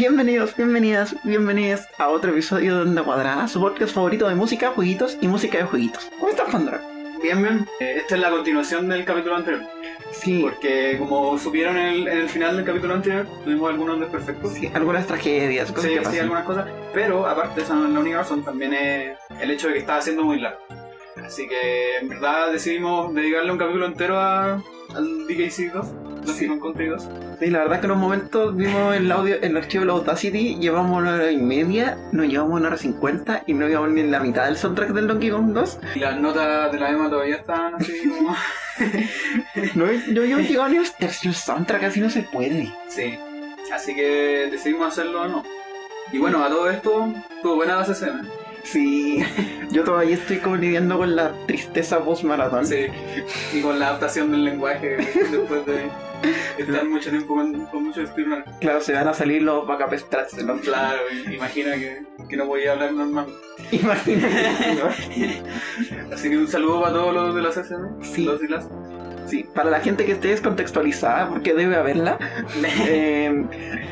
[0.00, 5.18] Bienvenidos, bienvenidas, bienvenidas a otro episodio de Onda Cuadrada, su podcast favorito de música, jueguitos
[5.20, 6.10] y música de jueguitos.
[6.18, 6.80] ¿Cómo estás, Pandora?
[7.22, 7.68] Bien, bien.
[7.80, 9.62] Eh, esta es la continuación del capítulo anterior.
[10.10, 14.54] Sí, Porque como supieron en el, en el final del capítulo anterior, tuvimos algunos desperfectos.
[14.54, 16.66] sí, algunas tragedias, cosas Sí, que sí, algunas cosas.
[16.94, 20.00] Pero aparte, esa no es la única razón, también es el hecho de que estaba
[20.00, 20.60] siendo muy largo.
[21.22, 24.54] Así que en verdad decidimos dedicarle un capítulo entero a,
[24.94, 25.86] al DKC 2,
[26.24, 26.86] Donkey Sí.
[26.86, 27.08] 2.
[27.40, 30.56] Sí, la verdad que en unos momentos vimos el audio, el archivo de la Audacity,
[30.60, 34.10] llevamos una hora y media, nos llevamos una hora cincuenta y no llevamos ni en
[34.10, 35.78] la mitad del soundtrack del Donkey Kong 2.
[35.96, 38.34] Y las notas de la Emma todavía están así como...
[39.74, 42.72] No, no llegado ni al tercer soundtrack, así no se puede.
[42.88, 43.18] sí.
[43.72, 45.44] Así que decidimos hacerlo o no.
[46.12, 47.12] Y bueno, a todo esto,
[47.42, 48.26] tuvo buena la CCM.
[48.64, 49.22] Sí,
[49.70, 52.66] yo todavía estoy como lidiando con la tristeza post-maratón.
[52.66, 52.86] Sí,
[53.54, 54.96] y con la adaptación del lenguaje
[55.30, 55.88] después de
[56.58, 58.44] estar mucho tiempo con, con mucho speedrun.
[58.60, 62.46] Claro, se van a salir los backup strats de los Claro, imagina que, que no
[62.46, 63.26] podía hablar normal.
[63.72, 65.42] Imagínate.
[66.12, 68.02] Así que un saludo para todos los de la CCM.
[68.02, 68.24] Sí.
[68.24, 68.68] Los y las.
[69.26, 72.18] Sí, para la gente que esté descontextualizada, porque debe haberla,
[72.88, 73.44] eh,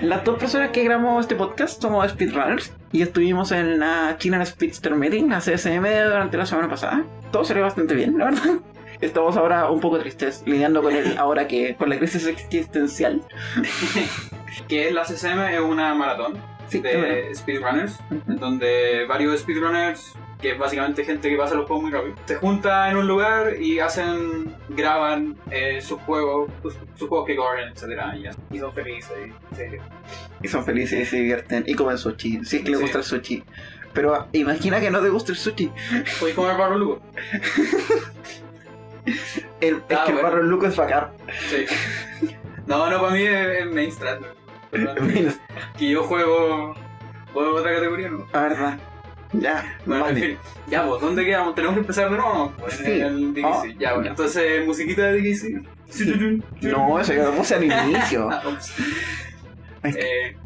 [0.03, 4.97] las dos personas que grabamos este podcast somos speedrunners y estuvimos en la China Speedster
[4.97, 7.05] Meeting, la CSM, durante la semana pasada.
[7.31, 8.55] Todo salió bastante bien, la verdad.
[9.01, 13.23] Estamos ahora un poco tristes, lidiando con el ahora que con la crisis existencial.
[14.69, 16.35] que la CCM, es una maratón
[16.69, 18.35] Sí, de speedrunners, Ujú.
[18.39, 22.91] donde varios speedrunners, que es básicamente gente que pasa los juegos muy rápido, se juntan
[22.91, 28.15] en un lugar y hacen, graban eh, sus juegos, sus, sus juegos que corren, etcétera,
[28.19, 29.11] y, y son felices.
[29.19, 30.45] Y.
[30.45, 32.83] Y son felices y se divierten y comen sushi, si es que les Sí.
[32.85, 33.43] gusta el sushi.
[33.95, 35.71] Pero imagina que no te gusta el sushi.
[36.21, 37.01] Puedes comer barro lugo.
[39.61, 40.23] El, es Ah, que el bueno.
[40.23, 41.09] barro luco es bacán.
[41.51, 41.67] Sí.
[42.67, 44.19] No, no, para mí es, es mainstream.
[45.79, 46.75] Que yo juego.
[47.33, 48.27] Juego otra categoría, ¿no?
[48.33, 48.79] La verdad.
[49.33, 50.27] Ya, Bueno, en vale.
[50.29, 50.39] fin.
[50.69, 51.55] Ya, pues, ¿dónde quedamos?
[51.55, 52.53] Tenemos que empezar de nuevo.
[52.59, 52.91] Pues, Sí.
[52.93, 53.45] En el DKC.
[53.45, 54.05] Ah, ya, bueno.
[54.05, 54.11] ya.
[54.11, 55.63] Entonces, musiquita de DKC.
[56.63, 58.29] No, eso yo lo puse al inicio.
[58.33, 58.73] Ah, ups.
[59.83, 60.37] Es que- Eh,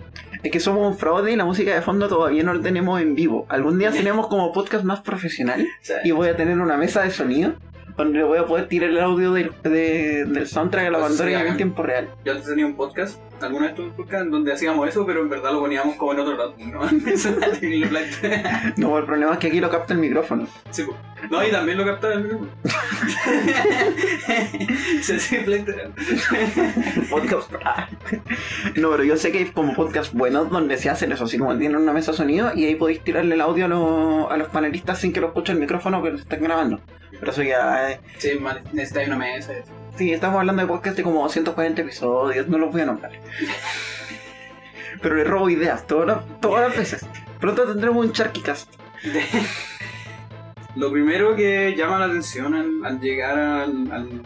[0.43, 3.15] Es que somos un fraude y la música de fondo todavía no la tenemos en
[3.15, 3.47] vivo.
[3.49, 5.65] Algún día tenemos como podcast más profesional
[6.05, 7.55] y voy a tener una mesa de sonido
[7.97, 11.19] donde voy a poder tirar el audio del, de- del soundtrack a la Pues sí,
[11.21, 12.09] bandera en tiempo real.
[12.25, 15.29] Yo antes tenía un podcast, alguna vez tuve un podcast donde hacíamos eso, pero en
[15.29, 16.81] verdad lo poníamos como en otro lado, ¿no?
[18.77, 20.47] No, el problema es que aquí lo capta el micrófono.
[20.71, 20.85] Sí.
[21.31, 22.51] No, y también lo captaba el micrófono.
[25.03, 25.65] Se simple
[27.11, 27.51] Podcast.
[28.77, 31.57] no, pero yo sé que hay como podcasts buenos donde se hacen eso, así como
[31.57, 34.49] tienen una mesa de sonido y ahí podéis tirarle el audio a, los- a los
[34.49, 36.81] panelistas sin que lo escuche el micrófono que lo están grabando.
[37.23, 38.01] Pero eso ya es...
[38.19, 38.31] Sí,
[38.73, 39.53] necesitáis una mesa.
[39.97, 43.13] Sí, estamos hablando de podcast de como 240 episodios, no los voy a nombrar.
[45.01, 47.07] Pero le robo ideas todas las, todas las veces.
[47.39, 48.69] Pronto tendremos un Charkycast.
[50.75, 54.23] Lo primero que llama la atención al, al llegar al, al,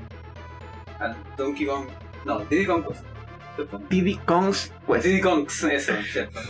[0.99, 1.89] al Donkey Kong.
[2.25, 3.05] No, Diddy Kong Quest.
[3.91, 5.05] Diddy Kong's Quest.
[5.05, 6.41] Diddy Kong, eso, cierto.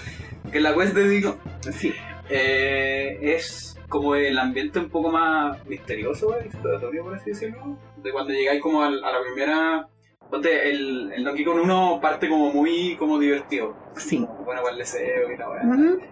[0.52, 1.36] Que la quest de Diddy Kong
[1.72, 1.92] Sí.
[2.28, 7.76] eh, es como el ambiente un poco más misterioso, eh, exploratorio, por así decirlo.
[7.96, 9.88] De cuando llegáis como al- a, la primera.
[10.30, 13.76] Ponte, el, el Donkey Kong 1 parte como muy como divertido.
[13.96, 14.18] Sí.
[14.18, 15.62] Como, bueno, para el deseo y la weá.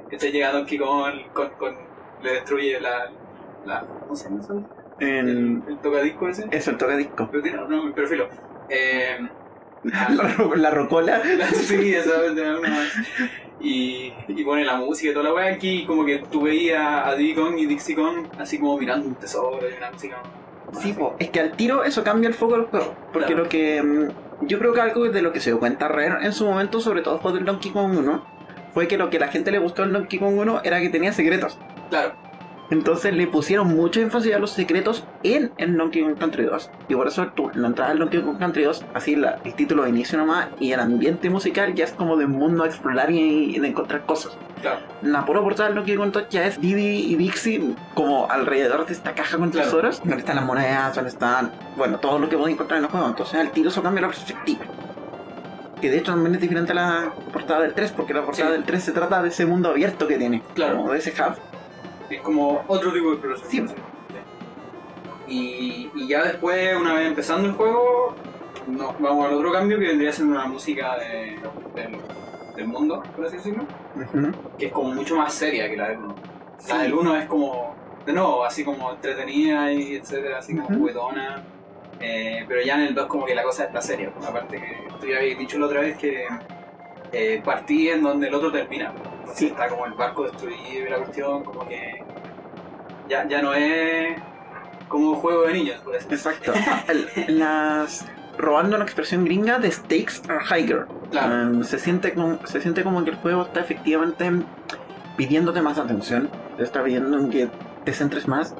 [0.08, 1.74] Que te llega Donkey Kong con, con,
[2.22, 3.10] le destruye la,
[3.66, 3.80] la.
[3.80, 4.64] ¿Cómo se llama eso?
[5.00, 6.46] El, el tocadisco ese.
[6.52, 7.28] Eso, el tocadisco.
[7.30, 8.28] Pero tiene no, pero filo.
[8.68, 9.18] Eh,
[9.84, 10.08] La,
[10.38, 11.18] ro- la rocola.
[11.18, 12.92] la sí, esa una más.
[13.60, 17.14] Y, y pone la música y toda la weá aquí, como que tú veías a
[17.34, 20.16] Kong y Dixie Kong así como mirando un tesoro y una música.
[20.80, 21.14] Sí, po.
[21.18, 22.94] es que al tiro eso cambia el foco del juego.
[23.12, 23.44] Porque Claro.
[23.44, 23.82] lo que.
[23.82, 26.80] mm, Yo creo que algo de lo que se dio cuenta Rare en su momento,
[26.80, 28.24] sobre todo después del Donkey Kong 1,
[28.74, 31.12] fue que lo que la gente le gustó del Donkey Kong 1 era que tenía
[31.12, 31.56] secretos.
[31.90, 32.12] Claro,
[32.70, 36.70] Entonces le pusieron mucho énfasis a los secretos en el Donkey Kong Country 2.
[36.88, 39.82] Y por eso tú, la entrada del Donkey Kong Country 2, así la- el título
[39.84, 43.10] de inicio nomás, y el ambiente musical ya es como de un mundo a explorar
[43.10, 44.36] y, y de encontrar cosas.
[44.62, 44.80] claro.
[45.02, 48.94] La pura portada del Donkey Kong 2 ya es Diddy y Dixie como alrededor de
[48.94, 49.66] esta caja con Claro.
[49.66, 49.98] tesoros.
[50.00, 53.06] Donde están las monedas, donde están, bueno, todo lo que podéis encontrar en el juego.
[53.08, 54.64] Entonces al tiro eso cambia la perspectiva.
[55.82, 58.52] Que de hecho también es diferente a la portada del 3, porque la portada Sí.
[58.54, 60.42] del 3 se trata de ese mundo abierto que tiene.
[60.54, 60.78] Claro.
[60.78, 61.34] Como de ese hub.
[62.16, 63.68] Es como otro tipo de exploración.
[63.68, 63.74] Sí.
[65.26, 68.14] Y, y ya después, una vez empezando el juego,
[68.66, 71.38] nos vamos al otro cambio que vendría siendo la música de-
[71.74, 71.96] del,
[72.56, 73.64] del mundo, por así decirlo.
[74.58, 76.14] Que es como mucho más seria que la del 1.
[76.58, 76.68] Sí.
[76.72, 77.74] La del 1 es como,
[78.06, 80.78] de nuevo, así como entretenida y etcétera, así como Ujú.
[80.78, 81.42] juguetona.
[82.00, 84.12] Eh, pero ya en el 2 como que la cosa está seria.
[84.26, 86.26] aparte que tú ya habías dicho la otra vez que
[87.12, 88.92] eh, partí en donde el otro termina.
[89.32, 89.46] Sí.
[89.46, 92.02] Está como el barco destruido y la cuestión, como que
[93.08, 94.20] ya, ya no es
[94.88, 96.06] como un juego de niños, por así.
[96.10, 96.52] Exacto.
[97.28, 98.06] Las.
[98.36, 100.86] Robando una expresión gringa de stakes are higher.
[101.10, 101.50] Claro.
[101.50, 104.28] Um, se, siente como, se siente como que el juego está efectivamente
[105.16, 106.28] pidiéndote más atención.
[106.56, 107.48] Te está pidiendo que
[107.84, 108.54] te centres más.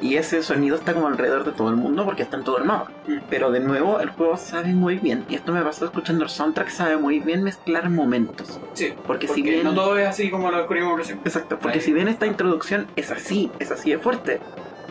[0.00, 2.64] Y ese sonido está como alrededor de todo el mundo porque está en todo el
[2.64, 2.90] mapa.
[3.08, 3.16] Mm.
[3.28, 5.24] Pero de nuevo, el juego sabe muy bien.
[5.28, 8.60] Y esto me pasó escuchando el soundtrack, sabe muy bien mezclar momentos.
[8.74, 9.64] Sí, Porque, porque si bien.
[9.64, 11.18] no todo es así como lo descubrimos recién.
[11.24, 11.84] Exacto, porque Ahí.
[11.84, 14.40] si bien esta introducción es así, es así de fuerte.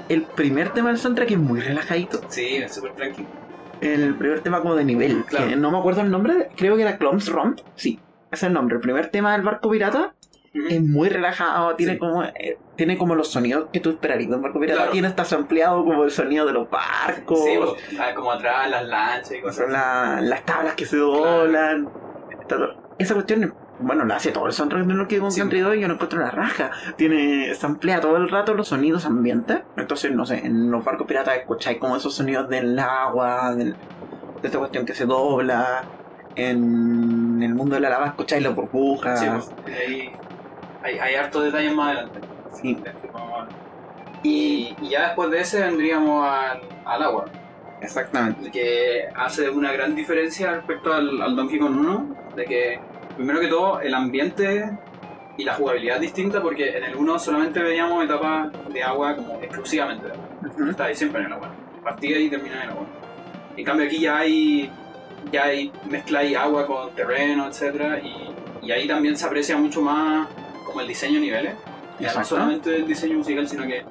[0.10, 2.20] El primer tema del soundtrack es muy relajadito.
[2.30, 3.28] Sí, es súper tranquilo.
[3.80, 5.48] El primer tema como de nivel, Claro.
[5.50, 8.00] que no me acuerdo el nombre, creo que era Clumps Romp, sí,
[8.32, 8.76] ese es el nombre.
[8.76, 10.16] El primer tema del barco pirata
[10.70, 12.00] es muy relajado, tiene Sí.
[12.00, 14.92] como eh, tiene como los sonidos que tú esperarías de un barco pirata, Claro.
[14.92, 19.32] tiene está ampliado como el sonido de los barcos, Sí, pues, como atrás, las lanchas
[19.32, 21.90] y cosas son la- las tablas que se doblan.
[23.00, 25.40] Esa cuestión, bueno, la hace todo el soundtrack de Donkey Kong Sí.
[25.40, 26.72] Country 2 y yo no encuentro la raja.
[26.96, 29.60] Tiene, se amplía todo el rato los sonidos ambientes.
[29.76, 34.48] Entonces, no sé, en los barcos piratas escucháis como esos sonidos del agua, del- de
[34.48, 35.84] esta cuestión que se dobla.
[36.36, 39.20] En el mundo de la lava escucháis las burbujas.
[39.20, 39.50] Sí, pues,
[39.88, 40.12] ahí
[40.88, 42.20] hay, hay hartos detalles más adelante.
[42.54, 42.74] Sí.
[42.76, 43.08] de este.
[44.24, 47.26] Y, y ya después de ese vendríamos al, al agua,
[47.82, 48.50] Exactamente.
[48.52, 52.80] que hace una gran diferencia respecto al, al Donkey Kong 1, de que
[53.16, 54.78] primero que todo el ambiente
[55.38, 59.36] y la jugabilidad es distinta porque en el 1 solamente veíamos etapas de agua como
[59.42, 60.26] exclusivamente agua.
[60.48, 60.70] Ujú.
[60.72, 61.52] Está ahí siempre en el agua.
[61.84, 62.86] Partía y termina en el agua.
[63.56, 64.72] En cambio aquí ya hay
[65.32, 67.50] ya hay mezcla y agua con terreno,
[68.04, 70.28] y, y ahí también se aprecia mucho más
[70.78, 71.54] como el diseño de niveles.
[72.00, 73.84] Ya no solamente el diseño musical, sino que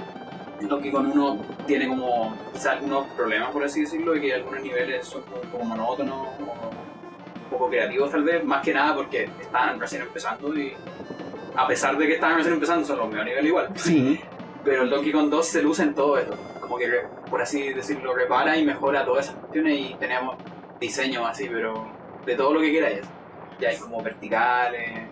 [0.60, 5.04] Donkey Kong 1 tiene como quizá algunos problemas, por así decirlo, de que algunos niveles
[5.04, 10.02] son como, como monótonos o poco creativos tal vez, más que nada porque estaban recién
[10.02, 10.74] empezando y
[11.56, 13.68] a pesar de que estaban recién empezando son los mejores niveles igual.
[13.74, 14.20] Sí,
[14.64, 16.36] Pero el Donkey Kong 2 se luce en todo esto.
[16.60, 16.88] Como que,
[17.28, 20.36] por así decirlo, repara y mejora todas esas cuestiones y tenemos
[20.78, 21.88] diseños así, pero
[22.24, 23.00] de todo lo que queráis.
[23.58, 25.05] Ya hay como verticales.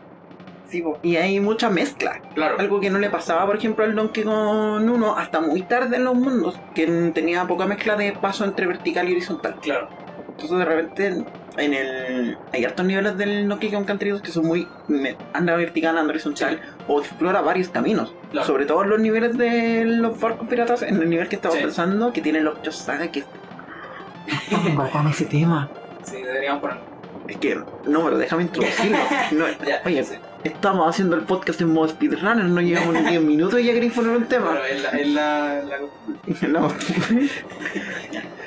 [0.68, 0.82] Sí.
[0.82, 0.98] po.
[1.02, 2.20] Y hay mucha mezcla.
[2.34, 2.56] Claro.
[2.58, 6.04] Algo que no le pasaba, por ejemplo, al Donkey Kong 1 hasta muy tarde en
[6.04, 9.56] los mundos, que tenía poca mezcla de paso entre vertical y horizontal.
[9.62, 9.88] Claro.
[10.28, 11.24] Entonces de repente
[11.56, 14.66] en el hay hartos niveles del Donkey Kong Country 2 que son muy
[15.32, 18.12] anda vertical, anda horizontal o explora varios caminos.
[18.32, 18.44] Claro.
[18.44, 21.60] Sobre todo en los niveles de los barcos piratas, en el nivel que estaba Sí.
[21.60, 23.26] pensando, que tiene los Saga que es
[24.76, 25.68] bacán ese tema.
[26.02, 26.82] Sí, deberíamos ponerlo.
[27.28, 27.54] Es que,
[27.86, 28.98] no, pero déjame introducirlo.
[29.32, 30.16] No, Ya, oye, sí.
[30.44, 33.92] Estamos haciendo el podcast en modo speedrunner, no llevamos ni 10 minutos y ya queréis
[33.92, 34.52] poner un tema.
[34.52, 36.68] Pero es la, es la, la- No.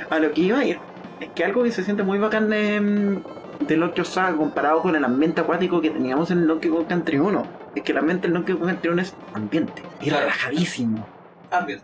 [0.09, 0.79] a lo que iba a ir
[1.19, 3.19] es que algo que se siente muy bacán de,
[3.67, 7.47] de Donkey Saga comparado con el ambiente acuático que teníamos en Donkey Kong Country 1
[7.75, 10.21] es que el ambiente en Donkey Kong Country 1 es ambiente y Claro.
[10.25, 11.07] relajadísimo.
[11.65, 11.79] Bien.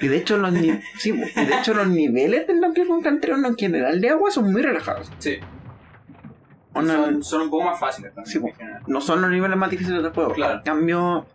[0.00, 0.52] Y de hecho los
[0.98, 4.30] sí, y de hecho los niveles del Donkey Kong Country 1 en general de agua
[4.30, 5.10] son muy relajados.
[5.18, 5.38] Sí.
[6.74, 8.42] Son, son un poco más fáciles también.
[8.56, 10.32] Sí, no son los niveles más difíciles del juego.
[10.32, 10.54] Claro.
[10.58, 11.26] En cambio,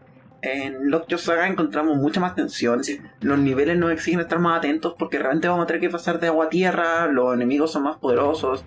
[0.42, 2.84] en Lockjaw Saga encontramos mucha más tensión.
[2.84, 3.00] Sí.
[3.22, 6.28] Los niveles nos exigen estar más atentos porque realmente vamos a tener que pasar de
[6.28, 8.64] agua a tierra, los enemigos son más poderosos.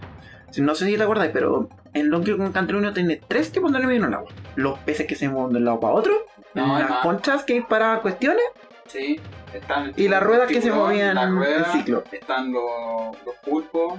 [0.58, 4.04] No sé si te acordáis, pero en Kong Country 1 tiene tres tipos de enemigos
[4.04, 4.30] en el agua.
[4.56, 6.12] Los peces que se mueven de un lado para otro,
[6.54, 7.02] No, las más.
[7.02, 8.42] conchas que disparan cuestiones
[8.86, 9.18] Sí.
[9.54, 12.04] Están y las ruedas que se movían en ruedas, ciclo.
[12.12, 13.98] Están los, los pulpos.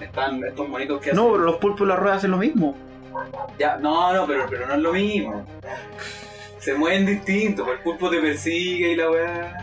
[0.00, 2.76] Están estos monitos que No, hacen- pero los pulpos y las ruedas hacen lo mismo.
[3.58, 5.44] Ya, no, no, pero, pero no es lo mismo.
[6.58, 9.58] Se mueven distintos, pues el pulpo te persigue y la weá.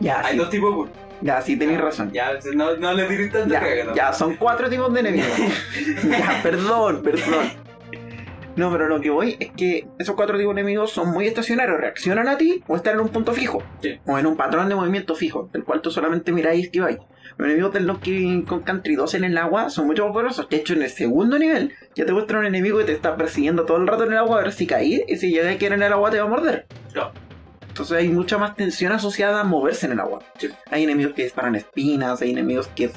[0.00, 0.92] Ya, Hay sí, dos tipos de pulpo.
[1.20, 2.10] ya, sí, tenéis razón.
[2.12, 3.94] Ya, no, no le tires tanta Ya, caga, ¿no?
[3.94, 5.28] ya, son cuatro tipos de enemigos.
[6.08, 7.52] ya, perdón, perdón.
[8.58, 11.80] No, pero lo que voy es que esos cuatro tipos de enemigos son muy estacionarios,
[11.80, 13.62] reaccionan a ti o están en un punto fijo.
[13.80, 14.00] Sí.
[14.04, 16.98] O en un patrón de movimiento fijo, del cual tú solamente miráis y esquiváis.
[17.36, 20.48] Los enemigos del Donkey Kong Country 2 en el agua son mucho más poderosos.
[20.48, 23.64] De hecho, en el segundo nivel ya te muestra un enemigo que te está persiguiendo
[23.64, 25.74] todo el rato en el agua a ver si caís y si llega a caer
[25.74, 26.66] en el agua te va a morder.
[27.68, 30.18] Entonces hay mucha más tensión asociada a moverse en el agua.
[30.36, 30.48] Sí.
[30.68, 32.90] Hay enemigos que disparan espinas, hay enemigos que,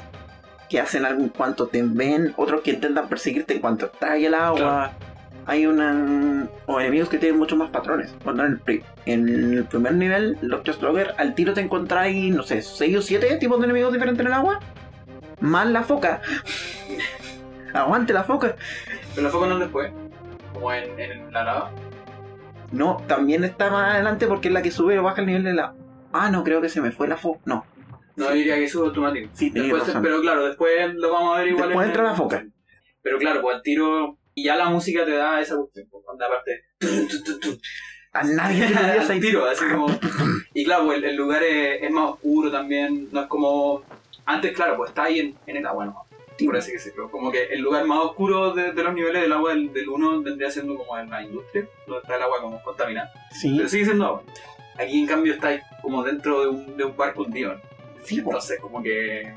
[0.68, 4.34] que hacen algo en cuanto te ven, otros que intentan perseguirte en cuanto está el
[4.34, 4.58] agua.
[4.58, 5.11] Claro.
[5.48, 6.48] Hay una.
[6.68, 8.14] o enemigos que tienen muchos más patrones.
[8.24, 12.44] Cuando en el, pri- en el primer nivel, Lockjaw Slugger, al tiro te encontráis, no
[12.44, 14.60] sé, 6 o 7 tipos de enemigos diferentes en el agua.
[15.40, 16.22] Más la foca.
[17.74, 18.56] Aguante la foca.
[19.16, 19.92] Pero los focos no después.
[20.54, 21.72] Como en, en la lava.
[22.72, 25.54] No, también está más adelante porque es la que sube o baja el nivel de
[25.54, 25.74] la.
[26.14, 27.40] Ah, no, creo que se me fue la foca.
[27.46, 27.66] No.
[28.18, 29.30] No diría que eso es automático.
[29.34, 30.02] Sí, Después, razón.
[30.04, 31.70] pero claro, después lo vamos a ver igual.
[31.70, 32.46] Después en entra el- la foca.
[33.02, 36.66] Pero claro, pues al tiro Y ya la música te da esa cuestión, cuando aparte...
[38.14, 38.66] A nadie
[38.98, 39.88] esa al tiro, así como...
[40.54, 43.84] Y claro, pues, el, el lugar es, es más oscuro también, no es como...
[44.26, 46.06] Antes, claro, pues está ahí en, en el agua, ¿no?
[46.46, 47.10] Por así decirlo.
[47.12, 50.22] Como que el lugar más oscuro de, de los niveles del agua del, del 1
[50.24, 53.12] vendría siendo como en la industria, donde está el agua como contaminada.
[53.32, 54.24] Sí, Pero sigue siendo agua.
[54.78, 57.60] Aquí en cambio está como dentro de un, de un barco hundido.
[58.04, 58.20] sí.
[58.20, 59.34] Entonces como que...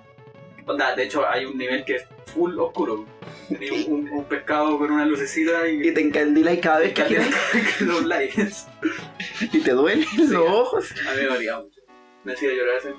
[0.66, 3.04] Onda, de hecho hay un nivel que es full oscuro.
[3.48, 5.88] Tenés un, un pescado con una lucecita y...
[5.88, 7.28] Y te encandila y cada vez que giras
[7.80, 8.48] los likes.
[9.52, 10.26] y te duelen Sí.
[10.28, 10.92] los ojos.
[11.06, 11.80] A mí me dolía mucho.
[12.24, 12.94] Me hacía llorar ese.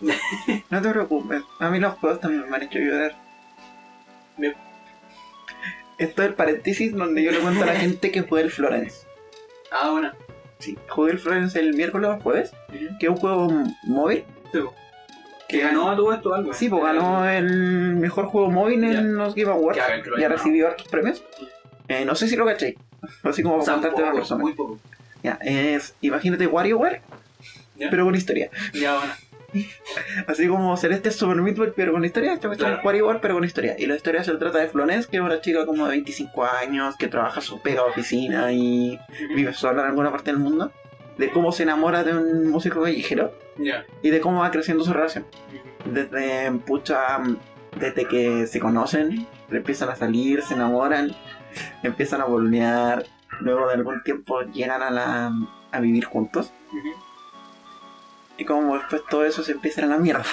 [0.70, 3.14] No te preocupes, a mí los juegos también me han hecho llorar.
[4.36, 4.54] Me-
[5.98, 9.06] Esto es el paréntesis donde yo le cuento a la gente que jugué el Florence.
[9.74, 10.12] Ah, bueno.
[10.58, 12.52] Sí, jugué el Florence el miércoles o jueves,
[13.00, 13.48] que es un juego
[13.84, 14.22] móvil.
[14.52, 14.58] Sí.
[15.52, 16.52] Que ganó a todo esto algo.
[16.52, 19.00] Sí, pues ganó el mejor juego móvil en Ya.
[19.02, 19.78] los Game Awards.
[20.06, 21.22] Lo Ya haya recibió hartos premios.
[21.88, 22.76] Eh, no sé si lo caché.
[23.22, 24.42] Así como para contarte a la poco, persona.
[24.42, 24.78] muy poco.
[25.22, 27.00] Ya, es, imagínate WarioWare,
[27.90, 28.50] pero con historia.
[28.74, 29.12] Ya, bueno.
[30.26, 32.32] Así como Celeste Super Meat Boy, pero con historia.
[32.34, 32.76] Esto Claro.
[32.78, 33.76] es WarioWare, pero con historia.
[33.78, 36.96] Y la historia se trata de Florence, que es una chica como de 25 años,
[36.96, 38.98] que trabaja su pega oficina y
[39.34, 40.72] vive sola en alguna parte del mundo.
[41.18, 43.32] De cómo se enamora de un músico callejero
[44.02, 45.26] y de cómo va creciendo su relación.
[45.84, 47.18] Desde, pucha,
[47.78, 51.14] desde que se conocen, empiezan a salir, se enamoran,
[51.82, 53.06] empiezan a volver,
[53.40, 55.32] luego de algún tiempo llegan a, la,
[55.70, 56.52] a vivir juntos.
[58.38, 60.24] Y como después todo eso se empieza a la mierda.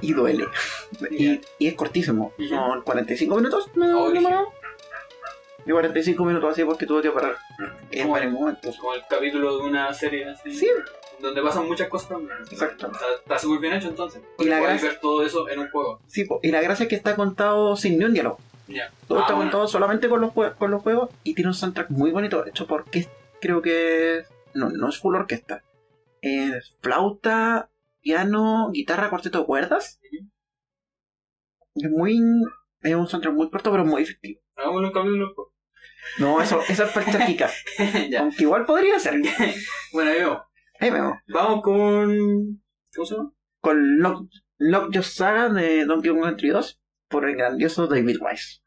[0.00, 0.46] Y duele.
[1.10, 2.32] Y, y es cortísimo.
[2.48, 3.70] Son 45 minutos.
[3.74, 4.48] No, Oh, no, no.
[5.66, 7.36] Y 45 minutos así porque tuve que parar
[7.90, 8.76] en varios momentos.
[8.76, 10.54] Como el capítulo de una serie así.
[10.54, 10.68] Sí,
[11.20, 12.38] Donde pasan muchas cosas también.
[12.50, 12.86] Exacto.
[12.92, 14.22] Está está súper bien hecho entonces.
[14.38, 16.00] Y la gracia- ver todo eso en un juego.
[16.06, 16.24] sí.
[16.24, 16.38] po.
[16.42, 18.38] Y la gracia es que está contado sin ni un diálogo.
[18.68, 18.90] Ya.
[19.08, 19.50] Todo Ah, está bueno.
[19.50, 22.46] contado solamente con los, con los juegos y tiene un soundtrack muy bonito.
[22.46, 23.08] Hecho porque
[23.40, 24.24] creo que.
[24.54, 25.62] No, no es full orquesta.
[26.22, 27.68] Es flauta,
[28.00, 29.98] piano, guitarra, cuarteto de cuerdas.
[31.74, 32.18] Es muy.
[32.82, 34.40] Es un soundtrack muy corto, pero muy efectivo.
[34.56, 35.52] Hagamos un capítulo.
[36.18, 37.50] No, eso, eso es falta chica.
[38.18, 39.20] Aunque igual podría ser.
[39.92, 40.38] Bueno, ahí vemos.
[40.80, 41.18] Ahí vemos.
[41.28, 42.62] Vamos con.
[42.94, 43.32] ¿Cómo se llama?
[43.60, 48.60] Con Lock, Lock Your Saga de Donkey Kong Country 2 por el grandioso David Wise.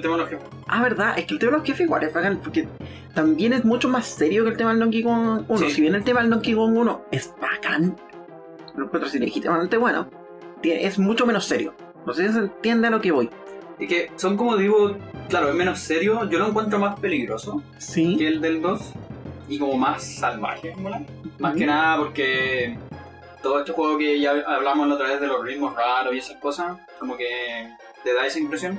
[0.00, 0.46] Del tema de los jefes.
[0.66, 2.66] Ah, verdad, es que el tema de los jefes igual es bacán, porque
[3.14, 5.58] también es mucho más serio que el tema del Donkey Kong 1.
[5.58, 5.70] Sí.
[5.70, 7.96] Si bien el tema del Donkey Kong 1 es bacán,
[8.76, 10.08] lo encuentro así legítimamente bueno,
[10.62, 11.74] tiene- es mucho menos serio.
[12.06, 13.28] No sé si se entiende a lo que voy.
[13.78, 14.96] Y que son como digo,
[15.28, 16.28] claro, es menos serio.
[16.28, 17.62] Yo lo encuentro más peligroso
[18.18, 18.92] que el del 2
[19.48, 20.74] y como más salvaje.
[21.38, 22.78] Más que nada porque
[23.42, 26.36] todo este juego que ya hablamos la otra vez de los ritmos raros y esas
[26.36, 27.68] cosas, como que
[28.04, 28.78] te da esa impresión.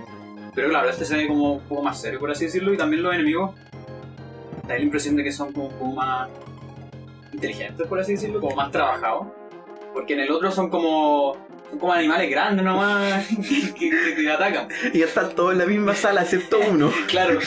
[0.53, 3.03] Pero claro, este se ve como un poco más serio, por así decirlo, y también
[3.03, 3.55] los enemigos
[4.67, 6.29] da la impresión de que son como un poco más
[7.33, 9.27] inteligentes, por así decirlo, como más trabajados.
[9.93, 11.35] Porque en el otro son como,
[11.69, 13.25] son como animales grandes nomás
[13.77, 14.67] que, que te atacan.
[14.93, 16.91] Y están todos en la misma sala, excepto uno.
[17.07, 17.39] Claro.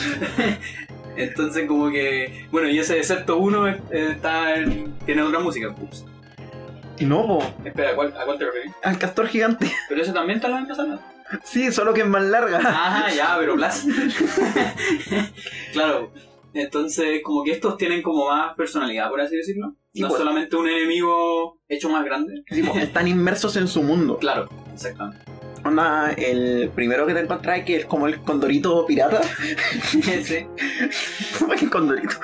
[1.17, 5.69] Entonces como que, bueno, y ese excepto uno eh, está en- tiene otra música.
[5.69, 6.05] Ups.
[6.99, 8.71] No, po, Espera, ¿a cuál, ¿a cuál te refieres?
[8.83, 9.71] al castor gigante.
[9.89, 10.99] Pero eso también está en la misma sala.
[11.43, 12.57] Sí, solo que es más larga.
[12.59, 13.85] Ajá, ya, pero Blas.
[15.73, 16.11] claro.
[16.53, 19.75] Entonces, como que estos tienen como más personalidad, por así decirlo.
[19.93, 20.19] Sí, no pues.
[20.19, 22.43] solamente un enemigo hecho más grande.
[22.49, 24.17] Sí, po, están inmersos en su mundo.
[24.19, 25.19] Claro, exactamente.
[25.65, 29.21] Onda, el primero que te encontrás que es como el condorito pirata.
[30.23, 30.45] sí.
[31.61, 32.15] el condorito.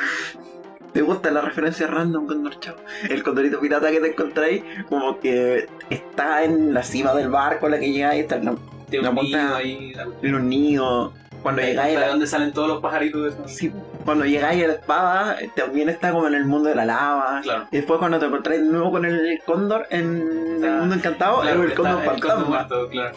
[0.93, 2.77] Me gusta la referencia random condor chavo.
[3.09, 7.69] El condorito pirata que te encontráis, como que está en la cima del barco a
[7.69, 8.55] la que llegáis, está en, la-
[8.91, 9.93] Tiene un nido ahí.
[10.21, 11.13] en los nidos.
[11.41, 13.47] Cuando llegáis ¿De dónde salen todos los pajaritos de eso?
[13.47, 13.73] sí,
[14.05, 17.39] cuando llegáis a la espada, también está como en el mundo de la lava.
[17.41, 17.67] Claro.
[17.71, 21.41] Y después cuando te encontráis de nuevo con el cóndor en Está- el mundo encantado,
[21.41, 23.15] Claro, es el está cóndor el cóndor muerto, claro.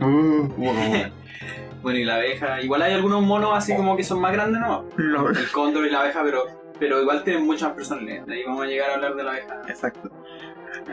[0.00, 0.74] Uh, wow.
[1.82, 2.62] Bueno, y la abeja.
[2.62, 4.84] Igual hay algunos monos así como que son más grandes, ¿no?
[5.30, 6.44] El cóndor y la abeja, pero,
[6.78, 8.26] pero igual tienen muchas personalidades.
[8.26, 9.60] De ahí vamos a llegar a hablar de la abeja.
[9.68, 10.10] Exacto.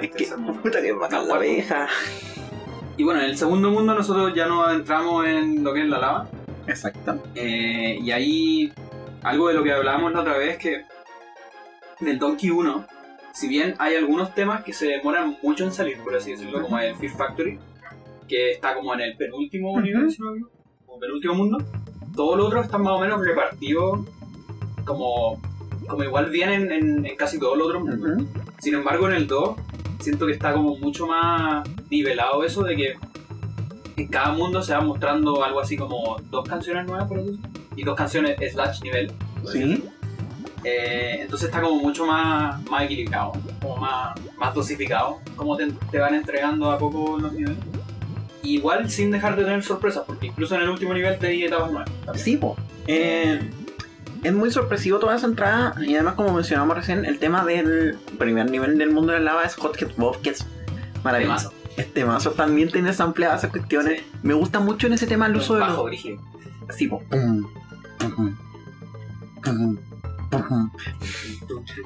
[0.01, 0.27] Es que,
[0.61, 1.87] puta que bacán la abeja.
[2.97, 5.99] Y bueno, en el segundo mundo nosotros ya nos adentramos en lo que es la
[5.99, 6.29] lava.
[6.67, 7.21] Exacto.
[7.35, 8.71] Eh, y ahí
[9.21, 10.85] algo de lo que hablábamos la otra vez que
[11.99, 12.85] del Donkey 1,
[13.33, 16.77] si bien hay algunos temas que se demoran mucho en salir, por así decirlo, como
[16.79, 17.59] el Fear Factory,
[18.27, 20.49] que está como en el penúltimo no me equivoco,
[20.85, 21.57] como penúltimo mundo,
[22.15, 24.05] todo lo otro está más o menos repartido
[24.85, 25.41] como,
[25.87, 28.23] como igual vienen en, en casi todos los otros mundos.
[28.23, 28.27] Ujú.
[28.59, 29.55] Sin embargo, en el 2
[30.05, 32.95] siento que está como mucho más nivelado eso de que
[33.97, 37.39] en cada mundo se va mostrando algo así como dos canciones nuevas, por decirlo,
[37.75, 39.11] y dos canciones slash nivel.
[39.51, 39.83] Sí.
[40.63, 45.99] Eh, entonces está como mucho más, más equilibrado, como más, más dosificado, como te, te
[45.99, 47.57] van entregando a poco los niveles.
[48.43, 51.71] Igual sin dejar de tener sorpresas, porque incluso en el último nivel te di etapas
[51.71, 51.91] nuevas.
[52.15, 52.55] Sí, po.
[52.87, 53.39] Eh,
[54.25, 58.49] es muy sorpresivo toda esa entrada y además como mencionamos recién, el tema del primer
[58.49, 60.45] nivel del mundo de la lava es Hothead Bob, que es
[61.03, 61.53] maravilloso.
[61.77, 64.01] Este mazo también tiene ampliadas esas cuestiones.
[64.23, 65.85] Me gusta mucho en ese tema el uso de bajo los...
[65.85, 66.21] brígido.
[66.75, 67.01] Sí, po.
[67.09, 67.45] Pum,
[69.41, 70.69] pum.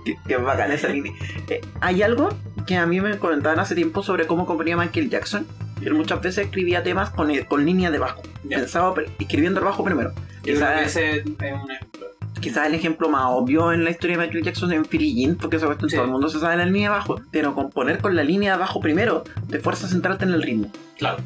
[0.05, 1.13] Qué, qué bacán esa línea.
[1.49, 2.29] Eh, hay algo
[2.65, 5.45] que a mí me comentaban hace tiempo sobre cómo componía Michael Jackson.
[5.81, 8.21] Él muchas veces escribía temas con, con línea de bajo.
[8.47, 10.13] Pensaba escribiendo el bajo primero.
[10.43, 12.07] Yo creo Quizá- que ese es un ejemplo.
[12.41, 15.35] Quizás el ejemplo más obvio en la historia de Michael Jackson es en Philly Jean,
[15.35, 15.95] porque esa cuestión Sí.
[15.97, 18.55] todo el mundo se sabe la línea de abajo, pero componer con la línea de
[18.55, 20.71] abajo primero te fuerza a centrarte en el ritmo.
[20.97, 21.17] Claro.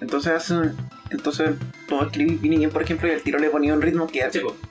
[0.00, 0.52] Entonces,
[1.10, 1.52] entonces
[2.12, 4.28] Philly Jean, por ejemplo, y el tiro le ponía un ritmo que,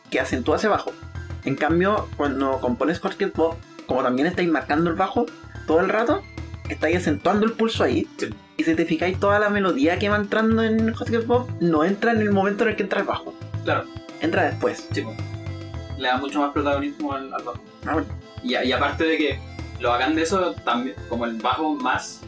[0.09, 0.91] que acentúa ese bajo.
[1.43, 5.25] En cambio, cuando compones Corket Pop, como también estáis marcando el bajo
[5.67, 6.21] todo el rato,
[6.69, 8.07] estáis acentuando el pulso ahí.
[8.17, 8.27] Sí.
[8.57, 12.11] Y si te fijáis, toda la melodía que va entrando en Corket Pop no entra
[12.11, 13.85] en el momento en el que entra el bajo, claro,
[14.21, 14.87] entra después.
[14.93, 15.15] chico.
[16.01, 17.59] Le da mucho más protagonismo al, al bajo.
[17.85, 18.07] Ah, bueno.
[18.43, 19.39] Y, y aparte de que
[19.79, 22.21] lo bacán de eso, también, como el bajo más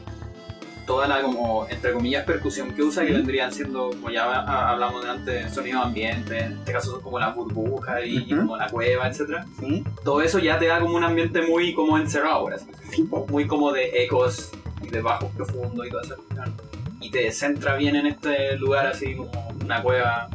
[0.85, 5.01] toda la como entre comillas percusión que usa, que vendrían siendo, como ya ha- hablamos
[5.01, 8.35] delante, sonido ambiente, en este caso son como las burbujas y Ujú.
[8.41, 9.45] como la cueva, etcétera.
[9.61, 9.81] ¿Sí?
[10.03, 12.49] Todo eso ya te da como un ambiente muy como encerrado,
[13.09, 13.25] po.
[13.29, 16.53] muy como de ecos y de bajos profundos y esa cuestión.
[16.99, 19.31] Y te centra bien en este lugar así como
[19.63, 20.27] una cueva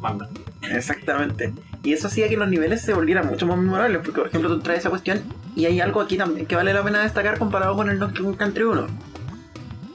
[0.00, 0.28] magna.
[0.70, 1.50] Exactamente.
[1.84, 4.60] Y eso hacía que los niveles se volvieran mucho más memorables, porque por ejemplo tú
[4.60, 5.20] traes esa cuestión
[5.54, 8.36] y hay algo aquí también que vale la pena destacar comparado con el Donkey Kong
[8.36, 8.86] Country 1.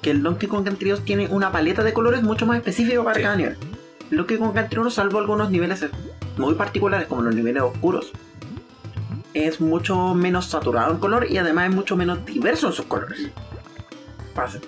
[0.02, 3.15] Que el Donkey Kong Country 2 tiene una paleta de colores mucho más específica para
[3.15, 3.21] Sí.
[3.23, 3.58] cada nivel.
[4.12, 5.86] El Donkey Kong Country 1, salvo algunos niveles
[6.38, 8.12] muy particulares como los niveles oscuros,
[9.34, 13.30] es mucho menos saturado en color y además es mucho menos diverso en sus colores.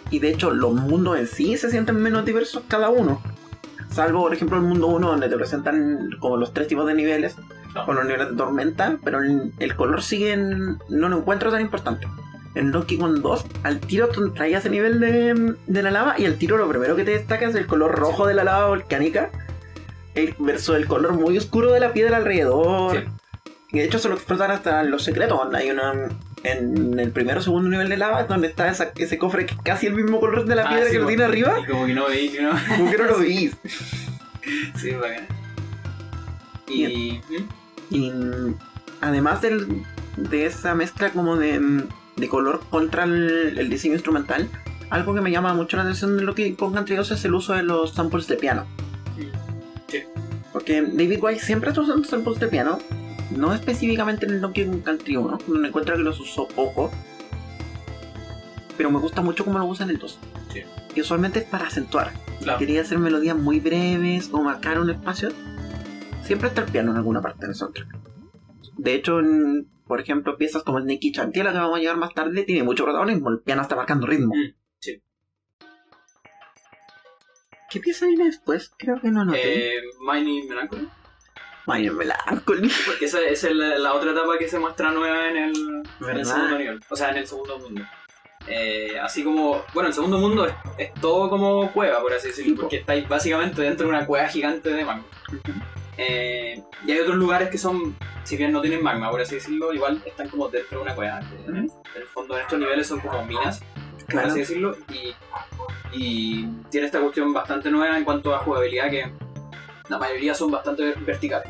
[0.09, 3.21] Y de hecho los mundos en sí se sienten menos diversos cada uno.
[3.91, 7.35] Salvo, por ejemplo, el mundo 1 donde te presentan como los tres tipos de niveles,
[7.75, 7.85] No.
[7.85, 12.07] con los niveles de tormenta, pero el, color sigue en- no lo encuentro tan importante.
[12.55, 16.25] En Donkey Kong 2, al tiro tú traías ese nivel de, de la lava y
[16.25, 19.29] al tiro lo primero que te destaca es el color rojo de la lava volcánica
[20.15, 22.97] el, versus el color muy oscuro de la piedra alrededor.
[22.97, 23.03] Sí.
[23.71, 25.37] Y de hecho se lo explotan hasta los secretos.
[25.37, 25.93] donde Hay una
[26.43, 29.59] en el primero o segundo nivel de lava donde está esa- ese cofre que es
[29.63, 31.59] casi el mismo color de la Ah, piedra sí, que lo tiene arriba.
[31.61, 32.51] Y como que no veí, ¿no?
[32.77, 33.55] Como que no lo veis.
[34.75, 35.27] Sí, bacán.
[36.67, 37.21] Y.
[37.29, 37.93] ¿Mm?
[37.95, 38.11] Y
[39.01, 39.83] además del-
[40.17, 41.83] de esa mezcla como de, mm,
[42.17, 44.49] de color contra el, el diseño instrumental,
[44.89, 47.53] algo que me llama mucho la atención de lo que con 2 es el uso
[47.53, 48.65] de los samples de piano.
[49.87, 49.99] Sí.
[50.51, 52.79] Porque David White siempre está usando samples de piano,
[53.35, 56.91] no específicamente en el Donkey Kong Country 1, me encuentro que los usó poco,
[58.77, 60.19] pero me gusta mucho cómo lo usan en el 2.
[60.53, 60.63] Sí.
[60.95, 62.11] Y usualmente es para acentuar.
[62.41, 62.59] Claro.
[62.59, 65.29] Quería hacer melodías muy breves o marcar un espacio.
[66.23, 67.97] Siempre está el piano en alguna parte del soundtrack.
[68.77, 72.13] De hecho, en, por ejemplo, piezas como Snake Chanty, la que vamos a llegar más
[72.13, 73.29] tarde, tiene mucho protagonismo.
[73.29, 74.33] El piano está marcando ritmo.
[74.33, 74.61] Mm.
[77.71, 78.69] ¿Qué pieza viene después?
[78.77, 79.77] Creo que no noté.
[79.77, 80.89] Eh, Mining Melancholy.
[81.67, 82.71] Melancholy.
[82.85, 85.75] Porque esa, esa es la, la otra etapa que se muestra nueva en el, en
[85.75, 86.23] el ¿Verdad?
[86.23, 86.79] segundo nivel.
[86.89, 87.81] O sea, en el segundo mundo.
[88.47, 92.61] Eh, así como, bueno, el segundo mundo es, es todo como cueva, por así decirlo,
[92.61, 95.05] porque estáis básicamente dentro de una cueva gigante de magma.
[95.97, 99.71] Eh, y hay otros lugares que son, si bien no tienen magma, por así decirlo,
[99.73, 101.19] igual están como dentro de una cueva.
[101.47, 104.29] En el, en el fondo, en estos niveles son como minas, por Claro.
[104.29, 105.13] así decirlo, y,
[105.93, 109.11] y tiene esta cuestión bastante nueva en cuanto a jugabilidad que
[109.89, 111.49] la mayoría son bastante verticales.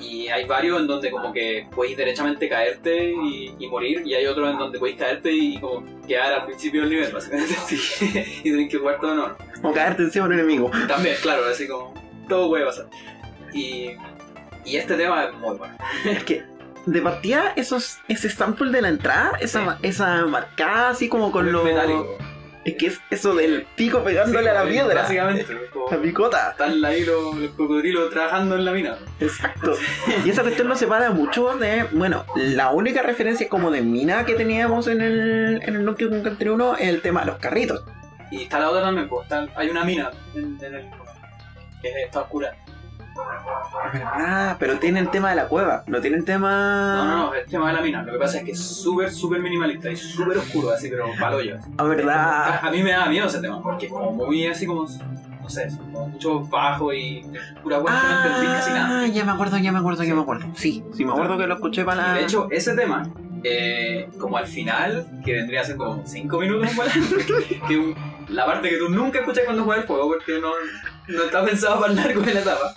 [0.00, 4.26] Y hay varios en donde como que podéis derechamente caerte y, y morir, y hay
[4.26, 7.54] otros en donde podéis caerte y, como quedar al principio del nivel, básicamente.
[8.42, 9.36] y tenéis que jugar todo de nuevo.
[9.62, 10.70] O caerte encima de un enemigo.
[10.88, 11.94] También, claro, así como
[12.28, 12.86] todo puede pasar.
[13.52, 13.90] Y,
[14.64, 15.76] y este tema es muy bueno.
[16.04, 16.42] Es que
[16.86, 19.86] de partida esos, ese sample de la entrada, esa, Sí.
[19.86, 21.62] esa marcada así como con lo...
[21.62, 22.18] metálico.
[22.64, 25.02] Es que es eso del pico pegándole a la Sí, piedra.
[25.02, 25.46] Básicamente.
[25.90, 26.50] La picota.
[26.52, 28.96] Están ahí los, los cocodrilos trabajando en la mina.
[29.18, 29.74] Exacto.
[30.24, 31.84] Y esa cuestión nos separa mucho de.
[31.90, 36.22] Bueno, la única referencia como de mina que teníamos en el, en el Donkey Kong
[36.22, 37.82] Country 1 es el tema de los carritos.
[38.30, 40.84] Y está la otra también, pues, está- hay una mina en, en el
[41.82, 42.54] que es- está oscura.
[43.94, 45.84] Ah, pero tiene el tema de la cueva.
[45.86, 46.94] No tiene el tema.
[46.96, 48.02] No, no, no, el tema de la mina.
[48.02, 51.56] Lo que pasa es que es súper, súper minimalista y súper oscuro, así, pero paloyo.
[51.58, 51.70] así.
[51.78, 52.60] A A, verdad.
[52.66, 54.86] a mí me da miedo ese tema, porque es como muy así como,
[55.42, 57.26] no sé, como mucho bajo y
[57.62, 59.00] pura hueá que no entendí casi nada.
[59.02, 60.46] Ah, ya me acuerdo, ya me acuerdo, ya me acuerdo.
[60.54, 62.14] Sí, sí, me acuerdo que lo escuché para Y la.
[62.14, 63.08] de hecho, ese tema,
[63.44, 66.88] eh, como al final, que vendría a ser como 5 minutos, igual,
[67.68, 67.94] que un-
[68.28, 70.50] la parte que tú nunca escuchas cuando juegas el juego, porque no,
[71.08, 72.72] no está pensado para el largo de la etapa,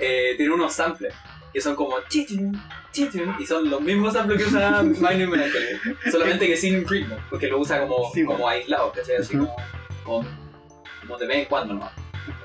[0.00, 1.14] eh, tiene unos samples
[1.52, 2.52] que son como chichun,
[2.92, 5.66] chichun, y son los mismos samples que usa Minor Melancholy,
[6.10, 9.16] solamente que sin ritmo, porque lo usa como, Sí, como aislado, ¿cachai?
[9.16, 9.54] Así como,
[10.04, 10.24] como,
[11.02, 11.90] como de vez en cuando, ¿no?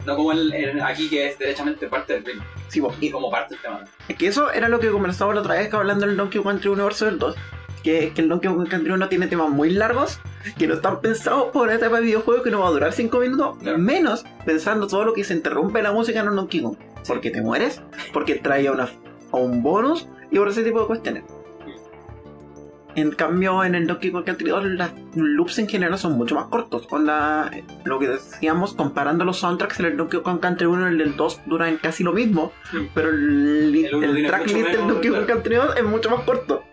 [0.07, 3.53] No como el, el- aquí que es derechamente parte del ritmo, Sí, y como parte
[3.53, 3.83] del tema.
[4.07, 6.53] Es que eso era lo que conversaba la otra vez que hablando del Donkey Kong
[6.53, 7.35] Country 1 versus el 2.
[7.83, 10.19] Que, que el Donkey Kong Country 1 tiene temas muy largos
[10.57, 13.19] que no están pensados por una etapa de videojuego que no va a durar 5
[13.19, 13.77] minutos, Claro.
[13.77, 16.77] menos pensando todo lo que se interrumpe la música en un Donkey Kong.
[17.07, 17.81] Porque te mueres,
[18.13, 18.89] porque trae a, una,
[19.31, 21.23] a un bonus y por ese tipo de cuestiones.
[22.95, 26.45] En cambio, en el Donkey Kong Country 2, los loops en general son mucho más
[26.45, 26.87] cortos.
[26.89, 27.51] Onda,
[27.83, 31.41] lo que decíamos, comparando los soundtracks, el Donkey Kong Country 1 y el del 2
[31.45, 32.53] duran casi lo mismo.
[32.93, 35.25] Pero el, El el tracklist del Donkey Kong.
[35.25, 36.63] Country 2 es mucho más corto.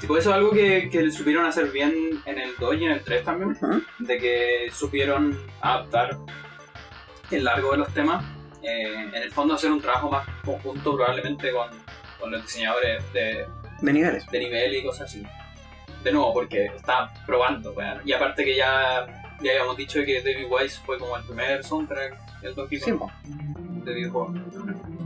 [0.00, 1.94] Sí, pues eso es algo que, que supieron hacer bien
[2.26, 3.56] en el 2 y en el 3 también,
[4.00, 6.18] de que supieron adaptar
[7.30, 8.24] el largo de los temas.
[8.64, 11.68] Eh, en el fondo hacer un trabajo más conjunto probablemente con,
[12.18, 13.46] con los diseñadores de,
[13.80, 14.26] De niveles.
[14.30, 15.22] de nivel y cosas así.
[16.02, 17.74] De nuevo, porque está probando.
[18.04, 19.06] Y aparte que ya,
[19.40, 22.23] ya habíamos dicho que David Wise fue como el primer soundtrack
[22.54, 23.10] Donkey Sí, po.
[23.84, 24.34] de videojuego.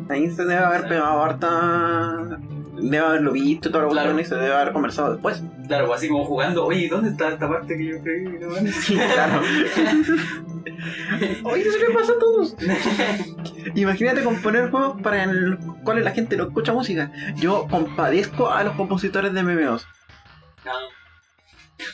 [0.09, 2.38] Ahí se debe haber pegado harta.
[2.81, 4.12] Debe haberlo visto toda la Claro.
[4.12, 5.42] cuestión y se debe haber conversado después.
[5.66, 8.22] Claro, pues así como jugando, oye, ¿dónde está esta parte que yo creí?
[8.40, 9.42] No, man?" Sí, claro.
[11.44, 12.55] Oye, eso le pasa a todos.
[13.74, 17.11] Imagínate componer juegos para los cuales la gente no escucha música.
[17.37, 19.87] Yo compadezco a los compositores de MMOs.
[20.64, 20.72] No,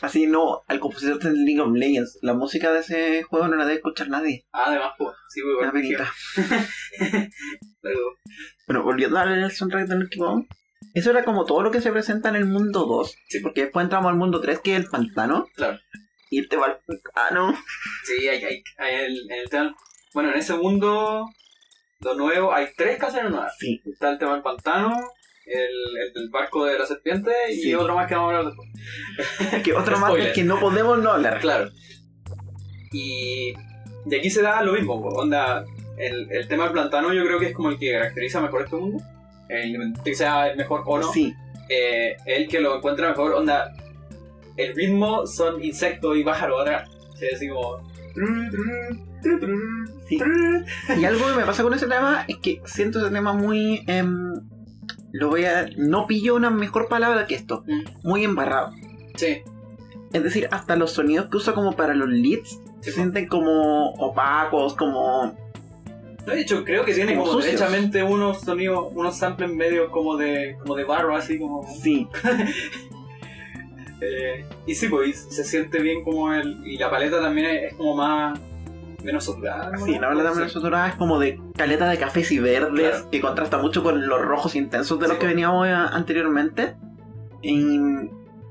[0.01, 2.19] Así no, al compositor de League of Legends.
[2.23, 4.47] La música de ese juego no la debe escuchar nadie.
[4.53, 5.73] Ah, además, pues, sí, muy Una bueno.
[5.73, 6.13] penita.
[7.83, 8.01] Luego,
[8.67, 10.47] Bueno, volviendo al soundtrack del Donkey Kong.
[10.95, 13.17] Eso era como todo lo que se presenta en el mundo 2.
[13.29, 13.41] Sí.
[13.41, 15.49] Porque después entramos al mundo 3, que es el pantano.
[15.55, 15.79] Claro.
[16.31, 17.55] Y te va al pantano.
[18.05, 19.75] Sí, hay, hay, hay el, el tema.
[20.13, 21.29] Bueno, en ese mundo,
[22.01, 23.55] lo nuevo, hay tres canciones nuevas.
[23.59, 23.83] Sí.
[23.85, 24.97] Está el tema del pantano,
[25.47, 27.75] el, el barco de la serpiente y Sí.
[27.75, 29.63] otro más que vamos a hablar después.
[29.65, 31.41] Que otro más del que no podemos no hablar.
[31.41, 31.71] Claro.
[32.93, 33.53] Y,
[34.07, 35.65] y aquí se da lo mismo, onda.
[35.97, 38.77] El, el tema del pantano yo creo que es como el que caracteriza mejor este
[38.77, 39.03] mundo.
[39.43, 41.13] Independientemente que sea el mejor o no.
[41.13, 41.35] Sí.
[41.69, 43.73] eh, el que lo encuentra mejor, onda,
[44.57, 46.91] el ritmo son insectos y pájaros atrás.
[47.19, 47.79] Sí, así como...
[50.09, 50.19] Sí.
[50.99, 53.83] Y algo que me pasa con ese tema es que siento ese tema muy.
[53.87, 54.33] em,
[55.15, 55.71] lo voy a.
[55.77, 57.63] No pillo una mejor palabra que esto.
[57.69, 57.85] Mm.
[58.03, 58.73] Muy embarrado.
[59.15, 59.43] Sí,
[60.13, 64.75] Es decir, hasta los sonidos que usa como para los leads se sienten como opacos,
[64.75, 65.37] como.
[66.27, 70.57] De hecho, creo que tiene Como como, derechamente unos sonidos, unos samples medios como de,
[70.61, 71.63] como de barro, así como.
[71.81, 72.09] Sí,
[74.01, 76.67] eh, y sí, pues se siente bien como el.
[76.67, 78.41] Y la paleta también es, es como más.
[79.05, 79.71] Menos saturada.
[79.71, 79.85] ¿no?
[79.85, 83.11] sí, la verdad también saturada es como de caleta de cafés y verdes Claro.
[83.11, 86.75] que contrasta mucho con los rojos intensos de Sí, los que veníamos eh, anteriormente.
[87.43, 87.79] Y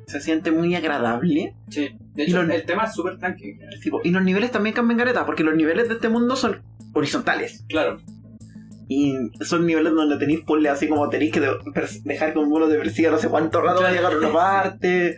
[0.06, 1.56] se siente muy agradable.
[1.70, 1.96] Sí.
[2.14, 3.18] De Y hecho, el tema es súper
[3.90, 6.62] po, y los niveles también cambian caleta, porque los niveles de este mundo son
[6.94, 7.66] horizontales.
[7.70, 8.00] Claro.
[8.88, 11.56] Y son niveles donde tenéis puzzles así como tenéis que de-
[12.04, 15.18] dejar con uno de persiga no sé cuánto rato va a llegar a una parte.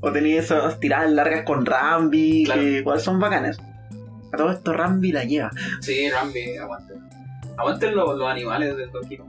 [0.00, 2.60] O tenéis esas tiradas largas con Rambi, Claro.
[2.60, 3.56] que igual son bacanas.
[4.34, 5.50] A todo esto Rambi la lleva.
[5.80, 6.94] Sí, Rambi, aguante.
[7.56, 9.28] Aguanten los, los animales de Donkey Kong.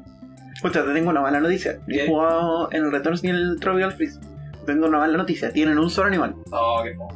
[0.55, 1.73] Escucha, te tengo una mala noticia.
[1.87, 2.07] Yo he ¿Qué?
[2.07, 4.19] jugado en el Returns y en el Tropical Freeze.
[4.65, 5.51] Tengo una mala noticia.
[5.51, 6.33] Tienen un solo animal.
[6.51, 7.13] Oh, qué fome.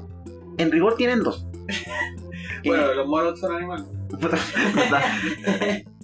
[0.59, 1.45] En rigor tienen dos.
[2.65, 3.85] Bueno, los monos son animales.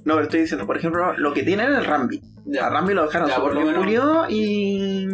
[0.06, 2.22] no, pero estoy diciendo, por ejemplo, lo que tienen es el Rambi.
[2.62, 2.70] A.
[2.70, 3.74] Rambi lo dejaron Ya, por menos.
[3.76, 5.06] pulido y...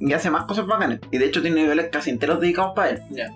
[0.00, 1.00] y hace más cosas bacanas.
[1.10, 3.02] Y de hecho tiene niveles casi enteros dedicados para él.
[3.10, 3.28] Ya.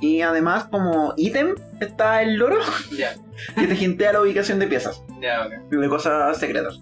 [0.00, 2.58] Y además, como ítem, está el loro
[2.96, 3.14] Ya.
[3.54, 5.52] que te jintea la ubicación de piezas Ya, ok.
[5.70, 6.80] de cosas secretas.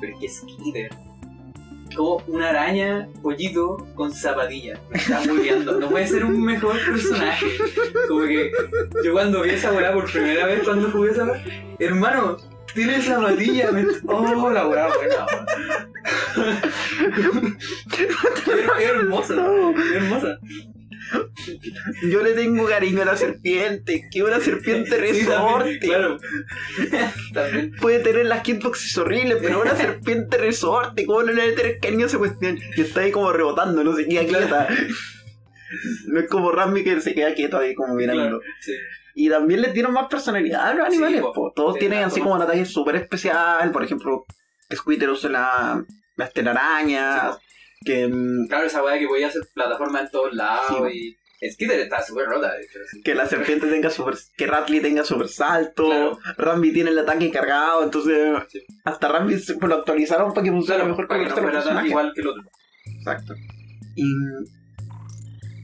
[0.00, 0.90] Pero es que es Skitter.
[1.96, 4.80] Como una araña pollito con zapatillas.
[4.90, 5.78] Me está muriendo.
[5.78, 7.46] No puede ser un mejor personaje.
[8.08, 8.50] Como que
[9.04, 11.40] yo cuando vi esa weá por primera vez cuando jugué esa weá,
[11.78, 12.36] hermano,
[12.74, 13.72] tiene zapatillas.
[13.72, 13.84] Me...
[14.08, 15.26] Oh, la weá buena.
[18.80, 19.34] es hermosa.
[19.94, 20.38] Hermosa.
[22.10, 25.78] Yo le tengo cariño a la serpiente, que una serpiente Sí, también, resorte.
[25.80, 26.18] claro.
[27.32, 27.72] También.
[27.80, 32.04] Puede tener las hitboxes horribles, pero una serpiente resorte, ¿cómo no le debe tener cariño
[32.04, 32.58] a esa cuestión?
[32.76, 34.68] Y está ahí como rebotando, no se queda quieta.
[36.06, 38.22] No es como Rambi que se queda quieto ahí como mirando.
[38.22, 38.72] Claro, sí.
[39.16, 41.22] Y también le dieron más personalidad a los Sí, animales.
[41.34, 41.52] po.
[41.54, 43.70] Todos Sí, tienen así como un ataque súper especial.
[43.70, 44.24] Por ejemplo,
[44.74, 45.84] Squitter usa la,
[46.16, 47.36] las telarañas.
[47.84, 50.98] Que, mm, Claro, esa weá que podía hacer plataforma en todos lados Sí.
[50.98, 51.16] y.
[51.50, 52.78] Skitter está súper rota, de hecho.
[53.04, 54.14] que la serpiente tenga super.
[54.36, 55.84] Que Ratley tenga super salto.
[55.86, 56.18] Claro.
[56.38, 57.84] Rambi tiene el ataque cargado.
[57.84, 58.64] Entonces, Sí.
[58.84, 61.64] hasta Rambi lo actualizaron para que funcione Claro, mejor para el que no de los
[61.64, 62.42] fuera tan igual que el otro.
[62.98, 63.34] Exacto.
[63.94, 64.04] Y.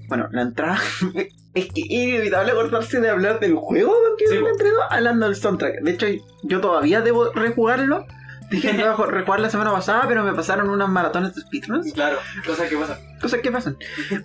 [0.08, 0.78] Bueno, la entrada.
[1.54, 5.36] es que es inevitable acordarse de hablar del juego que Sí, me entregó hablando del
[5.36, 5.80] soundtrack.
[5.82, 6.06] De hecho,
[6.42, 8.06] yo todavía debo rejugarlo.
[8.50, 11.92] Dije iba a rejugar la semana pasada, pero me pasaron unas maratones de speedruns.
[11.92, 12.98] Claro, cosas que pasan.
[13.20, 13.76] Cosas que pasan.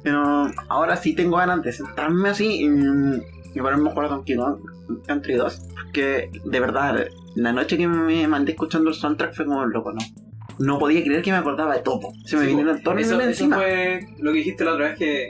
[0.03, 4.35] Pero ahora sí tengo ganas de sentarme así y, y ponerme a jugar a Donkey
[4.35, 4.59] Kong
[5.07, 5.61] Country 2.
[5.75, 9.99] Porque de verdad, la noche que me mandé escuchando el soundtrack fue como loco, ¿no?
[10.57, 12.11] No podía creer que me acordaba de todo.
[12.25, 13.57] Se me Sí, vinieron todos los niveles eso encima.
[13.57, 15.29] fue lo que dijiste la otra vez que.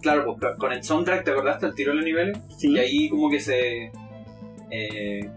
[0.00, 2.70] Claro, pues con el soundtrack te acordaste al tiro de los niveles Sí.
[2.72, 3.92] y ahí como que se.
[4.70, 5.30] Eh,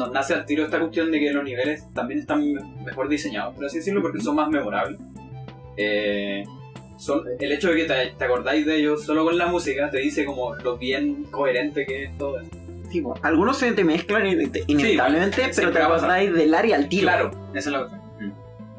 [0.00, 2.42] nos nace al tiro esta cuestión de que los niveles también están
[2.84, 4.98] mejor diseñados, por así decirlo, porque son más memorables.
[5.76, 6.44] Eh,
[6.98, 9.98] son, el hecho de que te, te acordáis de ellos solo con la música te
[9.98, 12.50] dice como lo bien coherente que es todo eso.
[12.90, 13.14] Sí, po.
[13.22, 17.02] algunos se te mezclan ine- inevitablemente, pero siempre te acordáis del área al tiro.
[17.04, 18.00] Claro, esa es la cosa.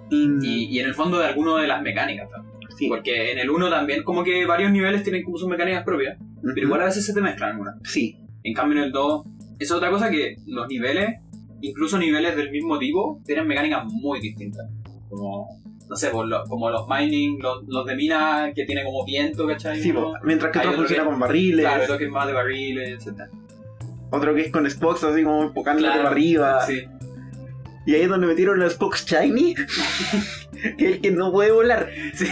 [0.10, 2.54] Y, Y, y en el fondo de alguno de las mecánicas también.
[2.78, 2.88] sí.
[2.90, 6.62] Porque en el 1 también como que varios niveles tienen como sus mecánicas propias, pero
[6.68, 7.76] igual a veces se te mezclan algunas.
[7.86, 9.24] Sí, En cambio en el 2
[9.64, 11.20] es otra cosa que los niveles,
[11.62, 14.68] incluso niveles del mismo tipo, tienen mecánicas muy distintas.
[15.10, 15.48] Como,
[15.90, 19.82] no sé, lo- como los mining, los, los de mina que tiene como viento, ¿cachai?
[19.82, 19.94] sí,
[20.24, 23.22] mientras que otro funciona con barriles, Claro, otro que es más de barriles, etc.
[24.12, 26.62] otro que es con Xbox, así como empujándote Claro, para arriba.
[26.66, 26.84] Sí.
[27.86, 29.56] Y ahí es donde metieron los Xbox Shiny,
[30.78, 31.90] que es el que no puede volar.
[32.14, 32.26] Sí,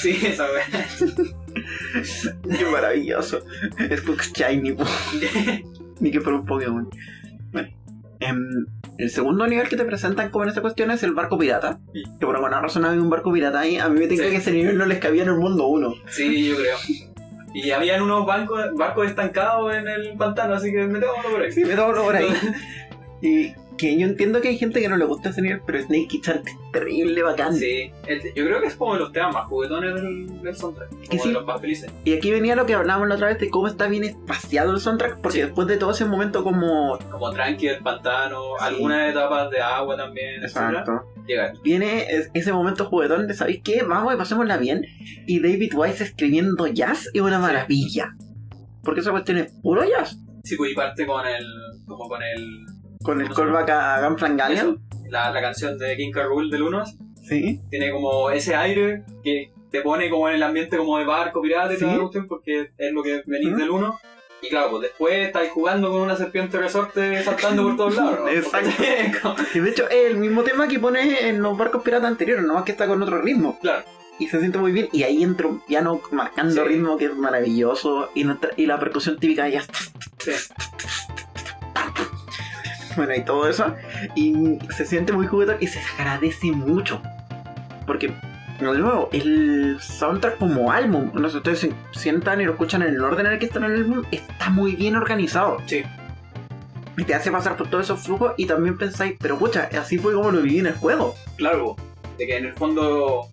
[0.00, 0.46] sí, esa.
[2.58, 3.40] Qué maravilloso.
[3.78, 4.84] Xbox Shiny, po.
[6.02, 6.90] ni que fuera un Pokémon.
[7.52, 7.68] Bueno,
[8.20, 8.38] em,
[8.98, 11.78] el segundo nivel que te presentan como en esta cuestión es el barco pirata.
[12.18, 13.78] Que por alguna razón había un barco pirata ahí.
[13.78, 14.16] A mí me Sí.
[14.16, 15.94] que ese nivel no les cabía en el mundo uno.
[16.08, 16.76] Sí, yo creo.
[17.54, 21.52] Y habían unos bancos, barcos estancados en el pantano, así que metámoslo por ahí.
[21.52, 22.26] Sí, me tomo por ahí.
[23.24, 26.06] Y que yo entiendo que hay gente que no le gusta ese nivel, pero Snake
[26.08, 27.54] Kitchen es terrible, bacán.
[27.54, 30.88] Sí, el- yo creo que es como de los temas más juguetones del, del soundtrack.
[30.90, 31.28] Como que sí.
[31.28, 31.90] de los más felices.
[32.04, 34.80] Y aquí venía lo que hablábamos la otra vez de cómo está bien espaciado el
[34.80, 35.42] soundtrack, porque Sí.
[35.44, 36.98] después de todo ese momento como...
[37.10, 38.64] Como tranqui del pantano, Sí.
[38.66, 40.84] algunas etapas de agua también, etcétera.
[41.26, 41.52] Llega.
[41.62, 43.82] Viene es- ese momento juguetón de, ¿sabéis qué?
[43.84, 44.84] Vamos y pasémosla bien.
[45.26, 48.16] Y David Wise escribiendo jazz es una maravilla.
[48.82, 50.18] Porque esa cuestión es puro jazz.
[50.42, 51.44] Sí, pues y parte con el.
[51.86, 52.66] como con el.
[53.02, 54.80] Con el ¿Cómo se callback a Gunflan Galleon.
[54.90, 56.22] eso, la, la canción de King K.
[56.24, 56.84] Rool del 1
[57.28, 57.60] Sí.
[57.70, 61.72] tiene como ese aire que te pone como en el ambiente como de barco pirata
[61.72, 61.84] y Sí.
[61.84, 63.58] cuestión, porque es lo que venís Ujú.
[63.58, 63.98] del 1.
[64.44, 68.18] Y claro, pues después estáis jugando con una serpiente resorte saltando por todos lados.
[68.20, 68.28] ¿no?
[68.28, 69.36] Exacto.
[69.54, 72.64] Y de hecho es el mismo tema que pones en los barcos piratas anteriores, nomás
[72.64, 73.56] que está con otro ritmo.
[73.62, 73.84] claro,
[74.18, 74.88] Y se siente muy bien.
[74.92, 76.68] Y ahí entra un piano marcando Sí.
[76.68, 78.10] ritmo que es maravilloso.
[78.14, 79.78] Y, no tra- y la percusión típica ya está.
[80.18, 80.32] sí.
[82.96, 83.74] Bueno, y todo eso.
[84.14, 87.00] Y se siente muy juguetón y se agradece mucho.
[87.86, 88.08] Porque,
[88.60, 92.94] de nuevo, el soundtrack como álbum, no sé, ustedes se sientan y lo escuchan en
[92.94, 95.58] el orden en el que está en el álbum, está muy bien organizado.
[95.66, 95.82] Sí.
[96.96, 100.12] Y te hace pasar por todos esos flujos y también pensáis, pero pucha, así fue
[100.12, 101.14] como lo viví en el juego.
[101.36, 101.76] Claro,
[102.18, 103.30] de que en el fondo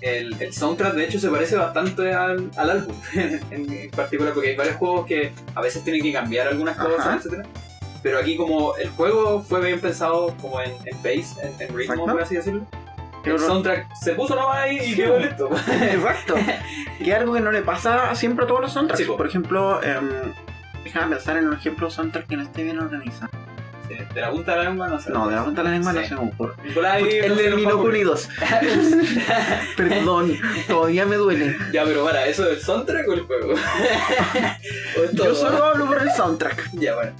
[0.00, 3.40] el, el soundtrack de hecho se parece bastante al, al álbum en,
[3.72, 6.88] en particular porque hay varios juegos que a veces tienen que cambiar algunas Ajá.
[6.88, 7.44] cosas, etcétera.
[8.02, 11.80] Pero aquí como el juego fue bien pensado como en, en bass, en, en ritmo,
[11.80, 12.04] Exacto.
[12.06, 12.66] por así decirlo.
[13.24, 15.20] El soundtrack se puso nomás ahí y Sí, quedó po.
[15.20, 15.50] listo.
[15.82, 16.34] Exacto.
[16.98, 18.98] que es algo que no le pasa siempre a todos los soundtracks.
[19.00, 19.16] Sí, po.
[19.16, 20.10] Por ejemplo, em,
[20.82, 23.30] déjame pensar en un ejemplo de soundtrack que no esté bien organizado.
[23.92, 25.10] Sí, de la punta de la lengua no sé.
[25.10, 26.54] No, de la punta de la lengua no se me ocurre.
[26.64, 27.76] Nicolás El se ocurrir.
[27.76, 28.28] Kuni 2.
[29.76, 31.56] Perdón, todavía me duele.
[31.72, 33.52] Ya, pero para, ¿eso es el soundtrack o el juego?
[34.98, 35.26] ¿O es todo?
[35.26, 36.70] Yo solo hablo por el soundtrack.
[36.74, 37.12] Ya, bueno.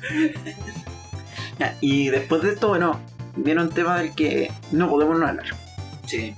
[1.58, 3.00] Ya, y después de esto, bueno,
[3.36, 5.46] viene un tema del que no podemos no hablar.
[6.06, 6.34] Sí.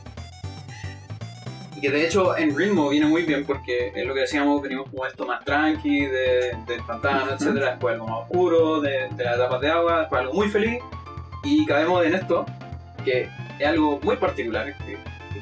[1.85, 4.89] Y que de hecho en ritmo viene muy bien porque es lo que decíamos, venimos
[4.89, 9.35] como esto más tranqui, de, del pantano, etcétera, después algo más oscuro, de, de las
[9.35, 10.79] etapas de agua, después algo muy feliz.
[11.43, 12.47] Y caemos en esto,
[13.05, 14.75] que es algo muy particular,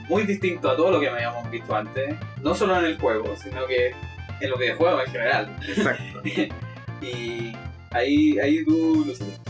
[0.08, 3.64] muy distinto a todo lo que habíamos visto antes, no solo en el juego, sino
[3.68, 3.94] que
[4.40, 5.56] en los videojuegos en general.
[5.68, 6.22] Exacto.
[7.00, 7.52] Y
[7.90, 9.40] ahí, ahí tú lo sabes.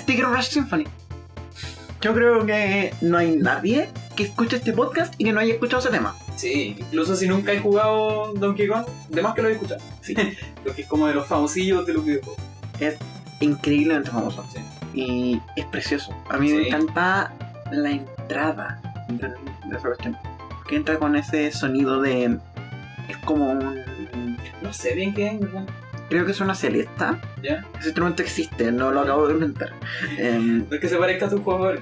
[0.00, 0.86] Sticker Rush Symphony.
[2.00, 5.80] Yo creo que no hay nadie que escuche este podcast y que no haya escuchado
[5.80, 6.16] ese tema.
[6.36, 9.80] Sí, incluso si nunca he jugado Donkey Kong, de más que lo he escuchado.
[10.00, 10.14] Sí.
[10.64, 12.42] Porque es como de los famosillos de los videojuegos.
[13.40, 14.44] Increíblemente famoso.
[14.52, 14.60] Sí.
[14.94, 16.14] Y es precioso.
[16.30, 17.34] A mí me encanta
[17.70, 20.16] la entrada de, de esa cuestión.
[20.66, 22.38] Que entra con ese sonido de.
[23.08, 24.36] Es como un.
[24.62, 25.66] No sé bien qué es, ¿verdad?
[26.08, 27.20] Creo que es una celesta.
[27.42, 27.64] ¿Ya?
[27.78, 29.72] Ese instrumento existe, no lo acabo de inventar.
[30.18, 31.72] Em, No es que se parezca a tu juego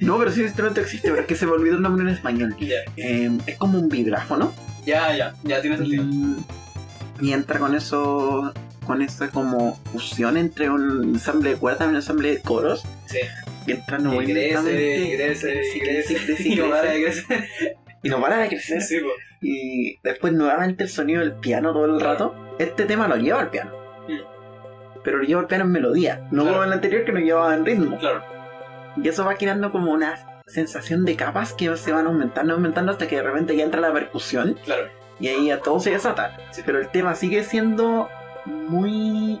[0.00, 2.10] no, pero sí, ese instrumento existe, pero es que se me olvidó el nombre en
[2.14, 2.54] español.
[2.60, 4.52] Ya, Em, es como un vibráfono.
[4.84, 6.04] ya, ya, ya tiene sentido.
[6.04, 8.52] Y, y entra con eso.
[8.86, 12.84] Con esa como fusión entre un ensamble de cuerdas y un ensamble de coros.
[13.06, 13.18] Sí.
[13.66, 17.24] Y entran muy crece, crece, crece, crece, y no para de crece.
[17.24, 17.76] crecer.
[18.04, 18.80] Y no para de crecer.
[18.80, 19.08] Sí, po.
[19.40, 22.34] Y después nuevamente el sonido del piano todo el rato.
[22.58, 23.72] Este tema lo lleva al piano.
[24.08, 25.00] Mm.
[25.04, 26.26] Pero lo lleva al piano en melodía.
[26.30, 26.48] No Claro.
[26.58, 27.98] como el anterior que lo llevaba en ritmo.
[27.98, 28.22] Claro,
[28.96, 33.06] Y eso va creando como una sensación de capas que se van aumentando, aumentando hasta
[33.08, 34.56] que de repente ya entra la percusión.
[34.64, 34.88] claro.
[35.18, 36.36] Y ahí a todo se desata.
[36.50, 36.62] Sí.
[36.66, 38.08] Pero el tema sigue siendo
[38.44, 39.40] muy...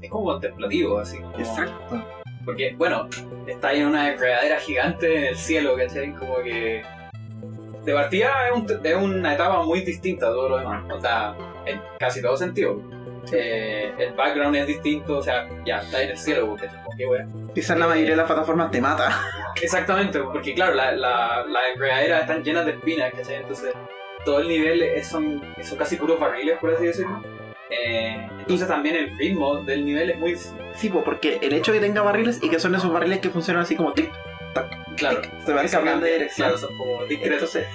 [0.00, 1.18] Es como contemplativo, así.
[1.18, 2.04] como- Exacto.
[2.44, 3.08] Porque, bueno,
[3.46, 6.14] está ahí en una enredadera gigante en el cielo, ¿cachai?
[6.14, 6.82] Como que.
[7.88, 10.84] De partida es, un- es una etapa muy distinta a todo lo demás.
[10.94, 12.78] O sea, en casi todo sentido.
[13.32, 16.82] Eh, el background es distinto, o sea, ya está en el cielo, ¿cachai?
[16.84, 17.30] Como que, bueno.
[17.54, 19.08] Quizás la mayoría de las plataformas te mata.
[19.62, 23.36] Exactamente, porque claro, la, la, las enredaderas están llenas de espinas, ¿cachai?
[23.36, 23.72] Entonces,
[24.22, 27.22] todo el nivel es- son, son casi puros barriles, por así decirlo.
[27.70, 30.36] Eh, entonces, también el ritmo del nivel es muy.
[30.74, 33.30] Sí, po, porque el hecho de que tenga barriles y que son esos barriles que
[33.30, 34.10] funcionan así como tic,
[34.96, 36.48] Claro, se van cambiando de dirección.
[36.48, 37.02] Claro, son como.
[37.04, 37.66] Entonces,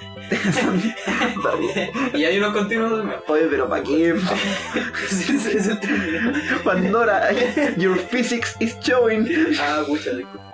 [2.14, 3.20] y hay unos continuos también.
[3.26, 4.14] Oye, pero ¿para qué?
[6.64, 7.30] Pandora,
[7.76, 9.28] your physics is showing.
[9.58, 10.52] Ah, pucha, disculpa.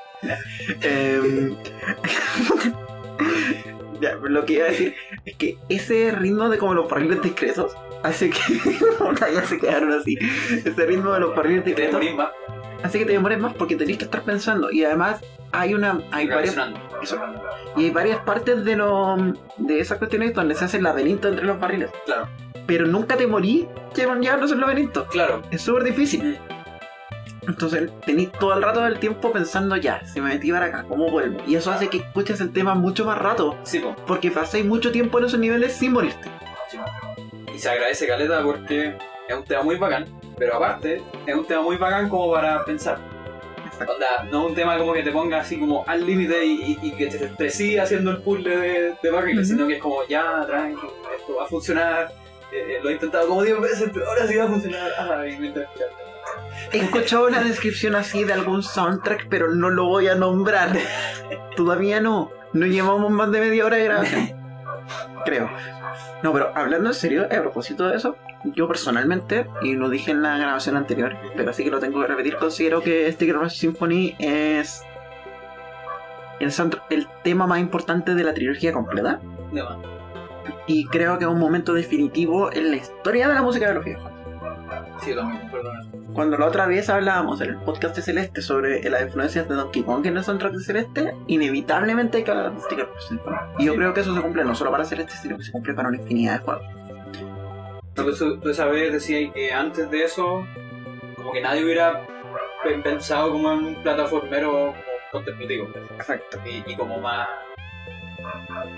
[0.82, 1.56] Em,
[4.00, 7.74] ya, lo que iba a decir es que ese ritmo de como los barriles discretos
[8.02, 8.40] hace que.
[9.34, 10.16] Ya se quedaron así.
[10.64, 12.00] Ese ritmo de los barriles discretos
[12.82, 14.70] hace que te demores más porque tenés que estar pensando.
[14.70, 15.20] Y además
[15.52, 16.00] hay una.
[16.10, 16.56] Hay varias,
[17.02, 17.18] eso.
[17.76, 19.16] y hay varias partes de lo,
[19.56, 21.90] de esas cuestiones donde se hace el laberinto entre los barriles.
[22.06, 22.28] Claro,
[22.66, 25.06] Pero nunca te morí llevándose el laberinto.
[25.08, 25.42] claro.
[25.50, 26.38] Es súper difícil.
[27.48, 31.10] Entonces tenéis todo el rato del tiempo pensando ya, si me metí para acá, ¿cómo
[31.10, 31.40] vuelvo?
[31.46, 33.96] Y eso hace que escuches el tema mucho más rato, Sí, po.
[34.06, 36.28] porque pasáis mucho tiempo en esos niveles sin morirte.
[37.52, 38.94] Y se agradece Caleta porque
[39.26, 40.04] es un tema muy bacán,
[40.40, 42.98] pero aparte es un tema muy bacán como para pensar.
[43.80, 46.88] Onda, no es un tema como que te ponga así como al límite y, y-
[46.88, 50.44] y que te estresí haciendo el puzzle de, de barriles, sino que es como ya,
[50.46, 50.86] tranqui,
[51.18, 52.12] esto va a funcionar.
[52.52, 54.90] eh, lo he intentado como 10 veces, pero ahora sí va a funcionar.
[54.98, 55.54] Ah, y
[56.72, 60.70] He escuchado una descripción así de algún soundtrack, pero no lo voy a nombrar.
[61.56, 62.30] Todavía no.
[62.52, 64.32] No llevamos más de media hora de grabación.
[65.24, 65.48] Creo.
[66.22, 70.22] No, pero hablando en serio, a propósito de eso, yo personalmente, y lo dije en
[70.22, 74.16] la grabación anterior, pero así que lo tengo que repetir, considero que Sticker Rush Symphony
[74.18, 74.82] es
[76.40, 79.20] el, tema más importante de la trilogía completa.
[80.66, 83.84] Y creo que es un momento definitivo en la historia de la música de los
[83.84, 84.10] viejos.
[85.02, 85.14] Sí,
[85.50, 85.90] perdón.
[86.12, 89.82] Cuando la otra vez hablábamos en el podcast de Celeste sobre las influencias de Donkey
[89.82, 92.88] Kong en el soundtrack de Celeste, inevitablemente hay que hablar de Sticker.
[93.58, 93.78] Y yo Sí.
[93.78, 95.98] creo que eso se cumple no solo para Celeste, sino que se cumple para una
[95.98, 96.62] infinidad de juegos.
[97.94, 100.44] Tú, tú esa vez decías que antes de eso,
[101.16, 102.02] como que nadie hubiera
[102.64, 104.74] pe- pensado como en un plataformero
[105.12, 105.68] contemplativo.
[105.96, 106.38] Exacto.
[106.44, 107.28] Y, y como más.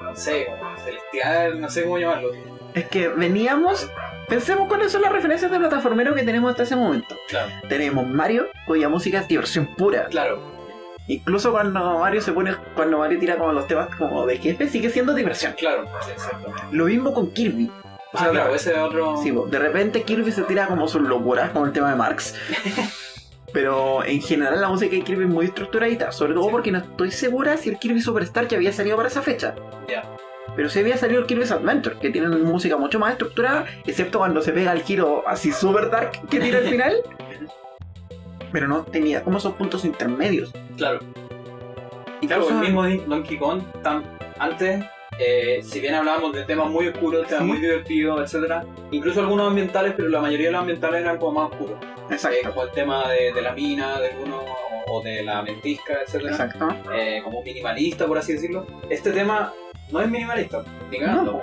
[0.01, 2.31] No sé, como celestial, no sé cómo llamarlo.
[2.75, 3.91] Es que veníamos.
[4.29, 7.17] Pensemos cuáles son las referencias de plataformero que tenemos hasta ese momento.
[7.29, 10.07] Claro, Tenemos Mario, cuya música es diversión pura.
[10.07, 10.51] claro.
[11.09, 12.55] Incluso cuando Mario se pone.
[12.77, 15.53] Cuando Mario tira como los temas como de jefe, sigue siendo diversión.
[15.59, 16.13] Claro, sí.
[16.71, 17.71] Lo mismo con Kirby.
[18.13, 19.17] O sea, Ah, claro, ese es otro.
[19.17, 22.35] sí, de repente Kirby se tira como sus locuras con el tema de Marx.
[23.53, 26.51] Pero en general la música de Kirby es muy estructuradita, sobre todo Sí.
[26.53, 29.55] porque no estoy segura si el Kirby Superstar que había salido para esa fecha.
[29.89, 30.03] Ya.
[30.55, 34.19] Pero sí había salido el Kirby's Adventure, que tiene una música mucho más estructurada, excepto
[34.19, 36.97] cuando se pega el giro así super dark que tira al final.
[38.53, 40.53] Pero no tenía como esos puntos intermedios.
[40.77, 40.99] Claro.
[41.01, 44.05] Claro, Incluso- el mismo Donkey Kong, tan-
[44.39, 44.85] antes,
[45.19, 47.49] eh, si bien hablábamos de temas muy oscuros, temas Sí.
[47.49, 51.51] muy divertidos, etcétera, incluso algunos ambientales, pero la mayoría de los ambientales eran como más
[51.51, 51.79] oscuros.
[51.83, 54.45] Eh, Exacto, como el tema de, de la mina de uno
[54.87, 56.31] o, de la mentisca, etcétera.
[56.33, 56.69] exacto.
[56.95, 58.67] Eh, como minimalista, por así decirlo.
[58.91, 59.53] Este tema
[59.93, 61.25] no es minimalista, digamos.
[61.25, 61.41] No.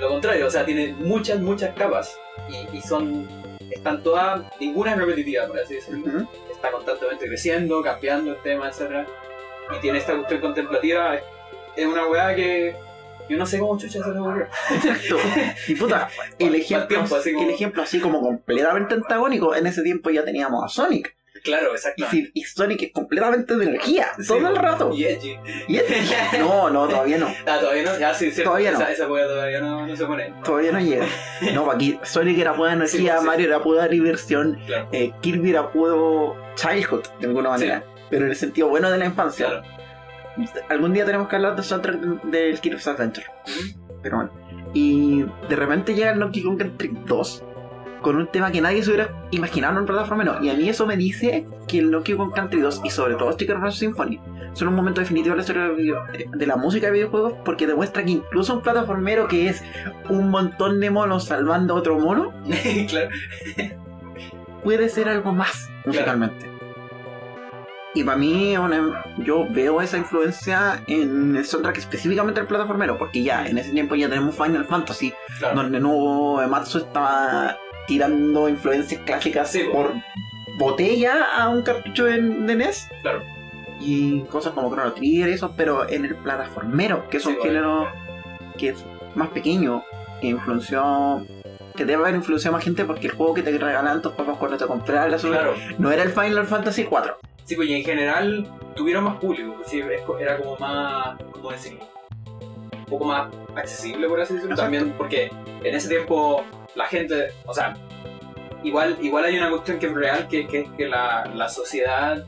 [0.00, 3.28] lo contrario, o sea, tiene muchas, muchas capas y, y son.
[3.70, 6.26] Están todas, ninguna es repetitiva, por así decirlo
[6.58, 9.06] está constantemente creciendo, cambiando el tema, etc.
[9.76, 11.16] Y tiene esta cuestión contemplativa.
[11.76, 12.74] Es, una weá que
[13.28, 14.46] yo no sé cómo chucha se le ocurrió.
[14.70, 15.16] Exacto.
[15.68, 16.08] Y puta,
[16.38, 20.24] el ejemplo, tiempo, así como- el ejemplo así como completamente antagónico, en ese tiempo ya
[20.24, 21.16] teníamos a Sonic.
[21.42, 24.92] Claro, Y, si- y Sonic es completamente de energía, Sí, todo el rato.
[24.94, 25.36] Y edgy.
[25.68, 25.84] Y es-
[26.38, 27.28] No, no, todavía no.
[27.46, 27.98] Ah, todavía no.
[27.98, 28.50] Ya, sí, cierto.
[28.50, 28.78] Todavía no.
[28.80, 30.32] Esa, esa weá todavía no, no se pone.
[30.44, 31.06] Todavía no llega.
[31.54, 33.26] No, aquí Sonic era pura energía, Sí, sí.
[33.26, 34.88] Mario era pura diversión, Claro.
[34.92, 37.84] eh, Kirby era puro childhood, de alguna manera.
[38.10, 39.46] Pero en el sentido bueno de la infancia.
[39.46, 39.62] Claro.
[40.68, 43.26] Algún día tenemos que hablar del soundtrack del Kirby's Adventure.
[44.02, 44.30] Pero bueno.
[44.74, 47.44] Y de repente llega el Donkey Kong Country 2
[48.02, 50.42] con un tema que nadie se hubiera imaginado en un plataforma no.
[50.42, 53.32] Y a mí eso me dice que el Donkey Kong Country 2 y sobre todo
[53.32, 54.20] Sticker Rush Symphony
[54.54, 55.96] son un momento definitivo de la historia
[56.34, 59.62] de, la música de videojuegos porque demuestra que incluso un plataformero que es
[60.08, 62.32] un montón de monos salvando a otro mono
[62.88, 63.08] claro.
[64.64, 66.46] puede ser algo más musicalmente.
[67.94, 73.22] Y para mí, una- yo veo esa influencia en el soundtrack específicamente del plataformero, porque
[73.22, 75.56] ya en ese tiempo ya tenemos Final Fantasy, Claro.
[75.62, 77.56] donde nuevo Matsu estaba
[77.88, 79.92] tirando influencias clásicas Sí, por
[80.58, 82.88] botella a un cartucho de, de NES.
[83.02, 83.22] Claro.
[83.80, 87.34] Y cosas como Chrono Trigger y eso, pero en el plataformero, que es Sí, un
[87.36, 87.50] bueno.
[87.50, 87.88] género
[88.56, 88.84] que es
[89.14, 89.84] más pequeño,
[90.20, 91.24] que influenció,
[91.76, 94.56] que debe haber influenciado más gente porque el juego que te regalaban tus papás cuando
[94.56, 95.54] te compraban la Claro.
[95.78, 97.16] no era el Final Fantasy 4.
[97.44, 99.56] Sí, pues y en general tuvieron más público.
[99.64, 99.80] Sí,
[100.20, 101.16] era como más.
[101.32, 101.80] ¿Cómo decirlo?
[102.76, 104.54] Un poco más accesible, por así decirlo.
[104.54, 104.62] Exacto.
[104.72, 105.30] También porque
[105.62, 106.42] en ese tiempo
[106.74, 107.28] la gente.
[107.46, 107.74] O sea,
[108.62, 112.24] igual, igual hay una cuestión que es real, que, que es que la, la sociedad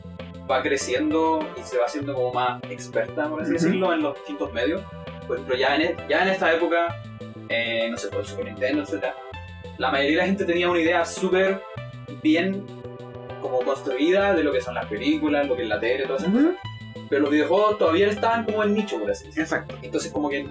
[0.50, 3.62] va creciendo y se va haciendo como más experta, por así Ujú.
[3.64, 4.82] decirlo, en los distintos medios.
[5.26, 7.02] Por ejemplo, ya en, e- ya en esta época,
[7.48, 9.06] eh, no sé, por el Super Nintendo, etc.
[9.78, 11.62] La mayoría de la gente tenía una idea súper
[12.22, 12.66] bien
[13.40, 16.26] como construida de lo que son las películas, lo que es la tele, todo eso.
[17.08, 19.42] Pero los videojuegos todavía estaban como en nicho, por así decirlo.
[19.44, 19.74] Exacto.
[19.82, 20.46] Entonces como que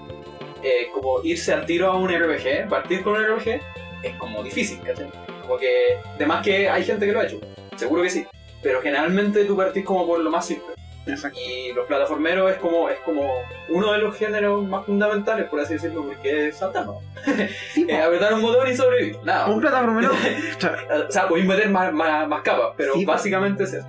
[0.64, 3.62] eh, como irse al tiro a un RPG, partir con un RPG,
[4.04, 5.10] es como difícil, ¿cachai?
[5.42, 7.40] Como que, además que hay gente que lo ha hecho,
[7.76, 8.26] seguro que sí.
[8.62, 10.74] Pero generalmente tú partís como por lo más simple.
[11.08, 11.40] Exacto.
[11.40, 13.32] Y los plataformeros es como, es como
[13.70, 16.86] uno de los géneros más fundamentales, por así decirlo, porque es saltar.
[17.74, 17.86] Sí.
[17.90, 19.18] Eh, apretar un botón y sobrevivir.
[19.24, 19.48] Nada.
[19.48, 20.12] un plataformero.
[21.08, 23.88] O sea, podéis meter más, más, más capas, pero Sí, básicamente es eso.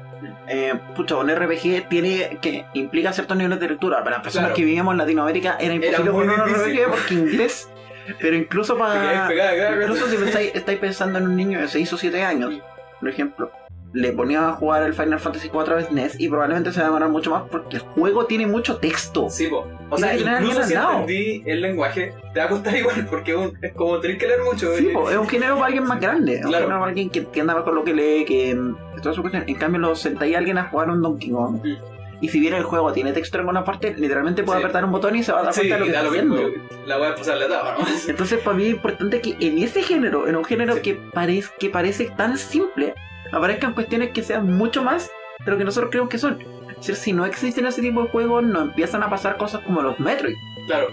[0.50, 3.98] Eh, pucha, un RPG tiene que implica ciertos niveles de lectura.
[4.02, 4.56] Para las personas Claro.
[4.56, 6.48] que vivíamos en Latinoamérica era imposible poner un.
[6.54, 7.70] RPG porque inglés.
[8.20, 9.28] Pero incluso para.
[9.28, 12.54] pegada, Incluso si estáis, estáis pensando en un niño de 6 o 7 años,
[12.98, 13.52] por ejemplo,
[13.92, 16.88] le ponía a jugar el Final Fantasy 4 a SNES y probablemente se va a
[16.90, 19.28] demorar mucho más porque el juego tiene mucho texto.
[19.30, 19.66] Sí, po.
[19.90, 23.58] O sea, incluso si entendí el lenguaje, te va a costar igual, porque es, un-
[23.60, 24.74] es como tener que leer mucho.
[24.76, 27.10] Sí, y- po, es un género para alguien más grande, es un género para alguien
[27.10, 28.56] que entienda mejor lo que lee, que,
[28.94, 29.44] que toda su cuestión.
[29.46, 31.60] En cambio, lo sentáis a alguien a jugar un Donkey Kong.
[31.64, 31.76] Mm.
[32.22, 34.64] Y si bien el juego tiene textura en una parte, literalmente puede Sí.
[34.64, 36.10] apretar un botón y se va a dar Sí, cuenta de lo que está lo
[36.10, 36.34] mismo.
[36.36, 36.86] haciendo.
[36.86, 37.86] La voy a pasar la ¿no?
[38.08, 40.80] Entonces, para mí es importante que en ese género, en un género Sí.
[40.82, 42.94] que, parece, que parece tan simple,
[43.32, 45.10] aparezcan cuestiones que sean mucho más
[45.44, 46.40] de lo que nosotros creemos que son.
[46.70, 49.82] Es decir, si no existen ese tipo de juegos, no empiezan a pasar cosas como
[49.82, 50.34] los Metroid.
[50.66, 50.88] Claro.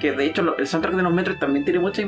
[0.00, 2.02] Que de hecho, el soundtrack de los Metroid también tiene mucha.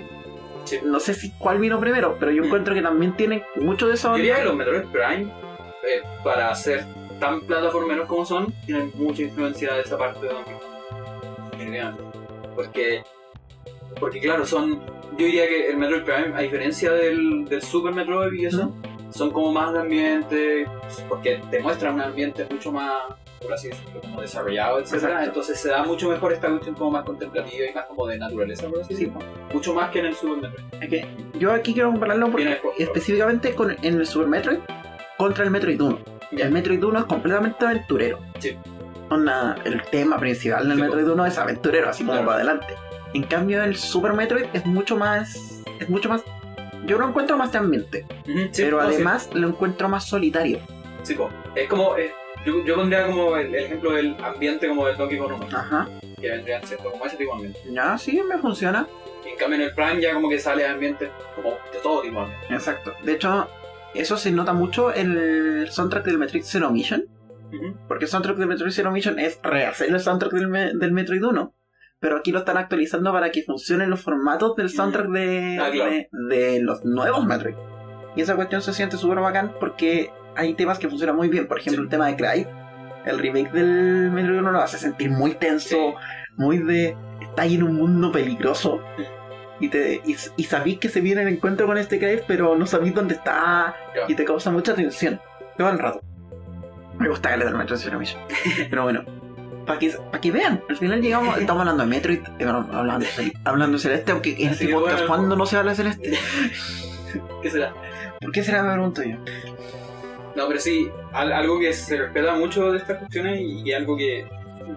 [0.64, 0.78] Sí.
[0.85, 2.47] No sé si cuál vino primero, pero yo Mm.
[2.47, 4.11] encuentro que también tiene mucho de eso.
[4.12, 6.85] Yo diría que los Metroid Prime, eh, para ser
[7.20, 10.55] tan plataformeros como son, tienen mucha influencia de esa parte de Donkey.
[12.55, 13.03] Porque,
[13.99, 14.80] porque claro, son.
[15.18, 18.74] Yo diría que el Metroid Prime, a diferencia del, del Super Metroid y eso,
[19.13, 20.67] son como más de ambiente,
[21.09, 22.93] porque te muestran un ambiente mucho más,
[23.41, 25.05] por así decirlo, como desarrollado, etc.
[25.25, 28.69] Entonces se da mucho mejor esta cuestión como más contemplativa y más como de naturaleza,
[28.69, 29.25] por así Sí, decirlo.
[29.53, 30.89] Mucho más que en el Super Metroid.
[30.89, 31.07] que
[31.39, 34.59] yo aquí quiero compararlo porque específicamente con, en el Super Metroid
[35.19, 35.99] contra el Metroid 1.
[36.33, 36.47] Ya.
[36.47, 38.19] El Metroid 1 es completamente aventurero.
[38.39, 38.57] Sí.
[39.11, 42.27] Onda, el tema principal del Sí, Metroid 1 es aventurero, así como Claro.
[42.27, 42.75] para adelante.
[43.13, 45.63] En cambio, el Super Metroid es mucho más.
[45.79, 46.23] Es mucho más.
[46.87, 48.95] Yo lo encuentro más de ambiente, sí, pero no, sí.
[48.97, 50.59] además lo encuentro más solitario.
[51.03, 51.30] Sí, po.
[51.55, 51.97] es como.
[51.97, 52.12] eh,
[52.45, 55.89] yo, yo pondría como el, el ejemplo del ambiente como del Donkey Kong 1, Ajá.
[56.20, 57.61] que vendrían siendo como ese tipo de ambiente.
[57.70, 58.87] Ya, sí, me funciona.
[59.24, 62.16] Y en cambio en el Prime ya como que sale ambiente como de todo tipo
[62.16, 62.47] de ambiente.
[62.55, 62.93] Exacto.
[63.05, 63.49] De hecho,
[63.95, 67.05] eso se nota mucho en el soundtrack del Metroid Zero Mission.
[67.87, 71.22] Porque el soundtrack del Metroid Zero Mission es rehacer el soundtrack del, Me- del Metroid
[71.22, 71.55] 1.
[72.03, 75.91] Pero aquí lo están actualizando para que funcionen los formatos del soundtrack de, Ah, claro.
[75.91, 77.55] de, de los nuevos Metroid.
[78.17, 81.47] Y esa cuestión se siente súper bacán porque hay temas que funcionan muy bien.
[81.47, 81.85] Por ejemplo, Sí.
[81.85, 82.49] el tema de Clyde.
[83.07, 85.95] El remake del Metroid 1 lo hace sentir muy tenso,
[86.37, 86.97] muy de.
[87.21, 88.81] Está ahí en un mundo peligroso.
[89.61, 92.67] Y, te, y, y sabéis que se viene el encuentro con este Clyde, pero no
[92.67, 93.75] sabéis dónde está.
[94.09, 95.21] Y te causa mucha tensión.
[95.57, 96.01] Todo el rato.
[96.99, 98.21] Me gusta que le Mission.
[98.71, 99.05] Pero bueno,
[99.67, 103.07] para que, pa' que vean, al final llegamos, estamos hablando de Metroid, eh, hablando,
[103.45, 105.07] hablando de Celeste, aunque en este podcast, bueno.
[105.09, 106.13] ¿cuándo no se habla de Celeste?
[107.43, 107.75] ¿Qué será?
[108.21, 108.63] ¿Por qué será?
[108.63, 109.17] Me pregunto yo.
[110.35, 113.97] No, pero sí, al- algo que se respeta mucho de estas cuestiones y, y algo
[113.97, 114.27] que,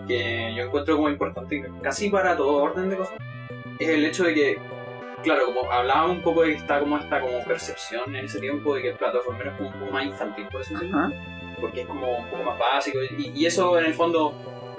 [0.08, 3.14] que yo encuentro como importante casi para todo orden de cosas
[3.80, 4.58] es el hecho de que,
[5.24, 8.76] claro, como hablábamos un poco de que está como esta como percepción en ese tiempo
[8.76, 11.12] de que el plataformero es como un poco más infantil, por decirlo,
[11.62, 14.34] porque es como un poco más básico y, y eso en el fondo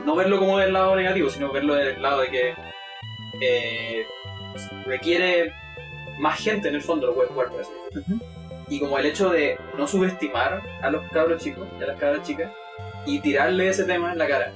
[0.06, 2.54] no verlo como del lado negativo, sino verlo del lado de que
[3.40, 4.06] eh,
[4.86, 5.52] requiere
[6.18, 7.72] más gente en el fondo lo puede jugar por así.
[8.68, 12.22] Y como el hecho de no subestimar a los cabros chicos y a las cabras
[12.26, 12.50] chicas
[13.04, 14.52] y tirarle ese tema en la cara.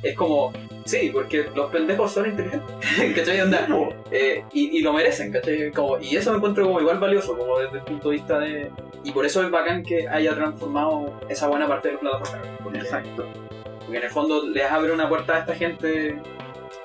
[0.00, 0.52] Es como,
[0.84, 2.76] sí, porque los pendejos son inteligentes,
[3.16, 3.40] ¿cachai?
[3.40, 3.66] Onda,
[4.12, 5.72] eh, y, y lo merecen, ¿cachai?
[5.72, 8.70] Como, y eso me encuentro como igual valioso, como desde el punto de vista de...
[9.02, 12.48] Y por eso es bacán que haya transformado esa buena parte de los plataformas.
[12.62, 13.26] Porque, Exacto.
[13.88, 16.20] Porque en el fondo les abre una puerta a esta gente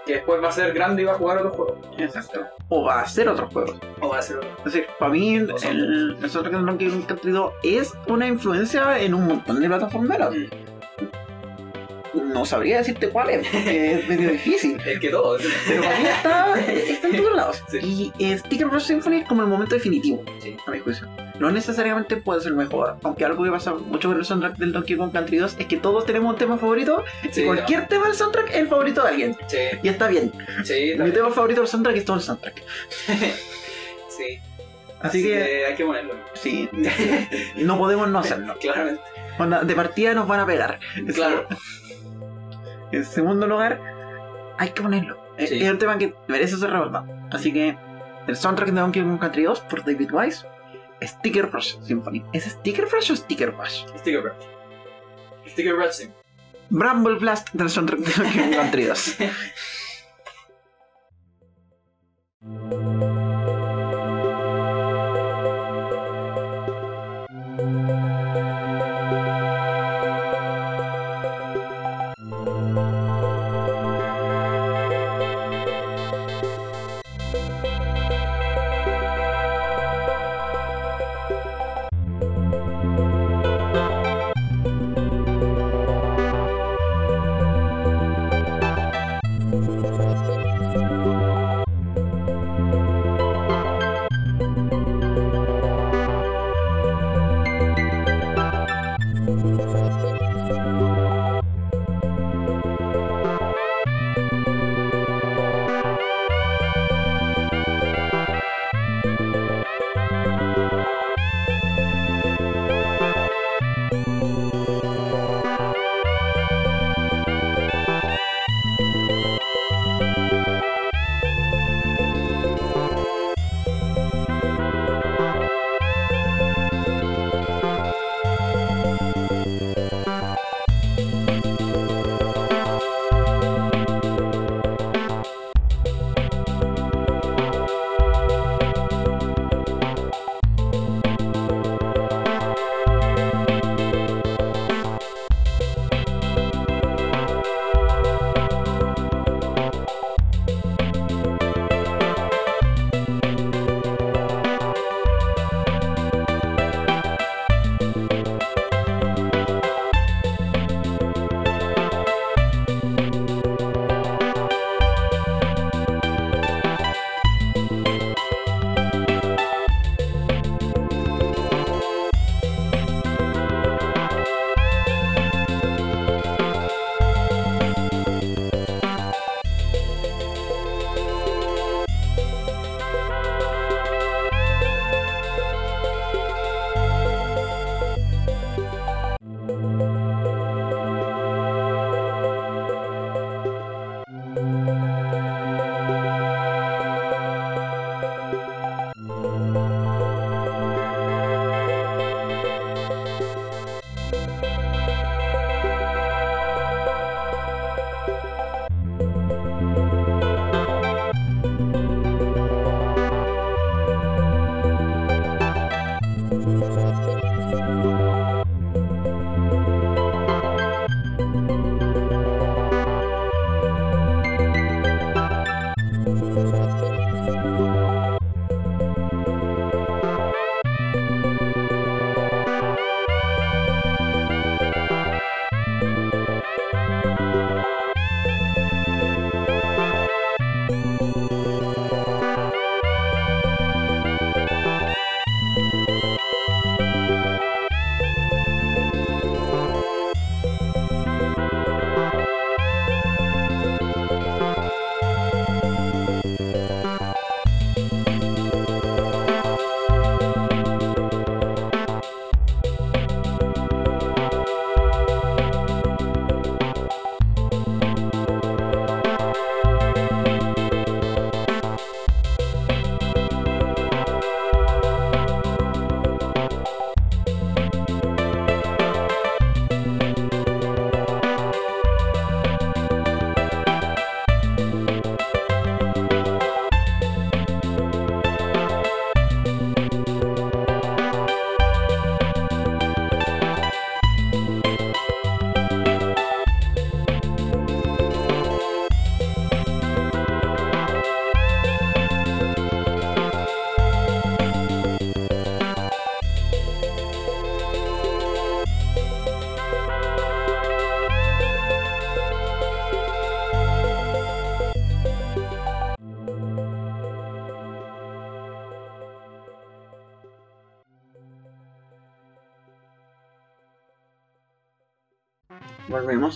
[0.06, 1.78] que después va a ser grande y va a jugar otros juegos.
[1.97, 2.47] Exacto.
[2.70, 3.74] O va a ser otro juego.
[3.99, 7.54] O va a ser Es decir, para mí, el, el, el Donkey Kong Country 2
[7.64, 10.34] es una influencia en un montón de plataformeros.
[10.34, 10.72] Mm.
[12.14, 14.80] No sabría decirte cuál es, porque es medio difícil.
[14.86, 15.38] Es que todo.
[15.68, 17.64] Pero para mí está, está en todos lados.
[17.70, 18.11] Sí.
[18.18, 20.55] Y eh, Sticker Rush Symphony es como el momento definitivo, Sí.
[20.66, 21.07] a mi juicio.
[21.39, 24.95] No necesariamente puede ser mejor, aunque algo que pasa mucho con el soundtrack del Donkey
[24.97, 28.16] Kong Country 2 es que todos tenemos un tema favorito Sí, y cualquier tema del
[28.16, 29.38] soundtrack es el favorito de alguien.
[29.82, 30.32] Y está bien.
[30.99, 32.61] Mi tema favorito del soundtrack es todo el soundtrack.
[34.09, 34.39] sí.
[35.01, 36.14] Así que, hay que ponerlo.
[36.34, 36.70] sí,
[37.57, 38.55] no podemos no hacerlo.
[38.61, 39.01] Claramente.
[39.64, 40.80] De partida nos van a pegar.
[41.14, 41.47] Claro.
[42.94, 43.80] En segundo lugar,
[44.58, 45.18] hay que ponerlo.
[45.38, 45.62] Es- Sí.
[45.64, 47.06] Es un tema que merece ser recordado.
[47.32, 47.76] Así que,
[48.28, 50.46] el soundtrack de Donkey Kong Country 2 por David Wise,
[51.02, 52.24] Sticker Rush Symphony.
[52.34, 53.84] ¿Es Sticker Rush o Sticker Rush?
[53.98, 54.36] Sticker Brush.
[55.48, 56.10] Sticker Brush, sí.
[56.70, 59.16] Bramble Blast del soundtrack de Donkey Kong Country 2.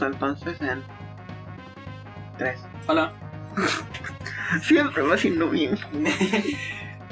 [0.06, 0.84] Entonces en
[2.38, 2.60] 3.
[2.88, 3.14] Hola.
[4.62, 5.78] Siempre va lo mismo.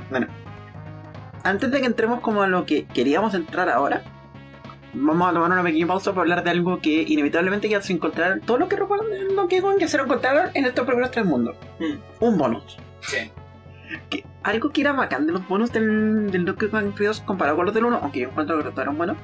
[0.07, 0.27] Bueno,
[1.43, 4.03] antes de que entremos como a lo que queríamos entrar ahora,
[4.93, 8.39] vamos a tomar una pequeña pausa para hablar de algo que inevitablemente ya se encontrar
[8.45, 11.55] todo lo que lo que que se lo encontraron en estos primeros tres mundos.
[11.79, 12.77] Mm, Un bonus.
[13.01, 13.31] sí.
[14.11, 17.65] Que, algo que era bacán de los bonus del, del Donkey Kong 2 comparado con
[17.65, 19.17] los del 1, aunque yo encuentro que todos eran buenos.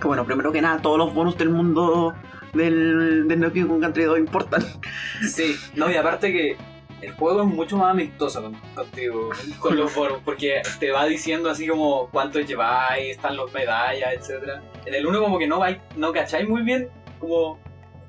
[0.00, 2.14] Que bueno, primero que nada, todos los bonus del mundo
[2.54, 4.62] del, del Donkey Kong Country 2 importan.
[5.22, 6.56] Sí, no, y aparte que
[7.02, 11.50] el juego es mucho más amistoso con- contigo, con los foros, porque te va diciendo
[11.50, 14.62] así como cuánto lleváis, están los medallas, etcétera.
[14.86, 16.88] En el uno como que no, vais, no cacháis muy bien
[17.18, 17.58] como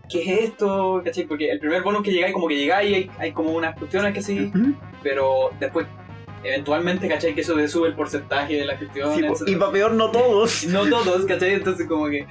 [0.10, 1.26] qué es esto, ¿cachai?
[1.26, 4.14] Porque el primer bonus que llegáis como que llegáis y hay, hay como unas cuestiones
[4.14, 4.52] que sí,
[5.04, 5.88] pero después
[6.44, 8.86] eventualmente cacháis que eso sube el porcentaje de la Sí,
[9.24, 10.66] po, y para peor no todos.
[10.68, 11.54] No todos, ¿cachai?
[11.54, 12.26] Entonces como que...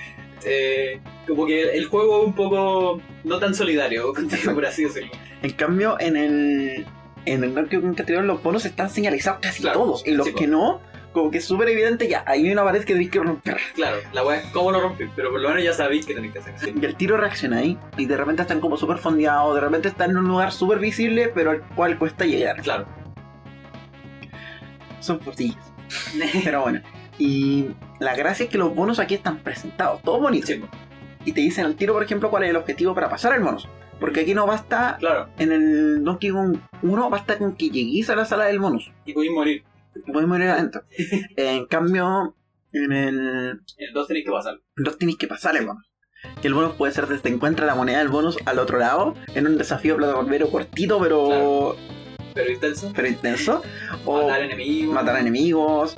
[0.44, 5.11] eh, como que el juego es un poco no tan solidario contigo, por así decirlo.
[5.42, 6.86] En cambio, en el,
[7.26, 10.06] en el 2 los bonus están señalizados casi Claro, todos.
[10.06, 10.80] Y los sí, que no,
[11.12, 13.58] como que es súper evidente ya, hay una pared que tenéis que romper.
[13.74, 16.32] Claro, la weá es cómo lo rompes, pero por lo menos ya sabéis que tenéis
[16.32, 16.54] que hacer.
[16.58, 16.72] Sí.
[16.80, 17.78] Y el tiro reacciona ahí.
[17.96, 21.30] Y de repente están como súper fondeados, de repente están en un lugar súper visible,
[21.34, 22.61] pero al cual cuesta llegar.
[22.62, 22.86] Claro.
[25.01, 25.72] Son fortillas.
[26.44, 26.80] Pero bueno.
[27.18, 27.66] Y
[27.98, 30.48] la gracia es que los bonos aquí están presentados, todos bonitos.
[30.48, 30.62] Sí.
[31.24, 33.68] Y te dicen al tiro, por ejemplo, cuál es el objetivo para pasar el bonus.
[34.01, 35.28] Porque aquí no basta, claro.
[35.38, 38.90] en el Donkey Kong 1 basta con que llegues a la sala del bonus.
[39.05, 39.64] Y podéis morir.
[39.94, 40.82] Y puedes morir adentro.
[41.36, 42.34] en cambio,
[42.72, 44.61] en el el 2 tenéis que pasar.
[44.76, 45.84] 2 tienes que pasar el bonus.
[46.40, 49.46] Que el bonus puede ser desde encuentra la moneda del bonus al otro lado, en
[49.46, 51.76] un desafío plataformero cortito pero, Claro.
[52.35, 52.93] Pero intenso.
[52.95, 53.62] pero intenso.
[54.05, 54.95] O Matar enemigos.
[54.95, 55.97] matar enemigos,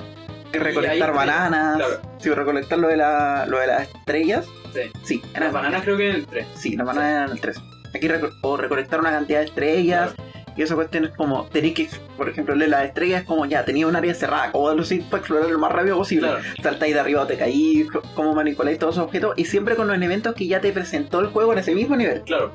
[0.51, 1.77] recolectar ahí- bananas.
[1.77, 2.01] Claro.
[2.19, 4.45] Sí, recolectar lo de, la, lo de las estrellas.
[4.73, 4.81] Sí.
[5.03, 6.47] Sí, Las bananas creo que en el 3.
[6.55, 7.57] Sí, las bananas eran el 3.
[7.95, 10.13] Aquí reco- o recolectar una cantidad de estrellas.
[10.55, 13.65] Y esa cuestión es como, tenéis que, por ejemplo, leer las estrellas es como ya,
[13.65, 16.27] tenía un área cerrada, como de lucir para explorar lo más rápido posible.
[16.27, 16.43] Claro.
[16.61, 19.87] Saltáis de arriba o te caís, c- cómo manipuláis todos esos objetos, y siempre con
[19.87, 22.21] los elementos que ya te presentó el juego en ese mismo nivel.
[22.21, 22.51] Claro.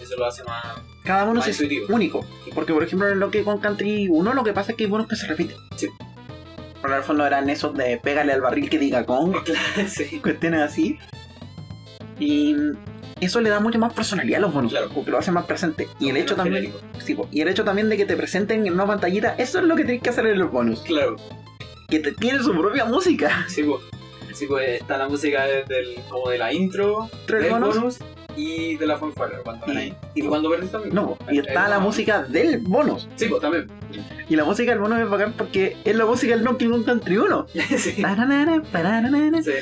[0.00, 0.64] Eso lo hace más.
[1.06, 1.94] Cada Más es intuitivo.
[1.94, 2.26] único.
[2.54, 4.90] Porque, por ejemplo, en lo que con Country 1 lo que pasa es que hay
[4.90, 5.56] buenos que se repiten.
[5.76, 5.88] Sí.
[6.82, 9.34] Por el fondo eran esos de pégale al barril que diga con,
[9.88, 10.20] sí.
[10.22, 10.98] cuestiones así.
[12.18, 12.54] Y
[13.20, 14.88] eso le da mucha más personalidad a los bonus, Claro.
[14.94, 15.88] porque lo hace más presente.
[16.00, 16.72] Y el hecho también,
[17.04, 19.76] sí, y el hecho también de que te presenten en una pantallita, eso es lo
[19.76, 20.80] que tenés que hacer en los bonus.
[20.82, 21.16] Claro.
[21.88, 23.44] Que te tiene su propia música.
[23.48, 23.80] Sí, pues.
[24.34, 27.76] Sí, pues está la música de- del, como de la intro, Tres del bonus.
[27.76, 27.98] bonus
[28.36, 29.66] y de la fanfare cuando
[30.14, 30.94] Y- cuando perdés también.
[30.94, 33.08] No, po, y Eh, está eh, la música del bonus.
[33.16, 33.66] Sí, pues también.
[34.28, 37.16] Y la música del bonus es bacán porque es la música del Donkey Kong Country
[37.18, 37.46] 1.
[37.78, 38.02] sí.
[38.02, 39.42] Taranara, paranana.
[39.42, 39.52] Sí.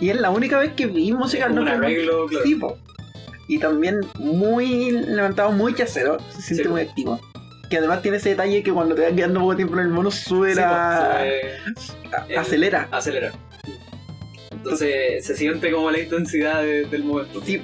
[0.00, 2.44] Y es la única vez que vi música del Donkey Kong arreglo, claro.
[2.44, 2.78] Sí, po.
[3.48, 6.18] Y también muy levantado, muy chacero.
[6.30, 7.20] Se siente Sí, muy activo.
[7.68, 10.14] Que además tiene ese detalle que cuando te vas quedando poco tiempo en el bonus
[10.16, 11.22] sube Sí, la...
[11.74, 12.88] sube- a- el- acelera.
[12.90, 13.32] acelera.
[14.50, 17.40] Entonces se siente como la intensidad de- del momento.
[17.44, 17.58] Sí,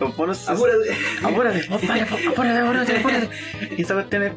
[0.00, 0.38] Los bonus...
[0.38, 0.90] se- Apúrate.
[1.24, 3.28] Apúrate, apúrate, apúrate, apúrate.
[3.76, 4.32] Y esa cuestión es...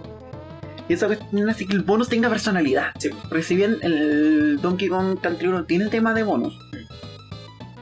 [0.89, 2.91] Y esa cuestión hace que el bonus tenga personalidad.
[2.99, 3.09] Sí.
[3.30, 6.57] Porque si bien el Donkey Kong Country 1 tiene tema de bonus,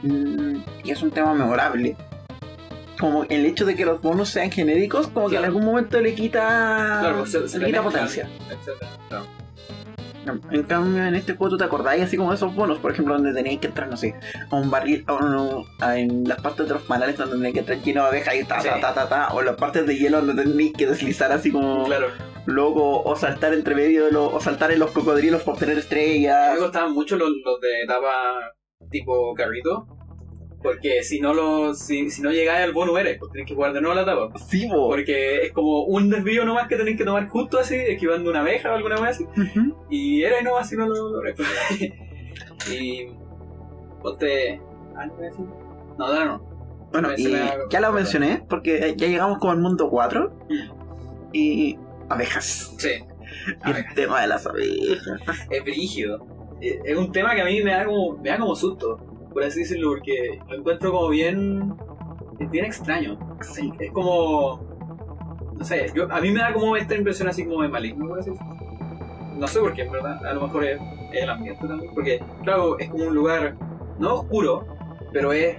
[0.02, 1.96] mm, y es un tema memorable,
[2.98, 5.46] como el hecho de que los bonus sean genéricos, como que en Claro.
[5.46, 8.28] algún momento le quita, Claro, se, se le quita mezclan, potencia.
[8.50, 8.90] etcétera.
[9.08, 9.26] Claro.
[10.50, 13.14] En cambio, en este juego tú te acordáis así como de esos bonos, por ejemplo,
[13.14, 14.14] donde tenéis que entrar, no sé,
[14.50, 17.60] a un barril, a un- a- en las partes de los manales donde tenéis que
[17.60, 18.68] entrar lleno de abejas y ta, Sí.
[18.68, 21.84] ta, ta, ta, ta, o las partes de hielo donde tenéis que deslizar así como
[21.84, 22.08] Claro.
[22.46, 26.54] loco, o saltar entre medio de los, o saltar en los cocodrilos por tener estrellas.
[26.54, 28.10] me gustaban mucho los, los de etapa
[28.90, 29.86] tipo carrito.
[30.62, 33.72] Porque si no lo, si, si no llegáis al bonus eres, pues tenés que jugar
[33.72, 34.30] de nuevo la etapa.
[34.38, 34.88] Sí, po.
[34.90, 38.70] Porque es como un desvío nomás que tenéis que tomar justo así, esquivando una abeja
[38.70, 39.26] o alguna vez así.
[39.88, 41.34] Y era y no así no lo logré.
[42.70, 43.06] y.
[44.02, 44.60] Ponte.
[44.96, 45.44] Ah, ¿no decir?
[45.98, 46.50] No, no, no.
[46.92, 47.30] Bueno, y
[47.70, 51.30] ya lo mencioné, porque ya llegamos como al mundo 4 Mm.
[51.32, 52.74] y abejas.
[52.78, 52.90] Sí.
[53.66, 55.20] Y el tema de las abejas.
[55.50, 56.26] es brígido.
[56.60, 58.98] Eh, Es un tema que a mí me da como, me da como susto,
[59.32, 61.74] por así decirlo, porque lo encuentro como bien,
[62.50, 63.18] bien extraño.
[63.40, 63.72] Sí.
[63.78, 64.60] Es como,
[65.56, 68.18] no sé, yo, a mí me da como esta impresión así como de maligno, por
[68.20, 68.56] así decirlo.
[69.36, 70.80] No sé por qué, en verdad, a lo mejor es,
[71.12, 73.56] es el ambiente también, porque claro, es como un lugar,
[73.98, 74.66] no oscuro,
[75.12, 75.56] pero es,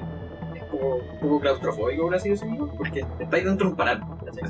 [0.56, 4.04] es como un poco claustrofóbico, por así decirlo, porque estáis dentro de un panal.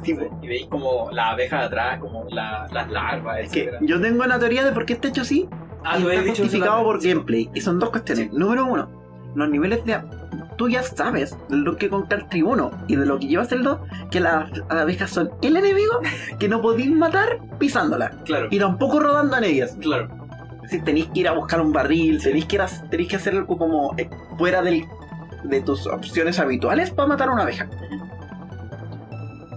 [0.03, 3.99] Sí, y veis como la abeja de atrás, como la- las larvas, Es que yo
[3.99, 5.49] tengo una teoría de por qué está hecho así.
[5.83, 7.49] Ah, y está justificado por gameplay.
[7.55, 8.31] Y son dos cuestiones.
[8.31, 9.00] Número uno,
[9.35, 9.99] los niveles de.
[10.57, 13.63] tú ya sabes de lo que con Country 1 y de lo que llevas el
[13.63, 13.79] 2,
[14.11, 15.99] que las abejas son el enemigo
[16.39, 18.11] que no podéis matar pisándola.
[18.25, 19.75] Claro, Y tampoco rodando en ellas.
[19.81, 20.09] claro.
[20.69, 23.35] Si tenéis que ir a buscar un barril, tenéis que, ir a- tenéis que hacer
[23.35, 24.85] algo como eh, fuera del,
[25.43, 27.67] de tus opciones habituales para matar a una abeja.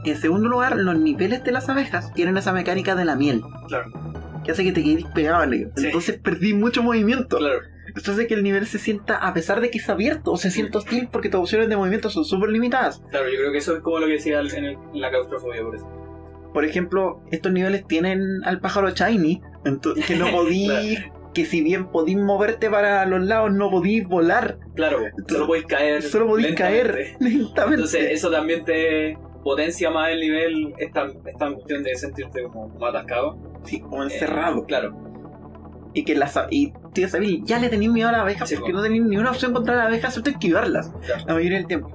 [0.04, 3.90] En segundo lugar, los niveles de las abejas tienen esa mecánica de la miel, Claro,
[4.44, 5.70] que hace que te quedes pegado en ellos.
[5.76, 5.86] Sí.
[5.86, 7.38] Entonces perdí mucho movimiento.
[7.38, 7.60] claro.
[7.96, 10.50] Esto hace que el nivel se sienta, a pesar de que es abierto, o se
[10.50, 13.00] sienta hostil porque tus opciones de movimiento son súper limitadas.
[13.10, 15.62] Claro, yo creo que eso es como lo que decía en, el- en la claustrofobia,
[15.62, 15.88] por eso.
[16.52, 20.96] Por ejemplo, estos niveles tienen al pájaro shiny, entonces que no podí,
[21.34, 26.02] que si bien podís moverte para los lados, no podís volar, Claro, solo podéis caer.
[26.02, 26.82] solo podís lentamente.
[26.92, 27.74] caer lentamente.
[27.76, 32.86] Entonces, eso también te potencia más el nivel, esta, esta cuestión de sentirte como, como
[32.86, 33.36] atascado.
[33.64, 34.64] Sí, como Eh, encerrado.
[34.64, 34.94] claro,
[35.94, 38.72] Y que las y tío Sabil, ya le tenéis miedo a las abejas Sí, porque
[38.72, 38.78] po.
[38.78, 41.24] no tenéis ni una opción contra las abejas, excepto esquivarlas Claro.
[41.26, 41.90] la mayoría del tiempo.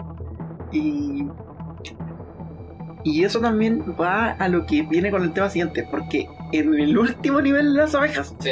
[0.71, 1.27] Y.
[3.03, 6.97] Y eso también va a lo que viene con el tema siguiente, porque en el
[6.97, 8.51] último nivel de las abejas sí.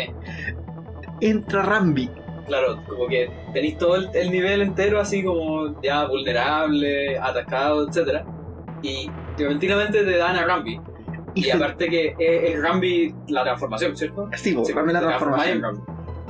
[1.22, 2.10] entra Rambi.
[2.48, 8.26] Claro, como que tenéis todo el, el nivel entero así como ya vulnerable, atacado, etcétera
[8.82, 10.80] Y repentinamente te dan a Rambi.
[11.45, 14.29] Y, aparte que es, es Rambi la transformación, ¿cierto?
[14.35, 15.61] sí, po, Sí, Rambi la transformación.
[15.61, 15.81] Rambi.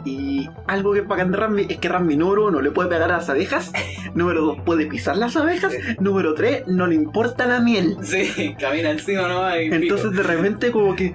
[0.06, 3.12] Y algo que es bacán de Rambi es que Rambi número uno le puede pegar
[3.12, 3.74] a las abejas,
[4.14, 5.80] número dos puede pisar las abejas, Sí.
[6.00, 7.98] número tres no le importa la miel.
[8.04, 11.14] Sí, camina encima nomás Entonces de repente como que,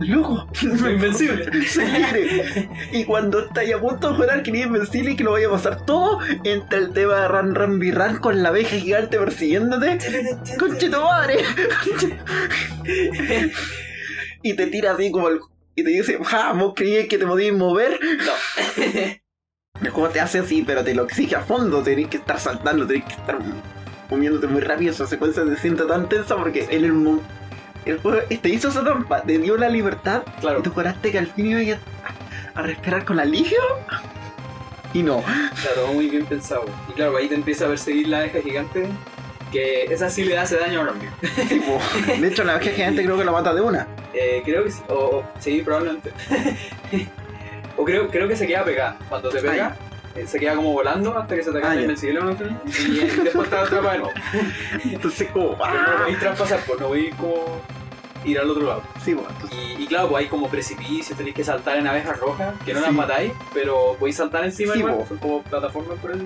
[0.00, 1.66] loco, Soy invencible.
[1.68, 2.68] soy libre.
[2.92, 5.48] Y cuando estáis a punto de jugar que ni es invencible y que lo vaya
[5.48, 9.98] a pasar todo, entra el tema de Ran Ran Ran con la abeja gigante persiguiéndote.
[10.58, 11.38] ¡Conche tu madre!
[14.42, 15.40] y te tira así como el...
[15.76, 16.52] Y te dice, ¡ja!
[16.52, 17.98] ¿Vos creías que te podías mover?
[18.02, 18.32] No.
[19.82, 21.82] El juego te hace así, pero te lo exige a fondo.
[21.82, 23.38] Tenés que estar saltando, tenés que estar
[24.10, 24.90] moviéndote muy rápido.
[24.92, 27.22] Esa secuencia se siente tan tensa porque en el, mo-
[27.92, 31.18] el juego te hizo esa trampa, te dio la libertad Claro, y tú juraste que
[31.18, 31.78] al fin ibas
[32.54, 33.58] a, a respirar con alivio.
[34.92, 35.22] Y no.
[35.22, 36.64] claro, muy bien pensado.
[36.88, 38.88] Y claro, ahí te empieza a perseguir la abeja gigante,
[39.52, 41.06] que esa sí le hace daño a Rambi.
[41.48, 41.78] Tipo,
[42.20, 43.86] de hecho, la abeja gigante creo que lo mata de una.
[44.12, 46.10] Eh, creo que sí, o, o- sí, probablemente.
[47.76, 48.96] o creo, creo que se queda pegada.
[49.08, 49.76] Cuando te pega,
[50.16, 51.82] eh, se queda como volando hasta que se te Ah, cae ya.
[51.82, 52.32] invencible o no
[52.66, 54.12] y después te atrapa de nuevo.
[54.84, 55.56] Entonces, como.
[55.56, 55.96] Pero no ¡ah!
[56.00, 57.60] podéis traspasar, pues no podéis como
[58.24, 58.82] ir al otro lado.
[59.04, 62.18] Sí, bueno, entonces, Y, y claro, pues hay como precipicios, tenéis que saltar en abejas
[62.18, 66.10] rojas, que no las matáis, pero podéis saltar encima Sí, igual, son como plataformas por
[66.12, 66.24] eso.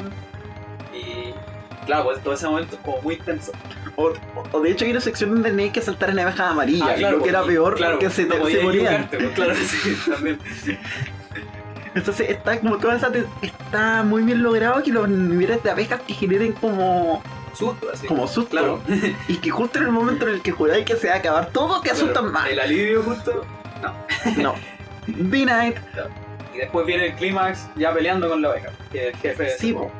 [0.93, 1.35] Y
[1.87, 3.53] claro, pues todo ese momento es como muy tenso.
[3.97, 4.13] o,
[4.53, 6.89] o de hecho hay una sección donde tenéis que saltar en abejas amarillas.
[6.91, 9.09] Ah, claro, creo que era peor claro, porque se, no te- se morían.
[9.11, 10.39] pues, claro, sí, también.
[11.95, 16.13] Entonces está como toda esa está muy bien logrado que los niveles de abejas que
[16.15, 17.23] generen como,
[17.55, 18.07] Susto, así.
[18.07, 18.51] como susto.
[18.51, 18.81] Claro.
[19.29, 21.47] Y que justo en el momento en el que juráis que se va a acabar
[21.51, 22.49] todo, te asustan más.
[22.49, 23.45] El alivio justo.
[24.37, 24.55] No.
[25.07, 25.77] B-Night,
[26.55, 29.73] Y después viene el clímax ya peleando con la abeja, que el jefe de sí,
[29.73, 29.91] juego.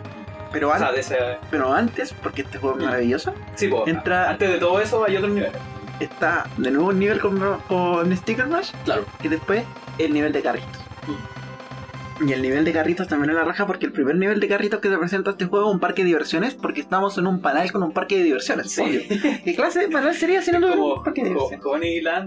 [0.53, 1.19] Pero, O an- sea, de ese.
[1.51, 2.87] pero antes, porque este juego es Mm.
[2.87, 5.57] maravilloso, Sí, po, Entra- antes de todo eso hay otros niveles.
[6.01, 9.05] está de nuevo un nivel con, con Sticker Rush Claro.
[9.23, 9.65] y después
[9.99, 10.81] el nivel de carritos.
[12.21, 14.81] Y el nivel de carritos también es la raja porque el primer nivel de carritos
[14.81, 17.73] que te presenta este juego es un parque de diversiones porque estamos en un panel
[17.73, 18.71] con un parque de diversiones.
[18.71, 18.83] Sí.
[18.83, 19.01] obvio.
[19.45, 21.61] ¿Qué clase de panel sería si no Como un parque de diversiones?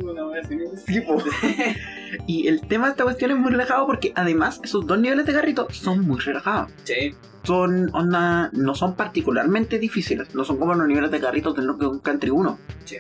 [0.04, 0.48] Una vez.
[0.86, 1.02] Sí,
[2.28, 5.34] y el tema de esta cuestión es muy relajado porque además esos dos niveles de
[5.34, 6.72] carritos son muy relajados.
[6.84, 11.68] Sí, Son onda, no son particularmente difíciles, no son como los niveles de carritos del
[11.68, 12.60] Donkey Country 1.
[12.84, 12.98] Sí.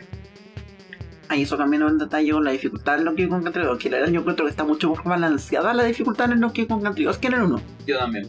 [1.29, 3.89] Ahí eso también es un detalle con la dificultad del Donkey Kong Country 2, que
[3.89, 6.81] la verdad yo encuentro que está mucho más balanceada la dificultad en el Donkey Kong
[6.83, 7.61] Country 2 que en el 1.
[7.85, 8.27] yo también.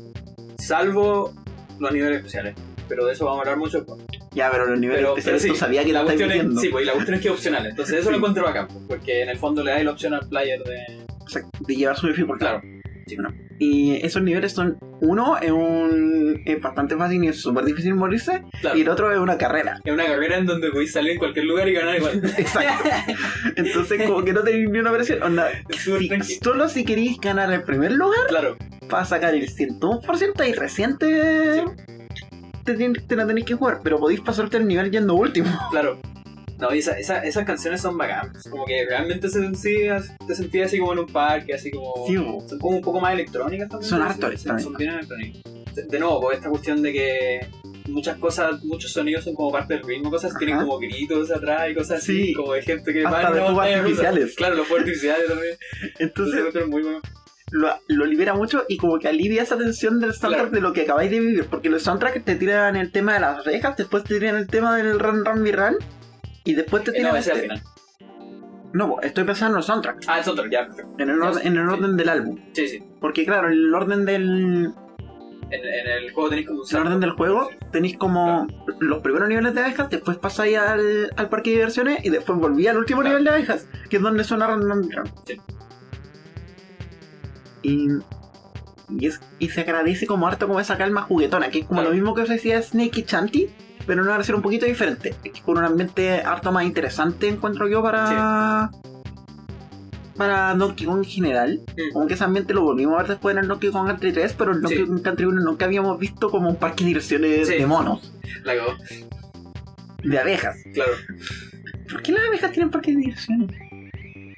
[0.58, 1.32] Salvo
[1.78, 2.54] los niveles especiales.
[2.88, 4.02] Pero de eso vamos a hablar mucho después.
[4.32, 6.52] Ya, pero los niveles Pero, especiales pero tú sí, sabías que la lo estáis cuestión
[6.56, 6.60] es.
[6.60, 7.66] Sí, pues y la cuestión es que es opcional.
[7.66, 8.10] Entonces eso Sí.
[8.10, 8.68] lo encuentro bacán.
[8.88, 11.04] Porque en el fondo le da la opción al player de.
[11.20, 12.60] O sea, de llevar su dificultad.
[12.60, 12.77] Claro.
[13.58, 18.42] Y esos niveles son, uno es un es bastante fácil y es súper difícil morirse,
[18.60, 18.76] Claro.
[18.78, 19.80] y el otro es una carrera.
[19.84, 22.20] Es una carrera en donde podéis salir en cualquier lugar y ganar igual.
[22.38, 22.88] Exacto.
[23.56, 25.22] Entonces, como que no tenéis ni una versión.
[25.22, 28.56] Onda, si- solo si queréis ganar el primer lugar, Claro.
[28.88, 31.64] para sacar el 101% y reciente
[32.64, 35.48] te, tien- te la tenéis que jugar, pero podéis pasarte el nivel yendo último.
[35.70, 35.98] Claro.
[36.58, 38.42] No, y esa- esa- esas canciones son bacanas.
[38.48, 41.92] Como que realmente se sentías, te sentías así como en un parque, así como.
[42.06, 42.14] Sí.
[42.48, 43.88] Son como un poco más electrónicas también.
[43.88, 44.62] Son harto electrónicas.
[44.64, 45.42] Son bien electrónicas.
[45.88, 47.40] De, nuevo, pues esta cuestión de que
[47.88, 50.38] muchas cosas, muchos sonidos son como parte del ritmo, cosas Ajá.
[50.40, 52.32] tienen como gritos atrás y cosas así, Sí.
[52.34, 53.78] como de gente que Hasta de fuegos rusa.
[53.78, 54.34] artificiales.
[54.34, 55.56] Claro, los fuegos artificiales también.
[56.00, 57.00] Entonces, Entonces, muy bueno.
[57.52, 60.54] lo, lo libera mucho y como que alivia esa tensión del soundtrack Claro.
[60.56, 61.46] de lo que acabáis de vivir.
[61.48, 64.76] Porque los soundtracks te tiran el tema de las rejas, después te tiran el tema
[64.76, 65.76] del run run mi run
[66.48, 67.62] y después te Eh, tiran no, al este- final.
[68.72, 70.68] No, estoy pensando en los soundtracks, Ah, el soundtrack, ya,
[70.98, 72.38] en el, orden, en el orden del álbum.
[72.52, 72.82] Sí, sí.
[73.00, 74.72] Porque claro, el orden del,
[75.50, 78.46] En, en el juego tenéis como un el orden del juego tenéis como
[78.80, 82.66] los primeros niveles de abejas, después pasáis al, al parque de diversiones y después volví
[82.66, 83.18] al último Claro.
[83.18, 84.90] nivel de abejas, que es donde suena run.
[85.24, 85.36] Sí.
[87.62, 87.88] Y,
[88.90, 91.90] y, es, y se agradece como harto como esa calma juguetona, que es como Claro.
[91.90, 93.48] lo mismo que ofrecía Snake y Chanty,
[93.88, 95.16] pero en una versión un poquito diferente.
[95.24, 98.70] Es que con un ambiente harto más interesante encuentro yo para.
[100.16, 101.60] Para Donkey Kong en general.
[101.76, 101.92] Mm.
[101.92, 104.34] Como que ese ambiente lo volvimos a ver después en el Donkey Kong Country 3,
[104.36, 104.86] pero en Donkey Sí.
[104.86, 107.54] Kong Country 1 nunca habíamos visto como un parque de diversiones Sí.
[107.54, 108.12] de monos,
[108.44, 108.72] La cagó.
[110.02, 110.56] de abejas.
[110.74, 110.92] Claro.
[111.90, 113.48] ¿Por qué las abejas tienen parques de diversiones?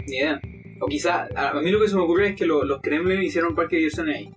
[0.06, 0.40] Ni idea.
[0.82, 3.22] O quizá, a a mí lo que se me ocurre es que lo- los Kremlin
[3.22, 4.30] hicieron un parque de diversiones ahí.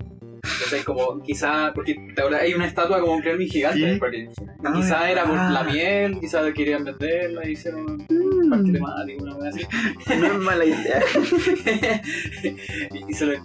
[0.43, 2.41] Entonces, como quizá, porque ¿te acuerdas?
[2.41, 4.35] hay una estatua como un Kremlin gigante de diversiones.
[4.63, 7.97] Ah, quizá era por la miel, quizá querían venderla y hicieron un
[8.49, 9.61] parque Mm, temático, una cosa así.
[10.19, 11.01] no es mala idea.
[12.91, 13.39] y y se le,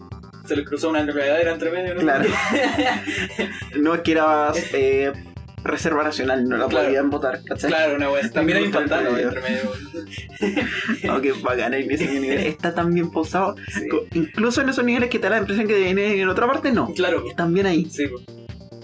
[0.45, 2.01] se le cruzó una enredadera entre medio, ¿no?
[2.01, 2.29] Claro.
[3.77, 5.13] No es que era eh,
[5.65, 6.87] reserva nacional, no la Claro.
[6.87, 7.71] podían votar, ¿cachai?
[7.71, 8.31] Claro, una wea.
[8.31, 9.73] También hay un pantano Entre medio.
[11.43, 13.57] Bacana, en ese nivel está tan bien pausado.
[13.73, 13.89] Sí.
[14.15, 16.93] Incluso en esos niveles que te da la impresión que viene en otra parte, no.
[16.95, 17.25] Claro.
[17.29, 17.87] Están bien ahí.
[17.91, 18.25] Sí, pues.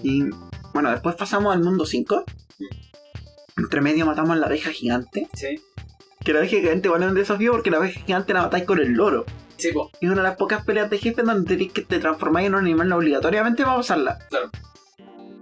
[0.02, 0.24] Y
[0.72, 2.24] bueno, después pasamos al mundo 5.
[3.56, 5.28] Entre medio matamos a la abeja gigante.
[5.34, 5.60] sí.
[6.24, 8.92] Que la abeja gigante es un desafío porque la abeja gigante la matáis con el
[8.92, 9.26] loro.
[9.58, 9.88] Sí, pues.
[10.00, 12.60] Es una de las pocas peleas de jefe donde tenéis que te transformáis en un
[12.60, 14.18] animal obligatoriamente para pasarla.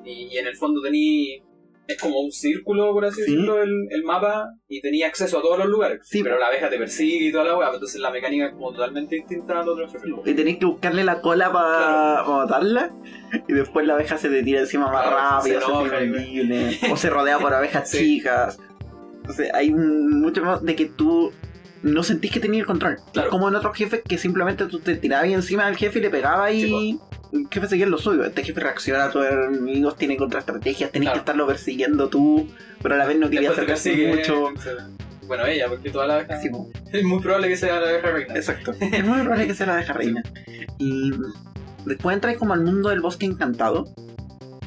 [0.04, 1.42] Y, y en el fondo tení.
[1.88, 3.32] Es como un círculo, por así Sí.
[3.32, 5.98] decirlo, el, el mapa, y tenía acceso a todos los lugares.
[6.04, 6.22] Sí.
[6.22, 9.16] Pero la abeja te persigue y toda la weá, entonces la mecánica es como totalmente
[9.16, 10.02] distinta a los otros.
[10.24, 12.92] Y tenéis que buscarle la cola para matarla.
[13.48, 17.10] Y después la abeja se te tira encima más Claro, rápido, se enoja O se
[17.10, 17.98] rodea por abejas Sí.
[18.18, 18.58] chicas.
[19.16, 21.32] Entonces hay mucho más de que tú
[21.82, 22.98] no sentís que tenías el control.
[23.12, 23.28] Claro.
[23.28, 26.54] Como en otros jefes que simplemente tú te tirabas encima del jefe y le pegabas
[26.54, 26.98] y Sí,
[27.32, 28.24] el jefe seguía lo suyo.
[28.24, 31.14] Este jefe reacciona a tus enemigos, tiene contraestrategias, tenés Claro.
[31.14, 32.48] que estarlo persiguiendo tú,
[32.82, 34.48] pero a la vez no quería Después acercarse persigue mucho.
[35.26, 36.40] Bueno, ella, porque toda la abeja.
[36.40, 36.50] Sí.
[36.92, 38.34] Es muy probable que sea la abeja reina.
[38.34, 38.72] Exacto.
[38.80, 40.22] Es muy probable que sea la abeja reina.
[40.78, 41.10] Y
[41.86, 43.86] después entras como al mundo del bosque encantado.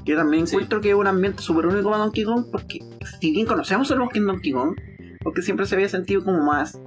[0.06, 0.56] Que también Sí.
[0.56, 2.46] encuentro que es un ambiente súper único para Donkey Kong.
[2.52, 2.80] Porque
[3.20, 4.76] si bien conocemos el bosque en Donkey Kong,
[5.22, 6.80] porque siempre se había sentido como más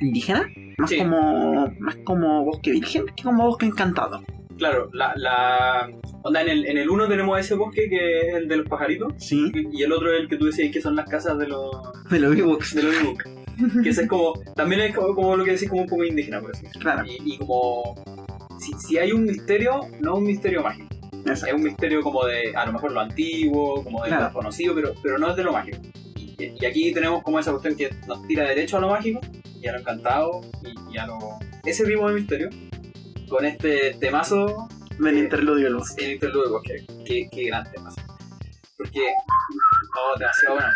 [0.00, 0.46] indígena,
[0.78, 0.98] más Sí.
[0.98, 4.22] como más como bosque virgen que como bosque encantado.
[4.58, 5.90] Claro, la, la.
[6.22, 9.12] Onda, en el, en el uno tenemos ese bosque que es el de los pajaritos.
[9.18, 9.52] Sí.
[9.72, 11.70] Y el otro es el que tú decías que son las casas de los.
[12.10, 12.74] De los ebooks.
[12.74, 12.94] de los
[13.82, 14.34] que ese es como.
[14.54, 16.66] También es como, como lo que decís, como un poco indígena, por así.
[16.80, 17.04] Claro.
[17.06, 17.94] Y, y como.
[18.58, 20.88] Si, si hay un misterio, no es un misterio mágico.
[21.26, 21.56] Es Exacto.
[21.56, 24.26] un misterio como de, a lo mejor lo antiguo, como de Claro.
[24.26, 25.78] lo conocido, pero, pero no es de lo mágico.
[26.16, 29.20] Y, y aquí tenemos como esa cuestión que nos tira derecho a lo mágico,
[29.60, 31.18] y a lo encantado, y, y a lo...
[31.64, 32.48] Ese tipo de misterio,
[33.28, 34.68] con este temazo,
[34.98, 36.04] Del Eh, interludio del bosque.
[36.06, 36.86] el interludio bosque.
[37.04, 38.00] Qué, qué gran temazo.
[38.78, 39.00] Porque...
[39.00, 40.68] No, demasiado bueno.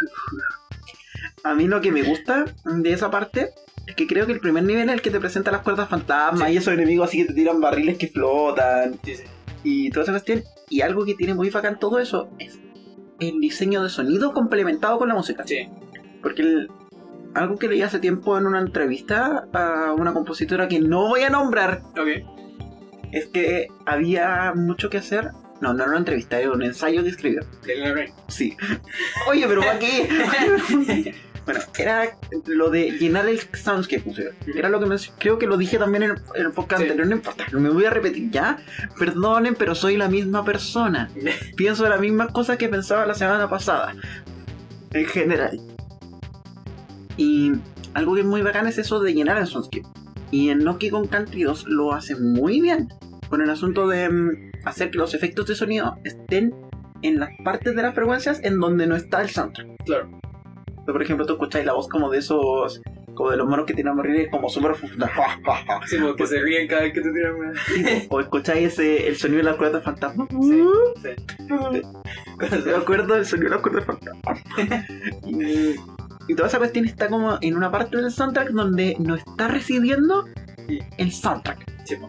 [1.45, 3.51] A mí lo que me gusta de esa parte
[3.87, 6.49] es que creo que el primer nivel es el que te presenta las cuerdas fantasmas
[6.49, 6.55] Sí.
[6.55, 8.99] y esos enemigos así que te tiran barriles que flotan.
[9.05, 9.25] Sí, sí.
[9.63, 10.43] y toda esa cuestión.
[10.69, 12.59] Y algo que tiene muy bacán todo eso es
[13.21, 15.45] el diseño de sonido complementado con la música.
[15.47, 15.69] Sí.
[16.23, 16.71] Porque el-
[17.35, 21.31] algo que leí hace tiempo en una entrevista a una compositora que no voy a
[21.31, 22.39] nombrar Ok.
[23.13, 25.31] Es que había mucho que hacer.
[25.61, 27.43] No, no era una entrevista, era un ensayo que escribió.
[28.29, 28.57] Sí.
[29.29, 30.09] Oye, pero ¿para qué?
[31.45, 34.09] bueno, era lo de llenar el soundscape.
[34.09, 36.53] o sea, Era lo que me, creo que lo dije también en el, en el
[36.53, 36.85] podcast Sí.
[36.89, 38.59] anterior, no importa, no me voy a repetir ya.
[38.99, 41.11] Perdonen, pero soy la misma persona.
[41.57, 43.95] Pienso las mismas cosas que pensaba la semana pasada.
[44.93, 45.61] En general.
[47.19, 47.53] Y
[47.93, 49.87] algo que es muy bacán es eso de llenar el soundscape.
[50.31, 52.89] Y en Nokia con Country 2 lo hace muy bien.
[53.29, 56.55] Con el asunto de mm, hacer que los efectos de sonido estén
[57.03, 59.85] en las partes de las frecuencias en donde no está el soundtrack.
[59.85, 60.11] Claro.
[60.67, 62.81] Entonces, por ejemplo, tú escucháis la voz como de esos,
[63.15, 64.77] como de los monos que tienen barriles como súper.
[65.87, 67.53] Sí, porque se ríen cada vez que te tiran una...
[68.09, 70.27] o escucháis ese, el sonido de las cuerdas fantasma.
[70.31, 70.63] Sí,
[71.03, 71.11] sí.
[72.67, 74.21] Me acuerdo del sonido de las cuerdas fantasma.
[76.31, 80.27] y, toda esa cuestión está como en una parte del soundtrack donde no está residiendo
[80.99, 81.85] el soundtrack.
[81.85, 82.09] Sí, po.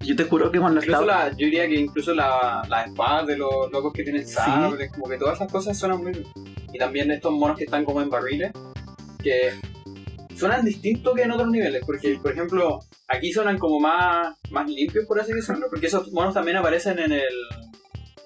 [0.00, 1.24] Yo te juro que cuando Incluso estaba...
[1.26, 5.08] la, yo diría que incluso la- las espadas de los locos que tienen sabres, como
[5.08, 6.26] que todas esas cosas suenan muy bien.
[6.72, 8.50] Y también estos monos que están como en barriles,
[9.22, 9.50] que
[10.34, 15.06] suenan distinto que en otros niveles, porque por ejemplo, aquí suenan como más, más limpios,
[15.06, 17.34] por así decirlo, porque esos monos también aparecen en el,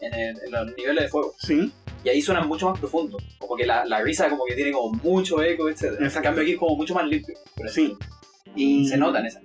[0.01, 1.35] en, el- en los niveles de fuego.
[1.39, 1.73] Sí.
[2.05, 3.23] Y ahí suenan mucho más profundos.
[3.39, 5.95] Como que la, la risa como que tiene como mucho eco, etc.
[6.01, 7.35] En cambio aquí es como mucho más limpio.
[7.65, 7.97] así Sí.
[8.55, 9.43] Y Se notan esas.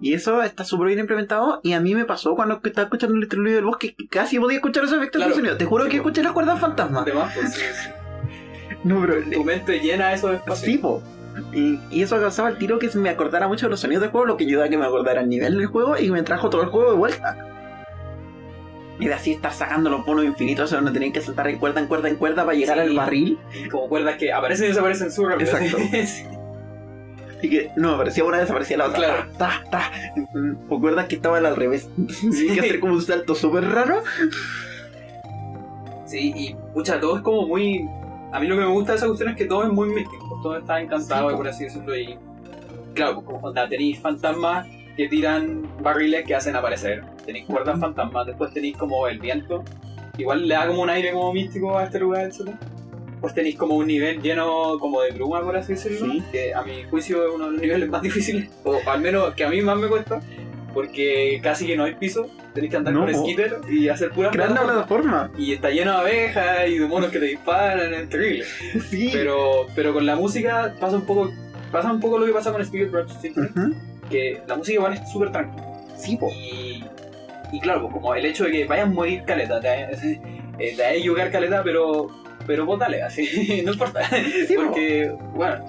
[0.00, 1.60] Y eso está súper bien implementado.
[1.62, 4.56] Y a mí me pasó cuando estaba escuchando el electroluido del bosque que casi podía
[4.58, 5.30] escuchar esos efectos Claro.
[5.30, 5.56] de sonido.
[5.56, 7.04] Te juro Sí, que escuché las cuerdas fantasmas.
[7.34, 7.88] Pues, sí, sí.
[8.84, 9.22] No, pero.
[9.30, 10.58] Tu mente llena esos espacios.
[10.60, 11.02] Sí, po.
[11.52, 14.26] Y, y eso causaba el tiro que me acordara mucho de los sonidos del juego,
[14.26, 16.62] lo que ayuda a que me acordara el nivel del juego y me trajo todo
[16.62, 17.36] el juego de vuelta.
[18.98, 21.86] Y de así estar sacando los bonos infinitos donde tenían que saltar en cuerda en
[21.86, 22.82] cuerda en cuerda para llegar Sí.
[22.82, 23.38] al barril.
[23.70, 25.50] Como cuerdas que aparecen y desaparecen súper rápido.
[25.56, 26.32] Exacto.
[27.42, 28.98] Y que no aparecía una, desaparecía la otra.
[28.98, 29.26] Claro.
[29.36, 29.92] Ta, ta, ta.
[30.70, 31.86] O cuerdas que estaban al revés.
[32.20, 34.02] Tenía que hacer como un salto súper raro.
[36.06, 37.86] Sí, y pucha, todo es como muy.
[38.32, 40.40] A mí lo que me gusta de esa cuestión es que todo es muy místico,
[40.42, 41.38] todo está encantado, Sí, po.
[41.38, 41.96] por así decirlo.
[41.96, 42.16] Y
[42.94, 44.66] claro, como onda, tenéis fantasmas
[44.96, 49.62] que tiran barriles que hacen aparecer, tenéis cuerdas fantasmas, después tenéis como el viento,
[50.16, 52.50] igual le da como un aire como místico a este lugar, etc.
[53.10, 56.22] Después tenéis como un nivel lleno como de bruma, por así decirlo, Sí.
[56.32, 59.44] que a mi juicio es uno de los niveles más difíciles, o al menos que
[59.44, 60.20] a mí más me cuesta,
[60.74, 64.64] porque casi que no hay piso, tenéis que andar No, con skitter y hacer plataformas.
[64.64, 65.30] plataforma.
[65.38, 68.44] Y está lleno de abejas y de monos que te disparan, es terrible.
[68.90, 69.10] Sí.
[69.12, 71.32] Pero, pero con la música pasa un poco
[71.72, 73.74] pasa un poco lo que pasa con Spirit Rush Symphony, Ujú.
[74.10, 75.66] que la música igual es súper tranquila.
[75.96, 76.28] Sí, po.
[76.30, 76.84] Y,
[77.52, 79.68] y claro, pues como el hecho de que vayan a morir caleta, te
[80.58, 82.08] eh, te a equivocar caleta, pero
[82.46, 84.04] pero vos dale, así, no importa.
[84.46, 84.64] Sí, po.
[84.66, 85.64] Porque, bueno,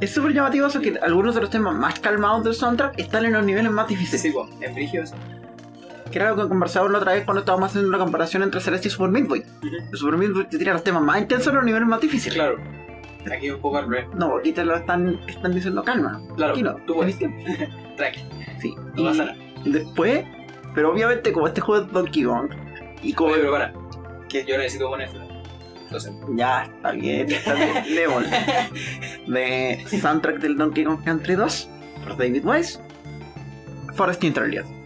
[0.00, 3.32] Es súper llamativo eso que algunos de los temas más calmados del soundtrack están en
[3.34, 4.20] los niveles más difíciles.
[4.22, 5.12] sí, pues, en Brigios.
[6.10, 8.88] Que era lo que conversábamos la otra vez cuando estábamos haciendo una comparación entre Celeste
[8.88, 9.44] y Super Meat Boy.
[9.92, 12.34] Super Meat Boy te tira los temas más intensos en los niveles más difíciles.
[12.34, 12.56] Claro,
[13.30, 14.06] aquí un poco al revés.
[14.16, 16.20] No, te lo están, están diciendo calma.
[16.36, 16.76] Claro, Aquí no.
[16.86, 17.16] tú puedes.
[17.96, 18.20] Tranqui,
[18.60, 18.74] Sí.
[18.74, 19.36] no Y pasa nada.
[19.66, 20.24] después,
[20.78, 22.50] pero obviamente como este juego es Donkey Kong,
[23.02, 23.32] y como...
[23.32, 23.72] Oye, pero para,
[24.28, 24.44] ¿Qué?
[24.44, 25.10] yo necesito poner.
[25.82, 27.82] Entonces, Ya, está bien, está bien.
[27.96, 28.30] Level.
[29.26, 31.68] De soundtrack del Donkey Kong Country 2,
[32.04, 32.78] por David Wise,
[33.96, 34.77] Forest Interlude.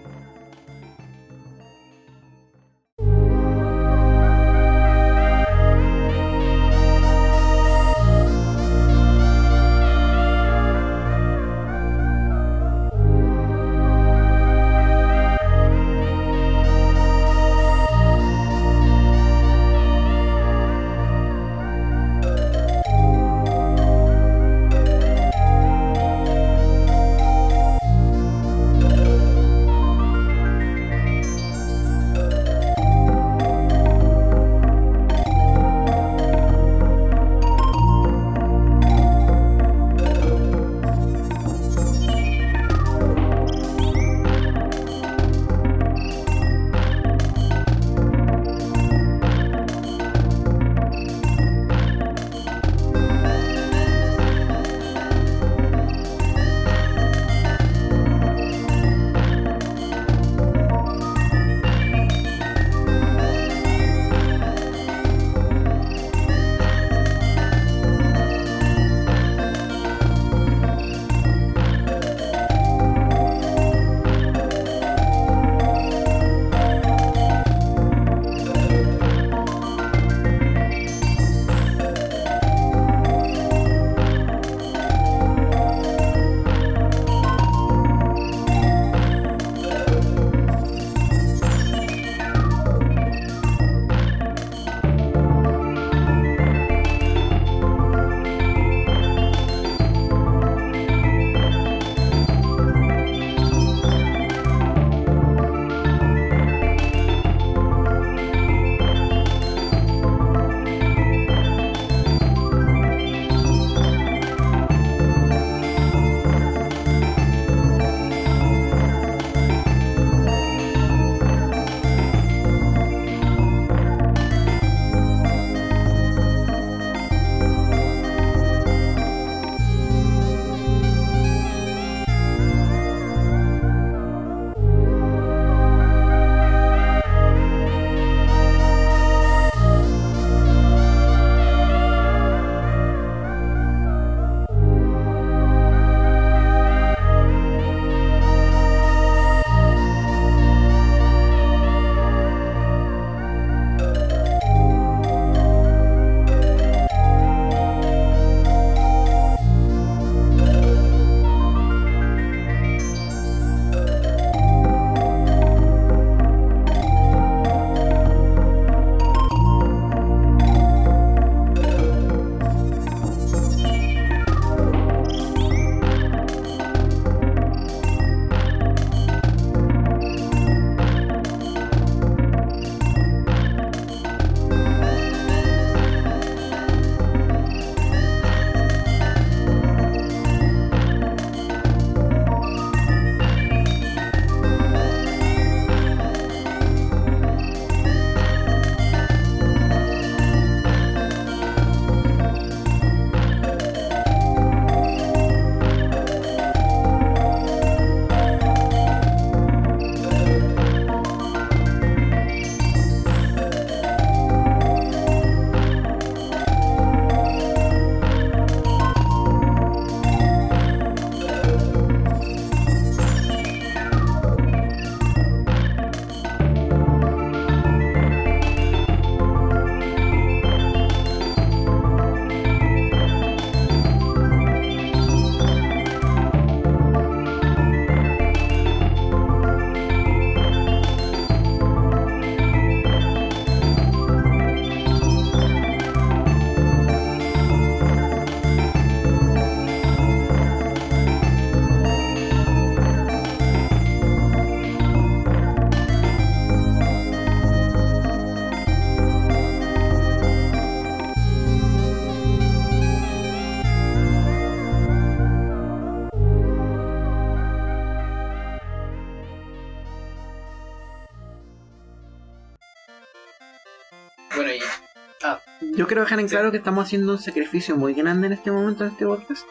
[275.93, 278.93] Quiero dejar en claro que estamos haciendo un sacrificio muy grande en este momento en
[278.93, 279.47] este podcast.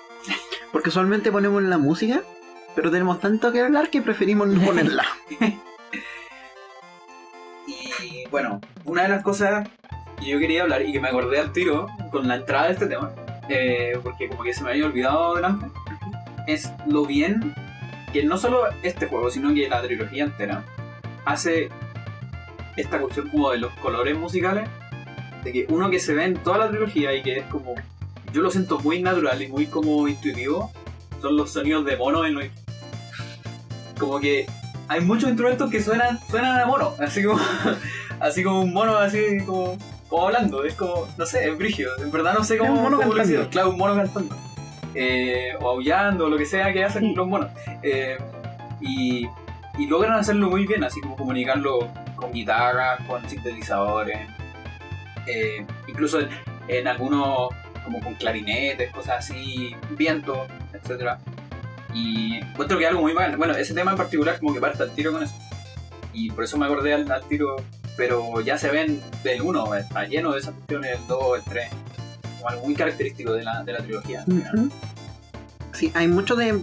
[0.72, 2.23] Porque usualmente ponemos la música,
[2.73, 5.05] pero tenemos tanto que hablar que preferimos no ponerla.
[7.68, 9.69] Y bueno, una de las cosas
[10.19, 12.88] que yo quería hablar y que me acordé al tiro con la entrada de este
[12.88, 13.11] tema,
[13.47, 15.68] eh, porque como que se me había olvidado delante,
[16.47, 17.53] es lo bien
[18.11, 20.63] que no solo este juego, sino que la trilogía entera
[21.23, 21.69] hace
[22.77, 24.68] esta cuestión como de los colores musicales,
[25.43, 27.76] de que uno que se ve en toda la trilogía y que es como,
[28.34, 30.72] yo lo siento muy natural y muy como intuitivo,
[31.22, 32.45] son los sonidos de mono en los...
[33.99, 34.45] Como que
[34.88, 37.39] hay muchos instrumentos que suenan, suenan a mono, así como,
[38.19, 39.77] así como un mono así como,
[40.09, 42.97] como hablando, es como, no sé, es brígido, en verdad no sé cómo, un mono
[42.97, 43.47] cómo lo hicieron.
[43.47, 44.35] claro, un mono cantando,
[44.93, 47.13] Eh, o aullando, o lo que sea que hacen Sí.
[47.15, 47.49] los monos,
[47.84, 48.18] Eh,
[48.81, 49.27] y,
[49.77, 54.19] y logran hacerlo muy bien, así como comunicarlo con guitarras, con sintetizadores,
[55.31, 56.29] eh, incluso en,
[56.67, 57.49] en algunos
[57.83, 61.19] como con clarinetes, cosas así, viento, etcétera.
[61.93, 63.35] Y encuentro que algo muy mal.
[63.37, 65.35] Bueno, ese tema en particular como que parte al tiro con eso.
[66.13, 67.55] Y por eso me acordé al, al tiro,
[67.97, 71.69] pero ya se ven del 1, está lleno de esas cuestiones, el 2, el 3,
[72.37, 74.25] como algo muy característico de la, de la trilogía.
[75.73, 76.59] Sí, hay mucho de.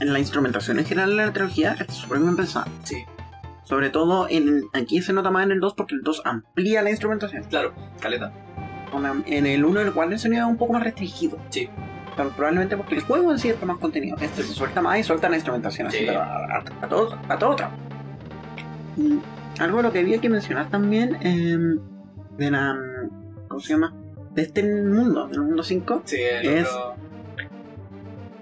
[0.00, 2.68] En la instrumentación en general de la trilogía está súper bien pensada.
[2.84, 3.04] Sí,
[3.68, 6.88] Sobre todo en, aquí se nota más en el 2 porque el 2 amplía la
[6.90, 7.44] instrumentación.
[7.44, 8.32] claro, caleta.
[9.26, 11.36] En el 1 el cual el sonido es un poco más restringido.
[11.50, 11.68] Sí.
[12.16, 14.16] Pero probablemente porque el juego en sí está más contenido.
[14.20, 16.04] Este se suelta más y suelta la instrumentación así, Sí.
[16.06, 17.76] pero a, a, a todo, a todo trapo.
[18.96, 19.18] Y
[19.60, 21.78] algo de lo que había que mencionar también em,
[22.38, 22.74] de la.
[23.48, 23.94] ¿Cómo se llama?
[24.34, 26.94] De este mundo, del mundo 5, Sí, el Es- otro-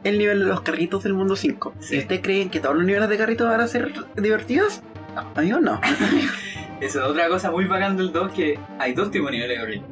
[0.05, 1.75] el nivel de los carritos del mundo 5.
[1.81, 1.89] Sí.
[1.89, 4.81] Si ustedes creen que todos los niveles de carritos van a ser divertidos,
[5.23, 5.81] no, amigos no.
[6.81, 9.83] Esa es otra cosa muy bacán del 2 que hay dos tipos de niveles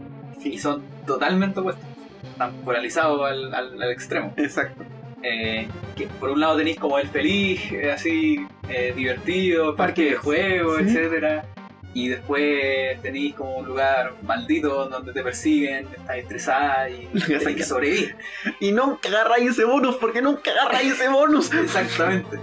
[0.43, 0.49] de.
[0.51, 1.85] Y son totalmente opuestos.
[2.33, 4.33] Están polarizados al, al- al extremo.
[4.37, 4.83] Exacto.
[5.23, 10.17] Eh, que por un lado tenéis como el feliz, eh, así, eh, divertido, parque de
[10.17, 10.89] juegos, Sí.
[10.89, 11.47] etcétera
[11.95, 17.63] Y después tenéis como un lugar maldito donde te persiguen, estás estresada y tenés que
[17.65, 18.17] sobrevivir.
[18.61, 21.51] Y nunca agarráis ese bonus, porque nunca agarráis ese bonus.
[21.55, 22.37] Exactamente.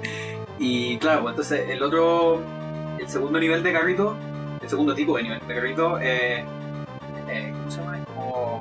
[0.57, 2.41] Y claro, pues entonces el otro,
[3.01, 4.15] el segundo nivel de carrito,
[4.61, 6.45] el segundo tipo de nivel de carrito, eh,
[7.29, 7.97] eh, ¿cómo se llama?
[7.97, 8.59] Es como...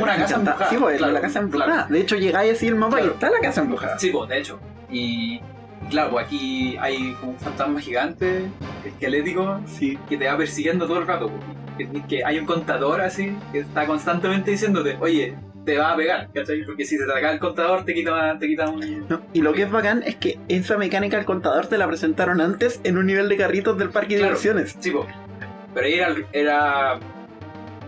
[0.00, 1.72] Una casa embrujada, Sí, pues, claro, la casa embrujada.
[1.74, 1.88] claro.
[1.92, 3.14] De hecho, llegáis así el mapa y Claro.
[3.14, 3.98] está la casa embrujada.
[3.98, 4.58] Sí, pues, de hecho.
[4.90, 5.40] Y,
[5.82, 8.44] y claro, pues aquí hay como un fantasma gigante,
[8.84, 9.98] esquelético, Sí.
[10.08, 11.28] que te va persiguiendo todo el rato.
[11.30, 11.88] pues.
[11.90, 15.34] Que, que hay un contador así, que está constantemente diciéndote, oye,
[15.64, 16.64] te va a pegar, ¿cachai?
[16.64, 19.06] Porque si se te acaba el contador, te quita, te quita un...
[19.08, 22.40] No, y lo que es bacán es que esa mecánica del contador te la presentaron
[22.40, 24.76] antes en un nivel de carritos del parque de diversiones.
[24.80, 25.06] Sí, pues.
[25.74, 26.14] Pero ahí era...
[26.32, 26.98] era...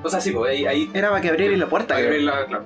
[0.02, 0.66] O sea, sí, pues, ahí...
[0.66, 1.94] ahí Era para que abrierais la puerta.
[1.94, 2.64] para abrirla, claro.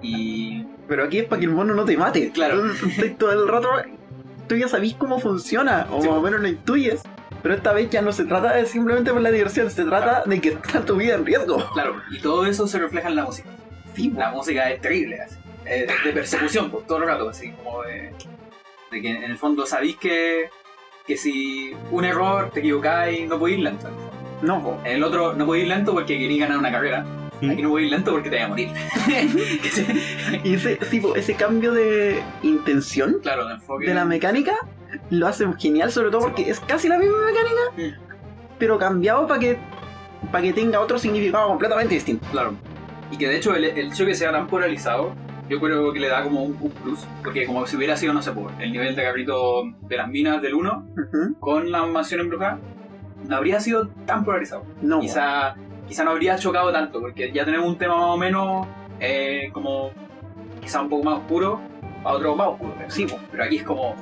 [0.00, 0.66] Y...
[0.88, 2.30] Pero aquí es para que el mono no te mate.
[2.32, 2.60] Claro.
[2.70, 3.68] Entonces, todo el rato.
[4.48, 6.22] Tú ya sabís cómo funciona, o Sí, más o po.
[6.26, 7.02] menos lo intuyes.
[7.42, 10.40] Pero esta vez ya no se trata de simplemente por la diversión, se trata de
[10.40, 11.68] que está tu vida en riesgo.
[11.74, 13.48] Claro, y todo eso se refleja en la música.
[13.94, 14.12] Sí.
[14.16, 15.36] La música es terrible, así.
[15.64, 18.12] Es de persecución por todo el rato, así como de,
[18.90, 20.50] de que en el fondo sabéis que,
[21.06, 23.88] que si un error te equivocáis, no podéis ir lento.
[24.40, 24.80] No, po.
[24.84, 27.04] En el otro no podéis ir lento porque queréis ganar una carrera.
[27.42, 27.50] Sí.
[27.50, 28.68] Aquí no podéis ir lento porque te vas a morir.
[30.44, 33.86] Y ese, sí, po, ese cambio de intención claro, de enfoque.
[33.86, 34.54] de la mecánica
[35.10, 36.50] lo hacen genial, sobre todo Sí, porque po.
[36.50, 37.94] es casi la misma mecánica,
[38.58, 39.58] pero cambiado para que,
[40.30, 42.26] para que tenga otro significado completamente distinto.
[42.30, 42.54] Claro.
[43.10, 45.12] Y que de hecho el, el hecho que sea tan polarizado,
[45.48, 47.00] yo creo que le da como un, un plus.
[47.22, 50.40] Porque como si hubiera sido, no sé, por el nivel de cabrito de las minas
[50.40, 51.34] del 1 Ujú.
[51.40, 52.58] con la mansión embrujada,
[53.28, 54.64] no habría sido tan polarizado.
[54.80, 55.54] No, quizá,
[55.92, 58.66] quizá no habría chocado tanto, porque ya tenemos un tema más o menos
[58.98, 59.90] eh, como
[60.62, 61.60] quizá un poco más oscuro,
[62.02, 62.74] a otro más oscuro.
[62.78, 63.06] pero- sí.
[63.30, 63.94] Pero aquí es como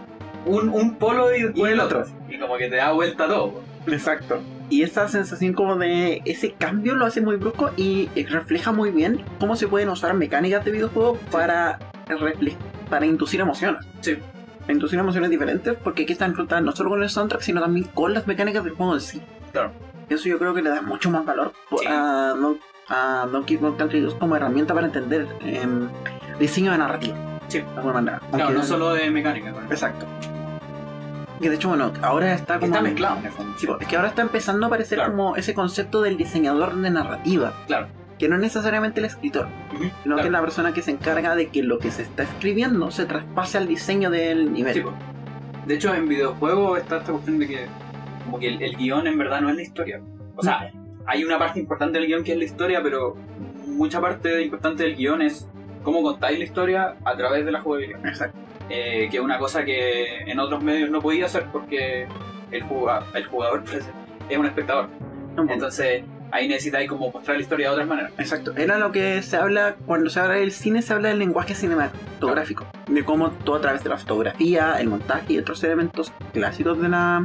[0.46, 2.04] un, un polo y después Y el otro.
[2.28, 3.60] Y como que te da vuelta todo.
[3.88, 4.38] Exacto.
[4.68, 9.24] Y esa sensación como de ese cambio lo hace muy brusco y refleja muy bien
[9.40, 12.54] cómo se pueden usar mecánicas de videojuegos para, refle-
[12.88, 13.84] para inducir emociones.
[14.00, 14.16] Sí.
[14.60, 17.86] Para inducir emociones diferentes porque aquí están juntadas no solo con el soundtrack, sino también
[17.92, 19.20] con las mecánicas del juego en sí.
[19.50, 19.72] Claro.
[20.10, 21.86] Eso yo creo que le da mucho más valor Sí.
[21.88, 22.58] a, Don-
[22.88, 25.88] a Donkey Kong Country 2 como herramienta para entender em,
[26.38, 27.16] diseño de narrativa.
[27.48, 27.60] Sí.
[27.60, 28.18] De alguna manera.
[28.30, 29.54] Claro, Aunque- no solo de mecánica.
[29.70, 30.06] Exacto.
[31.40, 32.66] Que de hecho, bueno, ahora está como...
[32.66, 33.54] Está mezclado en el fondo.
[33.58, 35.12] Sí, es que ahora está empezando a aparecer Claro.
[35.12, 37.86] como ese concepto del diseñador de narrativa, Claro.
[38.18, 40.20] que no es necesariamente el escritor, sino claro.
[40.20, 43.06] que es la persona que se encarga de que lo que se está escribiendo se
[43.06, 44.74] traspase al diseño del nivel.
[44.74, 44.82] Sí.
[45.66, 47.66] De hecho, en videojuegos está esta cuestión de que
[48.24, 50.01] como que el, el guion en verdad no es la historia.
[50.36, 50.70] O sea,
[51.06, 53.16] hay una parte importante del guion que es la historia, pero
[53.66, 55.48] mucha parte importante del guion es
[55.82, 58.06] cómo contáis la historia a través de la jugabilidad.
[58.06, 58.38] Exacto.
[58.68, 62.06] Eh, que es una cosa que en otros medios no podía hacer porque
[62.52, 63.84] el jugador, el jugador pues,
[64.28, 64.88] es un espectador.
[65.48, 68.12] Entonces ahí necesitáis como mostrar la historia de otras maneras.
[68.18, 68.52] Exacto.
[68.56, 72.66] Era lo que se habla, cuando se habla del cine, se habla del lenguaje cinematográfico.
[72.86, 76.88] De cómo tú a través de la fotografía, el montaje y otros elementos clásicos de
[76.88, 77.24] la,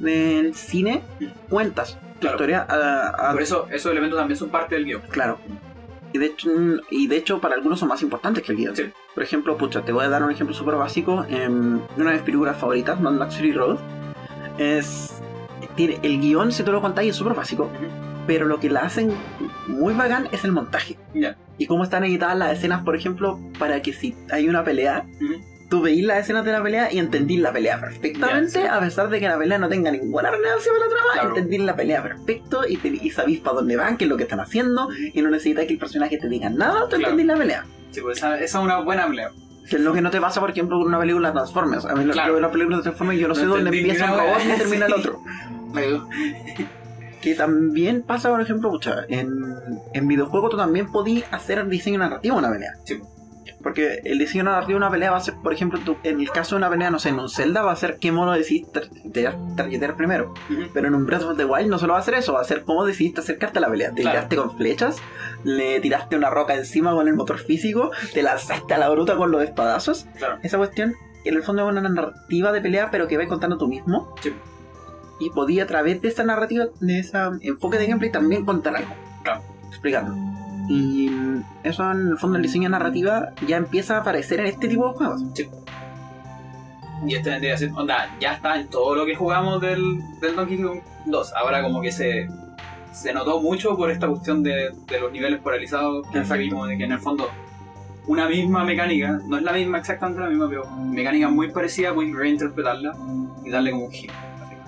[0.00, 1.02] del cine
[1.48, 2.36] cuentas tu Claro.
[2.36, 5.02] historia a, a- Por eso esos elementos también son parte del guion.
[5.10, 5.38] Claro.
[6.12, 6.48] Y de, hecho,
[6.90, 8.74] y de hecho, para algunos son más importantes que el guion.
[8.76, 8.84] Sí.
[9.14, 11.24] Por ejemplo, pucha, te voy a dar un ejemplo súper básico.
[11.28, 13.76] em, una de mis películas favoritas, Mad Max Fury Road,
[14.58, 15.14] es.
[15.76, 17.70] Tiene, el guion, si tú lo contáis, es súper básico.
[18.26, 19.10] Pero lo que la hacen
[19.68, 20.96] muy bacán es el montaje.
[21.56, 25.04] Y cómo están editadas las escenas, por ejemplo, para que si hay una pelea.
[25.68, 28.66] Tú veís las escenas de la pelea y entendís la pelea perfectamente, sí.
[28.66, 31.28] a pesar de que la pelea no tenga ninguna relevancia para la trama, Claro.
[31.30, 34.22] entendís la pelea perfecto y, te- y sabís para dónde van, qué es lo que
[34.22, 37.10] están haciendo, y no necesitas que el personaje te diga nada, tú Claro.
[37.12, 37.64] entendís la pelea.
[37.90, 39.30] Sí, pues esa, esa es una buena pelea.
[39.68, 41.84] Que es lo que no te pasa, por ejemplo, con una película de Transformers.
[41.84, 42.28] A mí lo- Claro.
[42.28, 44.38] yo veo las películas de Transformers y yo no, No sé dónde empieza un robot
[44.44, 45.20] y termina el otro.
[47.20, 49.28] Que también pasa, por ejemplo, pucha, en,
[49.92, 52.74] en videojuegos tú también podías hacer diseño narrativo en una pelea.
[52.84, 53.00] Sí.
[53.62, 56.30] Porque el diseño narrativo de una pelea va a ser, por ejemplo, tú- en el
[56.30, 58.82] caso de una pelea, no sé, en un Zelda va a ser qué modo decidiste
[59.12, 60.32] tar- targetear primero.
[60.50, 60.62] Ujú.
[60.72, 62.44] Pero en un Breath of the Wild no solo va a ser eso, va a
[62.44, 63.90] ser cómo decidiste acercarte a la pelea.
[63.92, 64.16] Te Claro.
[64.16, 64.96] tiraste con flechas,
[65.42, 69.30] le tiraste una roca encima con el motor físico, te lanzaste a la bruta con
[69.32, 70.06] los espadazos.
[70.18, 70.38] Claro.
[70.44, 70.94] Esa cuestión,
[71.24, 74.14] en el fondo es una narrativa de pelea, pero que vais contando tú mismo.
[74.22, 74.32] Sí.
[75.20, 78.94] Y podía a través de esa narrativa, de ese enfoque de gameplay, también contar algo.
[79.24, 79.42] Claro.
[79.68, 80.14] Explicarlo.
[80.68, 81.10] Y
[81.62, 84.98] eso en el fondo el diseño narrativa ya empieza a aparecer en este tipo de
[84.98, 85.22] juegos.
[87.06, 90.36] Y este vendría a ser, onda, ya está en todo lo que jugamos del, del
[90.36, 91.32] Donkey Kong 2.
[91.34, 92.28] Ahora como que se,
[92.92, 96.84] se notó mucho por esta cuestión de, de los niveles polarizados que vimos, de que
[96.84, 97.30] en el fondo
[98.08, 102.14] una misma mecánica, no es la misma exactamente la misma, pero mecánica muy parecida, puedes
[102.14, 102.96] reinterpretarla
[103.44, 104.14] y darle como un giro.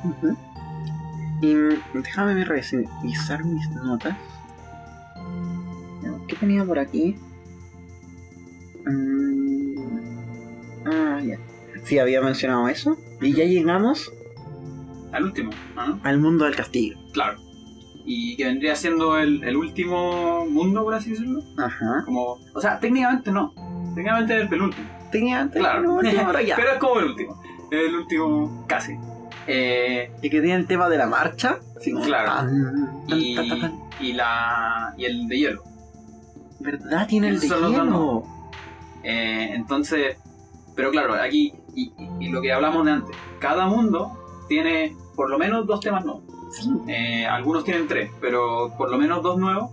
[0.05, 0.36] Ujú.
[1.40, 1.55] Y
[1.94, 4.14] déjame revisar mis notas.
[6.31, 7.16] ¿Qué tenía por aquí?
[8.86, 9.70] Mm,
[10.86, 11.36] Ah, ya.
[11.85, 12.97] Sí, había mencionado eso.
[13.20, 14.11] Y ya llegamos
[15.12, 15.98] Al último, ¿ah?
[16.05, 16.97] al mundo del castillo.
[17.12, 17.39] claro.
[18.07, 21.43] Y que vendría siendo el, el último mundo, por así decirlo.
[21.59, 22.02] Ajá.
[22.07, 23.52] Como, o sea, técnicamente no.
[23.94, 24.89] Técnicamente es el penúltimo.
[25.36, 25.82] Antes, Claro.
[25.82, 26.57] no, último, pero ya.
[26.57, 27.43] Pero es como el último.
[27.70, 28.94] El último casi.
[29.47, 31.59] Eh, Y que tiene el tema de la marcha.
[31.85, 32.28] como Claro.
[32.48, 33.73] tan, tan, y, tan, tan, tan.
[34.01, 35.65] y la y el de hielo.
[36.61, 37.07] ¿Verdad?
[37.09, 38.24] Tiene el de hielo.
[39.03, 40.16] Eh, entonces,
[40.77, 45.66] pero claro, aquí y, lo que hablamos de antes, cada mundo tiene por lo menos
[45.66, 46.24] dos temas nuevos.
[46.51, 46.69] Sí.
[46.89, 49.70] Eh, algunos tienen tres, pero por lo menos dos nuevos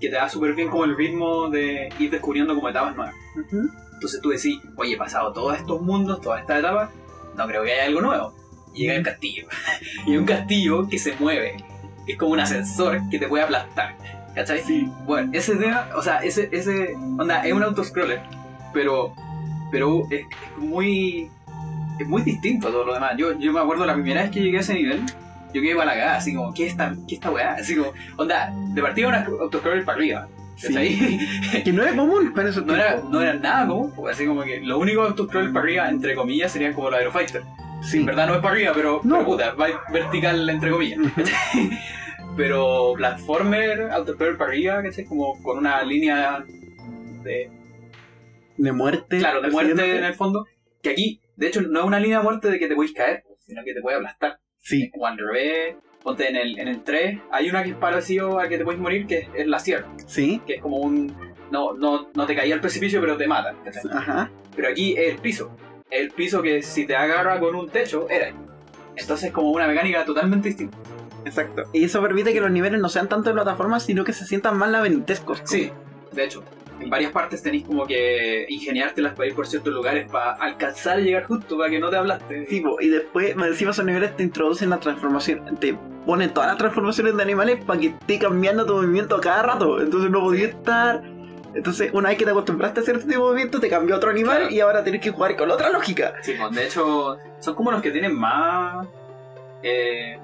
[0.00, 3.14] que te da súper bien como el ritmo de ir descubriendo como etapas nuevas.
[3.36, 3.68] Ujú.
[3.94, 6.90] Entonces tú decís, oye, he pasado todos estos mundos, todas estas etapas,
[7.36, 8.34] no creo que haya algo nuevo.
[8.74, 9.48] Y llega el castillo.
[10.06, 11.56] y un castillo que se mueve.
[12.06, 13.96] Es como un ascensor que te puede aplastar.
[14.34, 14.62] ¿Cachai?
[14.62, 14.88] Sí.
[15.04, 18.20] Bueno, ese tema, o sea, ese, ese, onda, es un autoscroller,
[18.72, 19.12] pero,
[19.70, 20.26] pero es,
[20.56, 21.28] muy,
[21.98, 23.12] es muy distinto a todo lo demás.
[23.16, 25.02] Yo, yo me acuerdo la primera vez que llegué a ese nivel,
[25.52, 27.54] yo quedé para la cagada, así como, ¿qué es esta, qué esta weá?
[27.54, 30.28] Así como, onda, de partida una autoscroller para arriba.
[30.60, 31.18] ¿cachai?
[31.64, 34.42] Que no es común para eso no, era, no era nada común, pues, así como
[34.42, 37.42] que lo único autoscroller para arriba, entre comillas, serían como los Aerofighter.
[37.80, 37.98] Sí.
[37.98, 39.16] En verdad no es para arriba, pero, No.
[39.18, 40.98] pero puta, va vertical entre comillas.
[42.38, 45.04] Pero platformer, autoscroller para arriba, ¿cachai?
[45.04, 46.42] Como con una línea
[47.22, 47.50] de,
[48.56, 49.18] De muerte.
[49.18, 50.46] claro, de muerte en el fondo.
[50.82, 53.24] Que aquí, de hecho, no es una línea de muerte de que te puedes caer,
[53.44, 54.38] sino que te puede aplastar.
[54.58, 54.88] Sí.
[54.90, 55.76] Como al revés.
[56.02, 58.80] Ponte en el, en el 3, hay una que es parecido a que te puedes
[58.80, 60.40] morir, que es, es la sierra, Sí.
[60.46, 61.12] que es como un...
[61.50, 63.52] No, no, no te caía al precipicio, pero te mata.
[63.64, 63.82] ¿cachai?
[63.92, 64.30] Ajá.
[64.54, 65.56] Pero aquí es el piso.
[65.90, 68.28] El piso que si te agarra con un techo, era.
[68.96, 70.78] Entonces es como una mecánica totalmente distinta.
[71.24, 71.64] Exacto.
[71.72, 74.56] Y eso permite que los niveles no sean tanto de plataformas, sino que se sientan
[74.56, 75.42] más labirintescos.
[75.44, 75.70] Sí,
[76.12, 76.42] de hecho,
[76.80, 81.00] en varias partes tenéis como que ingeniártelas para ir por ciertos lugares para alcanzar a
[81.00, 82.46] llegar justo para que no te hablaste.
[82.46, 85.76] Sí, po, y después, más encima esos niveles te introducen la transformación, te
[86.06, 89.80] ponen todas las transformaciones de animales para que esté cambiando tu movimiento a cada rato.
[89.80, 91.02] Entonces no podías estar.
[91.54, 93.98] Entonces, una vez que te acostumbraste a hacer este tipo de movimiento, te cambió a
[93.98, 94.54] otro animal Claro.
[94.54, 96.14] y ahora tienes que jugar con otra lógica.
[96.22, 98.86] Sí, pues, de hecho, son como los que tienen más.
[99.62, 100.18] eh,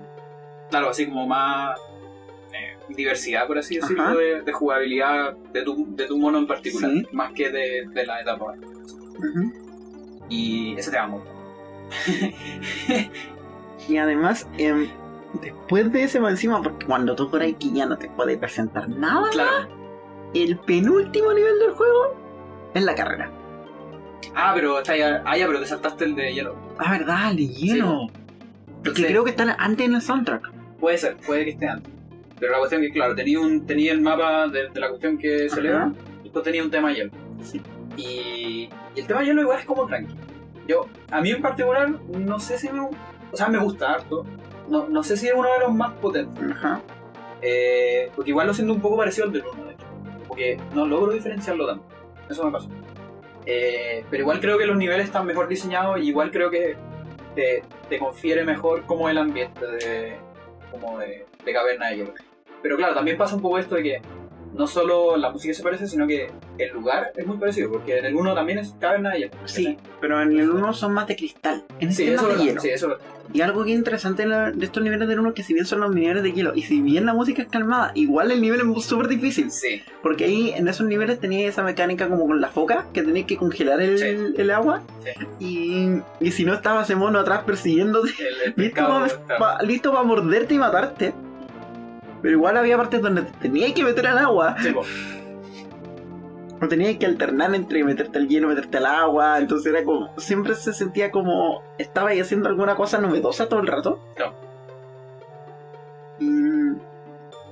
[0.78, 1.78] claro, así como más.
[2.52, 6.90] eh, diversidad, por así decirlo, de, de jugabilidad de tu, de tu mono en particular,
[6.90, 7.06] Sí.
[7.12, 8.54] más que de, de la etapa.
[10.28, 11.22] Y ese te amo.
[13.88, 14.88] Y además, em,
[15.42, 18.88] después de ese más encima, porque cuando tú por aquí ya no te puede presentar
[18.88, 19.68] nada, Claro.
[20.32, 22.14] el penúltimo nivel del juego
[22.72, 23.30] es la carrera.
[24.34, 26.56] Ah, pero está ya, ah, ya, pero te saltaste el de hielo.
[26.78, 28.06] Ah, verdad, el de hielo.
[28.06, 30.50] Porque Entonces, creo que están antes en el soundtrack.
[30.78, 31.92] Puede ser, puede que esté antes.
[32.38, 35.16] Pero la cuestión es que, claro, tenía, un, tenía el mapa de, de la cuestión
[35.16, 37.10] que se y después tenía un tema hielo.
[37.42, 37.60] Sí.
[37.96, 40.14] Y, y el tema hielo igual es como tranqui.
[40.66, 42.80] Yo, a mí en particular, no sé si me...
[42.80, 44.24] O sea, me gusta harto.
[44.68, 46.42] No, no sé si es uno de los más potentes.
[46.50, 46.80] Ajá.
[47.42, 49.86] Eh, porque igual lo siento un poco parecido al del 1, de hecho.
[50.26, 51.84] Porque no logro diferenciarlo tanto.
[52.28, 52.68] Eso me pasa.
[53.46, 56.76] Eh, pero igual creo que los niveles están mejor diseñados y igual creo que
[57.34, 60.16] te, te confiere mejor como el ambiente de,
[60.80, 62.14] como de, caverna de hielo.
[62.62, 64.02] Pero claro, también pasa un poco esto de que
[64.54, 68.06] no solo la música se parece, sino que el lugar es muy parecido, porque en
[68.06, 69.32] el 1 también es caverna de hielo.
[69.44, 71.64] Sí, pero en el 1 son más de cristal.
[71.80, 72.60] En este Sí, es más de hielo.
[72.60, 72.96] sí, eso.
[73.32, 75.80] Y algo que es interesante de estos niveles del 1 es que si bien son
[75.80, 78.84] los niveles de hielo y si bien la música es calmada, igual el nivel es
[78.84, 79.50] súper difícil.
[79.50, 83.26] Sí, Porque ahí en esos niveles tenía esa mecánica como con la foca, que tenías
[83.26, 84.82] que congelar el, el agua.
[85.04, 85.10] Sí.
[85.40, 88.82] Y, y si no estaba ese mono atrás persiguiéndote, el, el listo
[89.38, 91.12] para listo pa morderte y matarte.
[92.24, 94.56] Pero igual había partes donde te tenías que meter al agua.
[94.62, 94.80] Sí, po.
[96.64, 99.36] O tenías que alternar entre meterte al hielo, meterte al agua.
[99.38, 100.10] Entonces era como.
[100.16, 101.62] Siempre se sentía como.
[101.76, 104.00] Estaba ahí haciendo alguna cosa novedosa todo el rato.
[104.16, 104.32] Claro.
[106.18, 106.26] Y.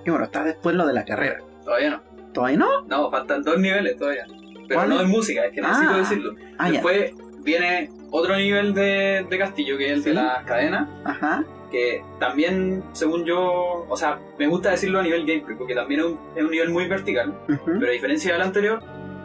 [0.05, 1.41] Y bueno, está después lo de la carrera.
[1.65, 2.01] Todavía no.
[2.33, 2.83] ¿Todavía no?
[2.87, 4.25] No, faltan dos niveles todavía.
[4.69, 4.89] Pero ¿Cuál?
[4.89, 5.97] no en música, es que necesito Ah.
[5.99, 6.35] decirlo.
[6.57, 6.73] Ah, ya.
[6.73, 7.13] Después
[7.43, 11.45] viene otro nivel de, de castillo, que es el de las cadenas, Ajá.
[11.73, 16.07] Que también, según yo, o sea, me gusta decirlo a nivel gameplay, porque también es
[16.07, 17.35] un, es un nivel muy vertical,
[17.65, 18.79] pero a diferencia del anterior,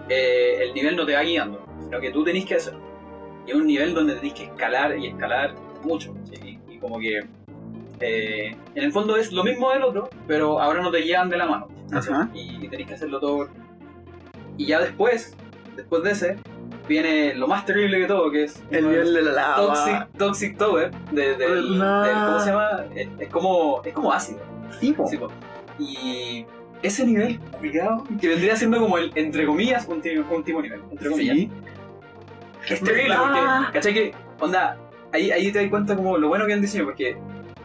[0.10, 2.74] eh, el nivel no te va guiando, sino que tú tenés que hacer.
[3.46, 5.54] Y es un nivel donde tenés que escalar y escalar
[5.84, 6.60] mucho, ¿sí?
[6.68, 7.20] y, y como que...
[8.00, 11.38] eh, en el fondo es lo mismo del otro, pero ahora no te guían de
[11.38, 11.68] la mano.
[12.34, 13.50] Y, y tenés que hacerlo todo.
[14.58, 15.36] Y ya después,
[15.76, 16.36] después de ese,
[16.88, 19.56] viene lo más terrible que todo, que es El nivel de la lava.
[19.56, 22.86] Toxic, Toxic Tower, de, del- ¿cómo se llama?
[22.96, 24.40] Es, es como, es como ácido.
[24.80, 25.08] Sí, po.
[25.08, 25.28] sí, po.
[25.80, 26.46] y
[26.84, 30.82] ese nivel, cuidado, que vendría siendo como el, entre comillas, último, último nivel.
[30.92, 31.36] Entre comillas.
[31.36, 31.50] Sí.
[32.70, 33.58] Es terrible, ¿Verdad?
[33.64, 33.94] porque, ¿cachai?
[33.94, 34.78] Que, onda,
[35.14, 37.18] ahí, ahí te das cuenta como lo bueno que han diseñado, porque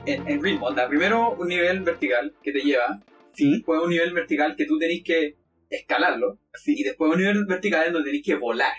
[0.07, 3.01] en, en ritmo, onda, primero un nivel vertical que te lleva,
[3.35, 3.51] Sí.
[3.53, 5.37] después un nivel vertical que tú tenés que
[5.71, 8.73] escalarlo, y después un nivel vertical en donde tenés que volar.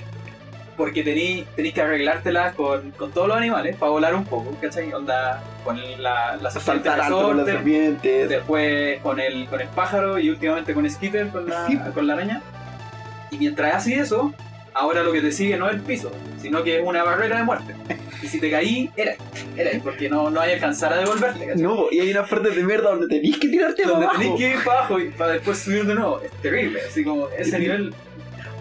[0.76, 4.92] Porque tenés que arreglártelas con, con todos los animales para volar un poco, ¿cachai?
[4.94, 8.30] Onda, con la, la serpiente Saltar alto con las resorte, serpientes.
[8.30, 11.78] después con el, con el pájaro y últimamente con Skitter, con la, Sí.
[11.94, 12.42] con la araña.
[13.32, 14.34] Y mientras haces eso,
[14.74, 17.44] ahora lo que te sigue no es el piso, sino que es una barrera de
[17.44, 17.76] muerte.
[18.22, 19.14] Y si te caí, era,
[19.58, 21.62] era, porque no, no hay alcanzar a devolverte, ¿cachai?
[21.62, 24.38] No, y hay unas partes de mierda donde tenés que tirarte Donde tenés abajo.
[24.38, 26.22] que ir para abajo y para después subir de nuevo.
[26.22, 27.94] Es terrible, así como ese nivel.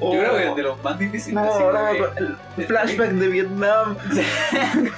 [0.04, 0.14] Oh.
[0.14, 1.34] Yo creo que es de los más difíciles.
[1.34, 3.96] No, no, que- el flashback de Vietnam.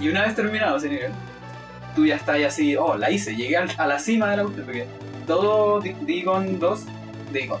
[0.00, 1.12] y una vez terminado ese nivel,
[1.94, 4.86] tú ya estás así, oh, la hice, llegué a la cima de la cuestión, porque
[5.26, 6.84] todo Di- Donkey Kong 2,
[7.26, 7.60] Donkey Kong,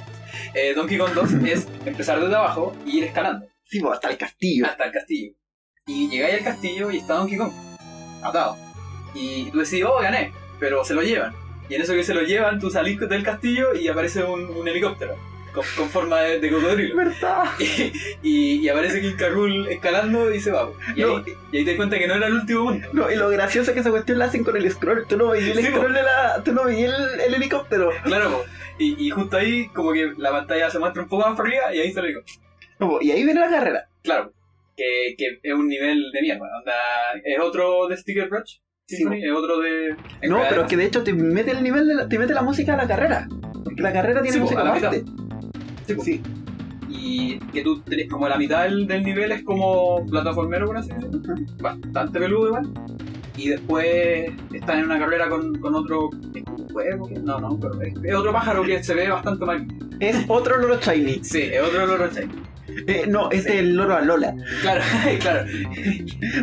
[0.54, 4.18] eh, Donkey Kong 2 es empezar desde abajo y ir escalando Sí, po, hasta el
[4.18, 4.66] castillo.
[4.66, 5.32] hasta el castillo.
[5.86, 7.52] Y llegáis al castillo y está Donkey Kong,
[8.22, 8.56] atado.
[9.14, 10.30] Y tú decís, oh, gané,
[10.60, 11.32] pero se lo llevan.
[11.70, 14.68] Y en eso que se lo llevan, tú salís del castillo y aparece un, un
[14.68, 15.16] helicóptero
[15.52, 16.96] con, con forma de, de cocodrilo.
[16.96, 17.44] ¿Verdad?
[17.58, 17.92] Y,
[18.22, 19.14] y, y aparece King.
[19.30, 20.70] Rool escalando y se va.
[20.96, 21.16] Y, No.
[21.18, 22.88] ahí, y ahí te das cuenta que no era el último mundo.
[22.92, 25.06] No, y lo gracioso es que esa cuestión la hacen con el scroll.
[25.08, 26.42] Tú no veías el Sí, scroll de la.
[26.44, 27.90] Tú no veías el, el helicóptero.
[28.04, 28.44] Claro,
[28.78, 31.80] y, justo ahí como que la pantalla se muestra un poco más para arriba y
[31.80, 32.20] ahí se lo digo.
[32.80, 33.86] No, y ahí viene la carrera.
[34.02, 34.32] Claro,
[34.76, 36.40] que, que es un nivel de mierda.
[36.58, 36.72] Onda,
[37.24, 38.56] es otro de Sticker Rush.
[38.88, 39.96] Symphony, es otro de...
[40.28, 42.42] No, pero es que de hecho te mete el nivel de la, te mete la
[42.42, 43.26] música a la carrera.
[43.64, 45.04] Porque la carrera tiene Sí, música aparte.
[45.86, 46.22] Sí.
[46.88, 50.90] Y que tú tenés como la mitad del, del nivel es como plataformero, por así
[50.92, 51.20] decirlo.
[51.60, 52.70] Bastante peludo igual.
[53.36, 56.10] Y después están en una carrera con, con otro...
[56.34, 57.08] ¿Es un huevo?
[57.22, 59.66] No, no, pero es, es otro pájaro que se ve bastante mal.
[60.00, 61.24] Es otro loro shiny.
[61.24, 62.32] Sí, es otro loro Shiny.
[62.86, 64.34] Eh, no, es el loro Alola.
[64.60, 64.82] Claro,
[65.20, 65.46] claro.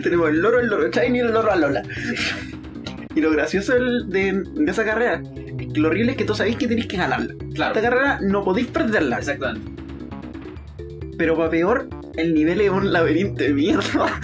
[0.04, 1.84] Tenemos el loro, el loro shiny y el loro Alola.
[3.16, 5.22] Y lo gracioso de, de esa carrera
[5.76, 7.34] lo horrible es que tú sabéis que tenéis que ganarla.
[7.34, 9.18] Esta Claro, carrera no podéis perderla.
[9.18, 9.72] exactamente.
[11.18, 14.20] Pero para peor, el nivel es un laberinto de mierda.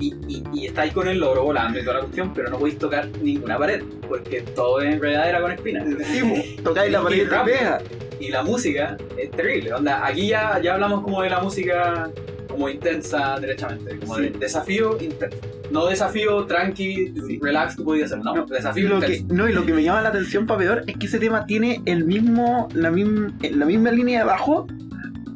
[0.00, 2.78] Y, y, y estáis con el loro volando y toda la cuestión, pero no podéis
[2.78, 5.86] tocar ninguna pared, porque todo es enredadera con espinas.
[6.04, 7.56] Sí, tocáis la pared y te Rápido.
[7.58, 7.78] pega.
[8.20, 9.72] Y la música es terrible.
[9.74, 12.10] Onda, aquí ya, ya hablamos como de la música
[12.54, 14.22] como intensa derechamente, como Sí.
[14.22, 15.36] de- desafío intenso.
[15.70, 17.38] No desafío tranqui, Sí.
[17.42, 20.02] relax, tú podías hacer, no, No, desafío Lo que, no, y lo que me llama
[20.02, 23.90] la atención para peor es que ese tema tiene el mismo, la, misma, la misma
[23.90, 24.66] línea de bajo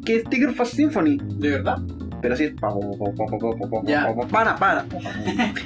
[0.04, 1.18] que Sticker Fast Symphony.
[1.38, 1.78] ¿De verdad?
[2.20, 2.52] Pero sí es.
[3.84, 4.14] Ya.
[4.30, 4.84] Para, para.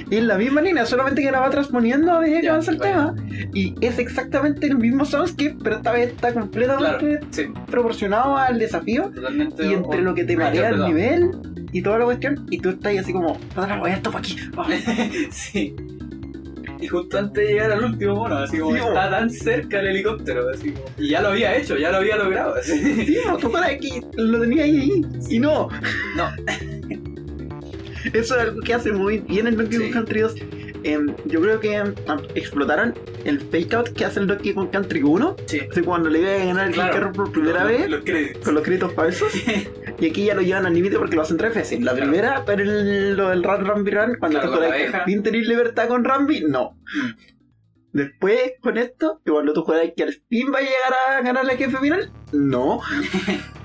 [0.09, 2.79] Y es la misma línea, solamente que la va transponiendo a medida que avanza el
[2.79, 3.15] tema.
[3.53, 8.59] Y es exactamente el mismo soundscape, pero esta vez está Claro, completamente sí, proporcionado al
[8.59, 9.11] desafío.
[9.13, 9.65] totalmente.
[9.65, 11.31] Y entre lo que te marea el nivel
[11.71, 14.35] y toda la cuestión, y tú estás así como, "Otra, voy a esto para aquí.
[14.57, 14.65] Ah,
[15.31, 15.75] sí.
[16.83, 19.87] Y justo antes de llegar al último mono, así como Sí, está tan cerca el
[19.87, 22.55] helicóptero, así como- Y ya lo había hecho, ya lo había logrado.
[22.55, 23.05] Así.
[23.05, 25.69] Sí, tú para aquí lo tenía ahí, y no.
[26.17, 26.29] No.
[28.13, 29.93] Eso es algo que hace muy bien el Donkey Kong Sí.
[29.93, 30.35] Country 2.
[30.85, 31.93] Em, yo creo que em,
[32.35, 32.93] explotaron
[33.23, 35.35] el fake out que hace el Donkey Kong Country 1.
[35.45, 35.61] Sí.
[35.71, 37.11] Así cuando le iba a ganar el Claro.
[37.13, 37.89] Por primera vez.
[37.89, 38.01] Los
[38.43, 39.31] con los créditos falsos.
[40.03, 41.79] Y aquí ya lo llevan al límite porque lo hacen tres veces.
[41.81, 42.11] La Claro.
[42.11, 45.87] primera, pero el, lo del Run Rambi Run, cuando Claro, la juegas que tenés libertad
[45.87, 46.77] con Rambi, no.
[47.93, 51.45] Después, con esto, que cuando tú juegas que al fin va a llegar a ganar
[51.45, 52.81] la jefe final, no.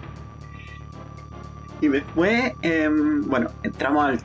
[1.81, 4.20] y después, em, bueno, entramos al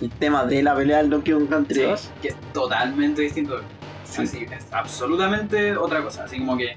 [0.00, 2.10] el tema de la pelea del Donkey Kong Country Sí, 2.
[2.22, 3.60] que es totalmente distinto.
[4.04, 4.22] Sí.
[4.22, 6.24] Así, es absolutamente otra cosa.
[6.24, 6.74] Así como que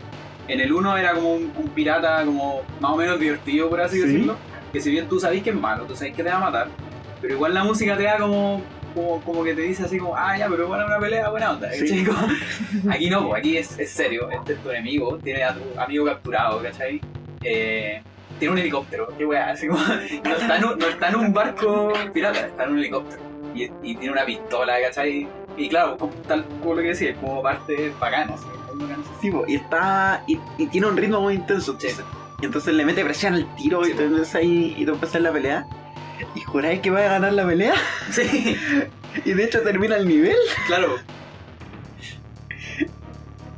[0.48, 4.02] en el 1 era como un, un pirata como más o menos divertido, por así
[4.02, 4.08] Sí.
[4.08, 4.36] decirlo.
[4.74, 6.68] Que si bien tú sabes que es malo, tú sabes que te va a matar,
[7.22, 8.62] pero igual la música te da como,
[8.96, 11.52] como, como que te dice así como, ah, ya, pero igual es una pelea buena
[11.52, 11.70] onda.
[12.06, 12.28] Como-
[12.92, 14.30] aquí no, pues, aquí es, es serio.
[14.32, 17.00] Este es tu enemigo, tiene a tu amigo capturado, ¿cachai?
[17.44, 18.02] Eh,
[18.40, 19.80] tiene un helicóptero, qué weá, así como,
[20.24, 23.22] no está, en un, no está en un barco pirata, está en un helicóptero.
[23.56, 25.28] Y, y tiene una pistola, ¿cachai?
[25.56, 29.04] Y claro, como- tal como lo que decía, es como parte bacana, así, bacana.
[29.22, 30.24] Sí, po, y está.
[30.28, 31.78] Y, y tiene un ritmo muy intenso.
[31.80, 31.90] Sí.
[32.44, 35.22] Entonces- Y entonces le mete presión al tiro Sí, y empiezas ahí y tú empiezas
[35.22, 35.66] la pelea.
[36.36, 37.74] Y juráis que va a ganar la pelea.
[38.12, 38.58] Sí,
[39.26, 40.36] Y de hecho termina el nivel
[40.68, 40.96] claro,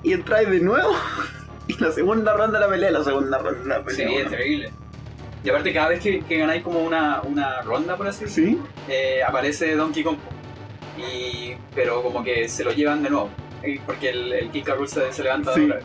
[0.04, 0.92] y entráis de nuevo.
[1.68, 4.22] Y la segunda ronda de la pelea, la segunda ronda de la sí, pelea.
[4.26, 4.72] es terrible.
[5.44, 8.62] Y aparte, cada vez que, que ganáis como una, una ronda, por así decirlo, ¿Sí?
[8.88, 10.18] eh, aparece Donkey Kong.
[10.96, 13.30] Y, pero como que se lo llevan de nuevo.
[13.64, 15.66] eh, Porque el, el King se, se levanta Sí.
[15.66, 15.84] vez.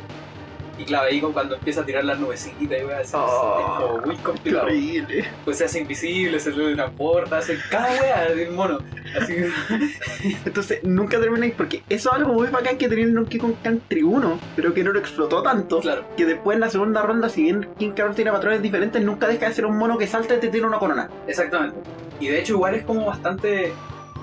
[0.86, 4.16] Y ahí cuando empieza a tirar las nubecitas y weá, es, Oh, es como muy
[4.16, 4.64] complicado.
[4.64, 5.24] horrible.
[5.44, 8.78] Pues se hace invisible, se teletransporta, hace cada weá del mono.
[9.20, 9.34] Así
[10.44, 14.02] Entonces nunca termináis porque eso es algo muy bacán que tenía el Donkey Kong Country
[14.02, 15.80] 1, pero que no lo explotó tanto.
[15.80, 16.04] claro.
[16.16, 19.48] Que después en la segunda ronda, si bien King Carol tiene patrones diferentes, nunca deja
[19.48, 21.08] de ser un mono que salta y te tira una corona.
[21.26, 21.78] Exactamente.
[22.20, 23.72] Y de hecho igual es como bastante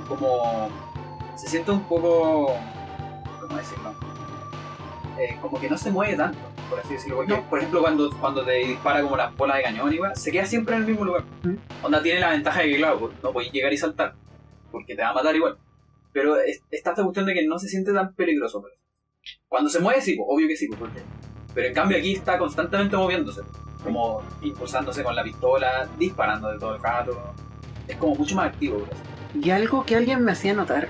[0.07, 0.69] como
[1.35, 2.53] se siente un poco
[3.41, 3.93] ¿cómo decirlo?
[5.19, 6.37] Eh, como que no se mueve tanto,
[6.69, 7.17] por así decirlo.
[7.17, 7.49] Porque, No.
[7.49, 10.75] por ejemplo, cuando, cuando te dispara como las bolas de cañón y se queda siempre
[10.75, 11.23] en el mismo lugar.
[11.43, 11.55] ¿Mm?
[11.83, 14.13] Onda tiene la ventaja de que, claro, pues, no puedes llegar y saltar,
[14.71, 15.57] porque te va a matar igual.
[16.13, 18.61] Pero es- está esta cuestión de que no se siente tan peligroso.
[18.61, 18.73] Pues.
[19.47, 21.01] Cuando se mueve, sí, pues, obvio que sí, pues, porque...
[21.55, 23.41] Pero en cambio aquí está constantemente moviéndose,
[23.83, 27.19] como impulsándose con la pistola, disparando de todo el rato.
[27.87, 29.01] Es como mucho más activo, por así.
[29.41, 30.89] Y algo que alguien me hacía notar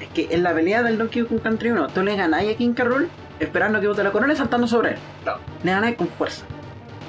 [0.00, 2.72] es que en la pelea del Donkey Kong Country 1, tú le ganáis a King
[2.74, 3.08] Carol
[3.40, 4.96] esperando que bote la corona y saltando sobre él.
[5.22, 5.40] Claro.
[5.62, 6.44] Le ganáis con fuerza.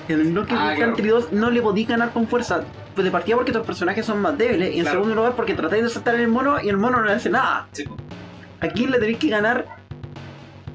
[0.08, 0.92] En el Donkey Ah, Kong claro.
[0.94, 2.64] Country 2 no le podí ganar con fuerza.
[2.94, 4.74] Pues de partida porque tus personajes son más débiles.
[4.74, 5.00] Y en Claro.
[5.00, 7.68] segundo lugar porque tratáis de saltar el mono y el mono no le hace nada.
[7.72, 7.86] Sí,
[8.62, 9.66] Aquí le tenéis que ganar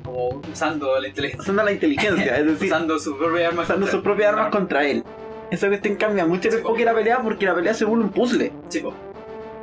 [0.04, 2.36] como usando la inteligencia, usando la inteligencia.
[2.38, 3.64] Es decir, usando sus propias armas.
[3.66, 5.04] usando sus propias armas contra él.
[5.50, 8.10] Esa cuestión cambia mucho el enfoque de la pelea porque la pelea se vuelve un
[8.10, 8.52] puzzle.
[8.70, 8.84] Pues,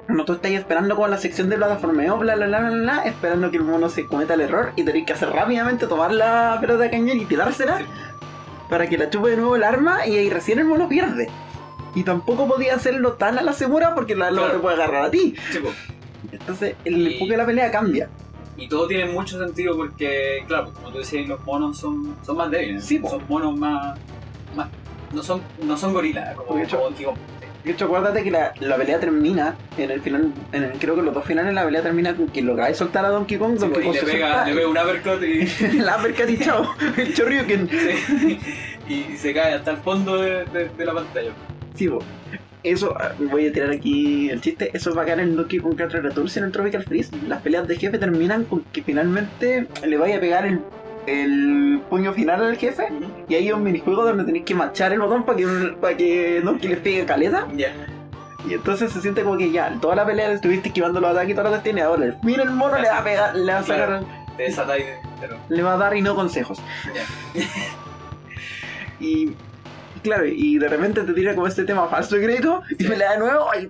[0.08, 3.52] No, tú estás esperando con la sección de plataformeo, bla, bla, bla, bla, bla, esperando
[3.52, 6.84] que el mono se cometa el error y tenéis que hacer rápidamente tomar la pelota
[6.84, 7.86] de cañón y tirársela Sí.
[8.70, 11.30] para que la chupe de nuevo el arma y ahí recién el mono pierde.
[11.94, 14.52] Y tampoco podía hacerlo tan a la segura porque la Claro.
[14.54, 15.36] te puede agarrar a ti.
[15.52, 15.76] sí, pues.
[16.32, 18.10] Entonces el enfoque de la pelea cambia.
[18.56, 22.50] Y todo tiene mucho sentido porque, claro, como tú decías, los monos son, son más
[22.50, 22.84] débiles.
[22.86, 23.98] Sí, son monos más,
[24.56, 24.68] más.
[25.14, 27.18] No son, no son gorilas, como, como Kong.
[27.68, 31.02] De hecho, acuérdate que la, la pelea termina en el final, en el- creo que
[31.02, 33.84] los dos finales la pelea termina con que lográis soltar a Donkey Kong, Sí, Donkey
[33.84, 37.14] pues, y Kong le pega, le pega un uppercut y, la uppercut y chao, el
[37.14, 37.70] Choryuken.
[37.70, 38.40] sí,
[38.88, 41.32] y se cae hasta el fondo de, de- de la pantalla.
[41.76, 42.00] Sí, po.
[42.64, 44.72] Eso, ah, voy a tirar aquí el chiste.
[44.74, 47.12] Eso es bacán en Donkey Kong Country Returns en el Tropical Freeze.
[47.28, 50.60] Las peleas de jefe terminan con que finalmente le vaya a pegar el,
[51.08, 52.88] el puño final al jefe.
[53.28, 55.48] Y hay un minijuego donde tenéis que machar el botón para que,
[55.82, 57.48] para que Donkey les pegue caleta.
[57.56, 57.74] Ya,
[58.48, 61.32] Y entonces se siente como que ya, toda la pelea le estuviste esquivando los ataques
[61.32, 61.84] y todas las cuestiones.
[61.86, 64.04] Ahora el fin el mono le va a pegar, le va a sacar.
[64.38, 66.60] Pero, le va a dar y no consejos.
[66.94, 67.42] ya.
[69.00, 69.36] Y
[70.04, 72.88] Claro, y de repente te tira como este tema falso de crédito y Sí.
[72.90, 73.48] me le da de nuevo.
[73.52, 73.70] ay.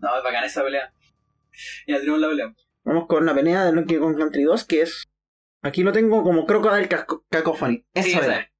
[0.00, 0.92] No, es bacana esa pelea.
[1.86, 2.54] Ya tenemos la pelea.
[2.84, 5.04] Vamos con la pelea de Donkey Kong Country 2, que es.
[5.62, 7.84] Aquí lo tengo como Crocodile Caco- Cacophony.
[7.94, 8.51] Eso Sí, era.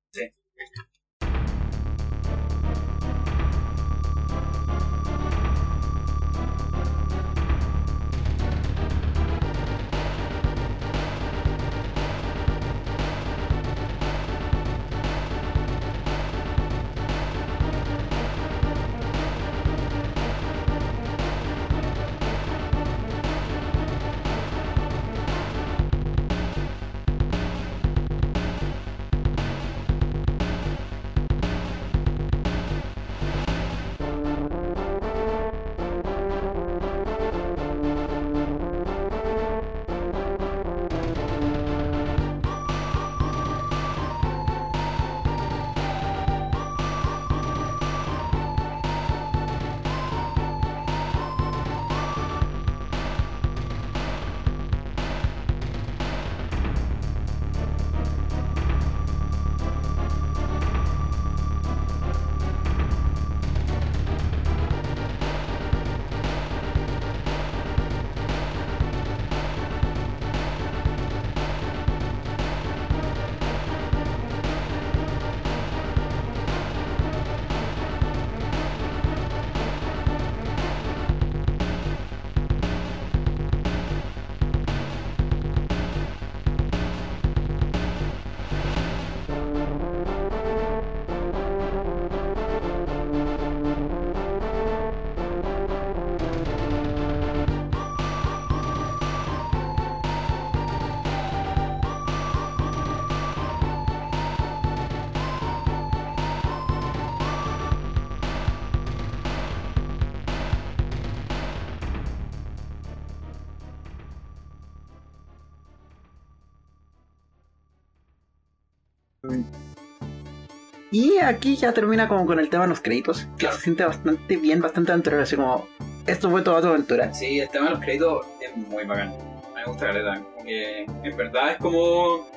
[120.92, 123.22] Y aquí ya termina como con el tema de los créditos.
[123.36, 123.56] Que Claro.
[123.56, 125.22] se siente bastante bien, bastante aventurero.
[125.22, 125.66] Así como,
[126.06, 127.12] esto fue toda tu aventura.
[127.14, 129.14] Sí, el tema de los créditos es muy bacán.
[129.54, 130.20] Me gusta caleta.
[130.20, 132.28] Como que en verdad es como,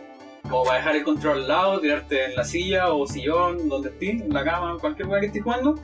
[0.44, 4.22] como para dejar el control al lado, tirarte en la silla o sillón, donde estés,
[4.22, 5.76] en la cama, cualquier lugar que estés jugando,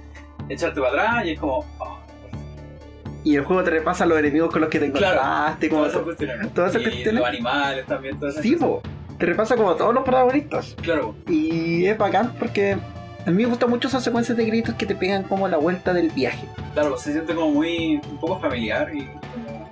[0.49, 1.65] echarte para atrás y es como.
[1.80, 1.98] oh,
[3.26, 5.15] Y el juego te repasa los enemigos con los que te Claro.
[5.18, 5.69] encontraste.
[5.69, 6.53] Como todas esas cuestiones.
[6.53, 7.19] todas esas Y cuestiones.
[7.22, 8.91] los animales también, todas esas Sí, cosas.
[9.22, 10.76] Te repasa como todos los protagonistas.
[10.81, 12.76] Claro, Y es bacán porque
[13.23, 15.93] a mí me gustan mucho esas secuencias de créditos que te pegan como la vuelta
[15.93, 16.48] del viaje.
[16.73, 18.02] claro, se siente como muy.
[18.10, 19.69] un poco familiar y como.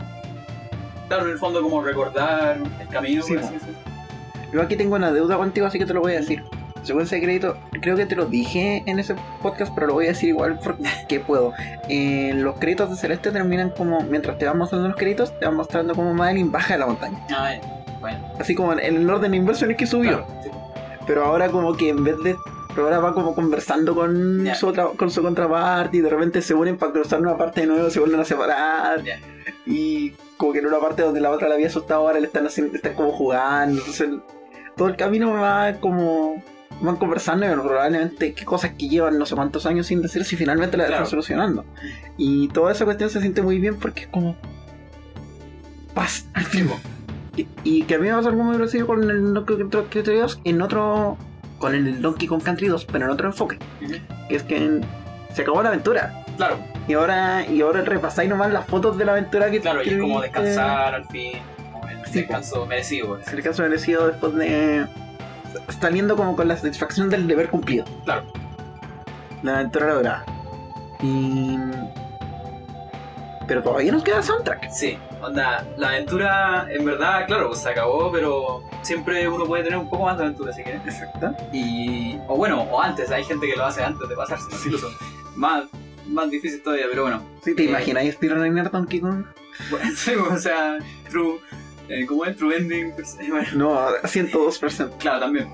[1.08, 3.80] Claro, en el fondo como recordar el camino, Sí, así decirlo.
[4.54, 6.44] Yo aquí tengo una deuda contigo, así que te lo voy a decir.
[6.84, 10.10] Secuencia de crédito, creo que te lo dije en ese podcast, pero lo voy a
[10.10, 11.54] decir igual porque puedo.
[11.90, 15.56] Eh, los créditos de Celeste terminan como, mientras te van mostrando los créditos, te van
[15.56, 17.18] mostrando como Madeline baja de la montaña.
[17.32, 17.56] Ah.
[18.00, 18.34] Bueno.
[18.40, 20.26] Así como en el orden inverso en el que subió.
[20.26, 20.50] Claro, sí.
[21.08, 22.36] Pero ahora como que en vez de...
[22.70, 24.54] Pero ahora va como conversando con, Ya.
[24.56, 27.68] su, otra, con su contraparte y de repente se unen para cruzar una parte de
[27.68, 29.02] nuevo, se vuelven a separar.
[29.66, 32.46] Y como que en una parte donde la otra la había asustado ahora le están,
[32.46, 33.80] haciendo, están como jugando.
[33.80, 34.22] Entonces el-
[34.78, 36.44] todo el camino va como...
[36.82, 40.38] Van conversando y probablemente qué cosas que llevan no sé cuántos años sin decir si
[40.38, 41.04] finalmente la Claro.
[41.04, 41.66] están solucionando.
[42.18, 44.38] Y toda esa cuestión se siente muy bien porque es como...
[45.94, 46.70] Paz al fin.
[47.64, 50.42] Y, que a mí me pasa algo muy parecido con el Donkey Kong Country 2
[50.44, 51.18] en otro.
[51.60, 53.60] con el Donkey Kong Country 2, pero en otro enfoque.
[54.30, 54.86] Que es que en-
[55.34, 56.24] se acabó la aventura.
[56.38, 56.58] Claro,
[56.88, 60.00] Y ahora, y ahora repasáis nomás las fotos de la aventura que claro, y es
[60.00, 61.34] como descansar al fin,
[61.90, 63.20] el Sí, descanso merecido.
[63.32, 64.88] el caso merecido después de.
[65.82, 67.84] saliendo como con la satisfacción del deber cumplido.
[68.06, 68.24] Claro.
[69.44, 70.24] La aventura lograda.
[71.02, 71.58] Y.
[73.48, 74.70] Pero todavía nos queda el soundtrack.
[74.72, 79.78] Sí, onda, la aventura en verdad, claro, pues, se acabó, pero siempre uno puede tener
[79.80, 80.80] un poco más de aventura si quiere.
[80.86, 81.36] Exacto.
[81.54, 84.90] Y, o bueno, o antes, hay gente que lo hace antes de pasarse, incluso.
[85.36, 85.66] Más,
[86.08, 87.22] más difícil todavía, pero bueno.
[87.44, 87.70] Si te Eh.
[87.70, 89.26] imagináis speedrunner Donkey Kong.
[89.70, 90.80] Bueno, sí, o sea,
[91.10, 91.40] true,
[91.90, 92.36] eh, ¿cómo es?
[92.38, 92.94] True ending,
[93.30, 94.98] bueno, No, a 102%.
[94.98, 95.48] claro, también.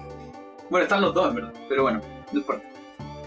[0.69, 2.01] Bueno, están los dos, en verdad, pero bueno,
[2.31, 2.63] no importa.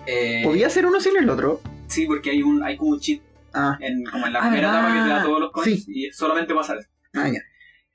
[0.06, 1.60] Eh, Podía ser uno sin el otro.
[1.86, 3.20] Sí, porque hay un hay como un cheat
[3.54, 5.92] Ah, en, como en la Ah, primera etapa que te da todos los coins Sí.
[6.06, 6.88] y solamente pasa eso.
[7.14, 7.40] ah, ya.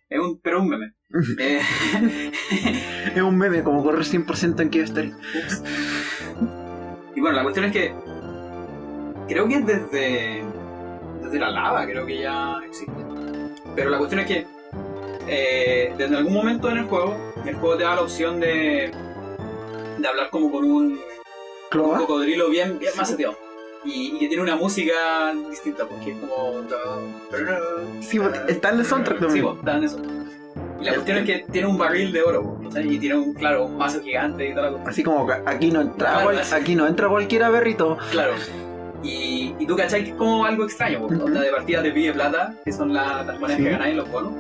[0.10, 0.94] Es un, pero es un meme.
[1.40, 1.62] Eh,
[3.16, 5.14] Es un meme como correr 100% en.
[5.14, 5.64] Ups.
[7.16, 7.94] Y bueno, la cuestión es que
[9.28, 10.44] creo que es desde
[11.22, 12.92] desde la lava, creo que ya existe.
[13.76, 14.48] Pero la cuestión es que
[15.28, 17.16] eh, desde algún momento en el juego,
[17.46, 18.92] el juego te da la opción de
[19.98, 21.00] de hablar como con un,
[21.72, 22.98] cocodrilo bien, bien Sí.
[23.00, 23.38] maceteado.
[23.86, 24.94] Y, y que tiene una música
[25.50, 26.62] distinta, porque es como.
[28.02, 29.48] Sí, porque está en el soundtrack Sí, también.
[29.58, 29.98] está en eso.
[30.80, 32.94] Y la cuestión es que tiene un barril de oro, ¿cachai?
[32.94, 34.90] y tiene un, claro, un mazo gigante y toda la cosa.
[34.90, 37.98] Así como aquí no entra Claro, aquí no entra cualquiera berrito.
[38.12, 38.34] Claro.
[39.02, 41.26] Y, y tú cachai que es como algo extraño, po, Ujú.
[41.26, 43.64] onda de partida de pide plata, que son la- las monedas Sí.
[43.66, 44.34] que ganáis los bonos,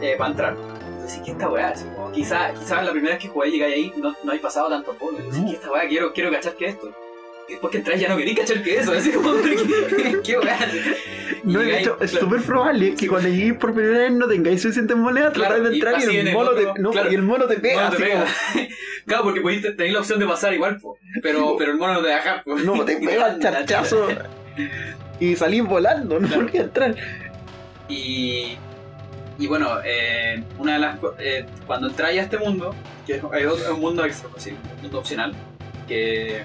[0.00, 0.56] eh, para entrar.
[0.94, 1.74] Entonces, ¿qué esta weá?
[1.96, 4.94] Como, quizá, quizás la primera vez que jugué llegáis ahí no, no hay pasado tanto
[4.98, 5.20] bonos.
[5.36, 5.46] No.
[5.46, 5.86] ¿Qué esta weá?
[5.88, 6.90] Quiero, quiero cachar que es esto.
[7.52, 8.92] Después que entráis ya no queréis cachar que es eso.
[8.92, 10.36] Así como, ¿qué, qué?
[11.44, 12.26] No, de hecho, es claro.
[12.26, 15.74] súper probable que cuando llegues por primera vez no tengáis suficientes monedas, Claro, tratáis de
[15.74, 17.10] entrar y, el el mono otro, te, no, claro.
[17.10, 17.90] y el mono te pega.
[17.90, 17.96] Te
[19.06, 20.98] claro, porque podéis tenéis la opción de pasar igual, po.
[21.20, 22.42] pero, pero el mono no te deja.
[22.44, 22.56] po.
[22.56, 24.08] no, te pega el charchazo
[25.18, 26.94] y salís volando, no podías entrar.
[27.88, 28.56] Y,
[29.38, 32.74] y bueno, eh, una de las eh, cuando entráis a este mundo,
[33.06, 35.34] que es, es un mundo extra, pues sí, un mundo opcional,
[35.88, 36.44] que,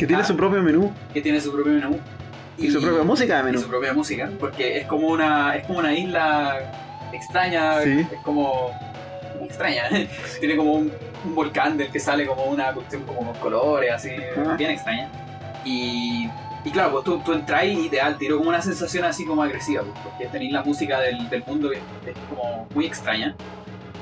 [0.00, 0.26] Que tiene Ah.
[0.26, 1.98] su propio menú que tiene su propio menú
[2.58, 3.60] y, su propia música de y menú.
[3.60, 6.58] su propia música, porque es como una es como una isla
[7.12, 8.00] extraña, Sí.
[8.12, 8.70] es como
[9.42, 9.84] extraña,
[10.40, 10.92] tiene como un,
[11.24, 14.54] un volcán del que sale como una cuestión como con colores, así, Ah.
[14.56, 15.08] bien extraña.
[15.64, 16.28] Y,
[16.64, 19.24] y claro, pues tú, tú entras y te da al tiro como una sensación así
[19.24, 21.76] como agresiva, pues, porque tenéis la música del, del mundo que
[22.10, 23.34] es como muy extraña.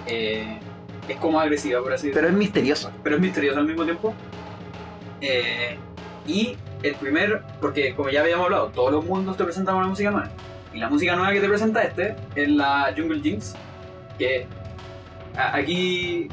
[0.06, 0.58] Eh,
[1.08, 2.90] es como agresiva, por así decirlo Pero es misterioso.
[3.02, 4.14] pero es misterioso al mismo tiempo.
[5.20, 5.76] Eh,
[6.28, 10.10] y el primer, porque como ya habíamos hablado, todos los mundos te presentan una música
[10.10, 10.28] nueva.
[10.72, 13.54] Y la música nueva que te presenta este es la Jungle Jinx,
[14.18, 14.46] que
[15.36, 16.28] aquí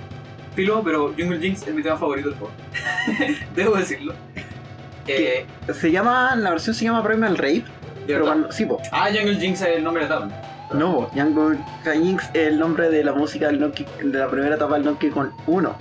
[0.56, 2.54] filo, pero Jungle Jinx es mi tema favorito del juego.
[3.56, 4.14] Debo decirlo.
[5.08, 7.64] Eh, Se llama, la versión se llama Primal Rave.
[7.64, 7.64] de
[8.08, 8.82] Pero cuando, sí, po.
[8.92, 10.42] Ah, Jungle Jinx es el nombre de la etapa.
[10.74, 11.10] No.
[11.14, 14.84] Jungle Jinx es el nombre de la música del Donkey, de la primera etapa del
[14.84, 15.76] Donkey Kong 1.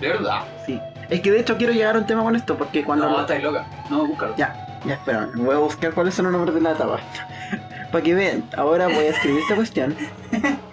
[0.00, 0.40] De verdad.
[0.66, 0.80] Sí.
[1.12, 3.06] Es que de hecho quiero llegar a un tema con esto porque cuando.
[3.06, 3.66] No, estáis loca.
[3.90, 4.34] No, búscalo.
[4.34, 7.00] Ya, ya espera, voy a buscar cuáles son los nombres de la etapa.
[7.92, 9.94] Para que vean, ahora voy a escribir esta cuestión.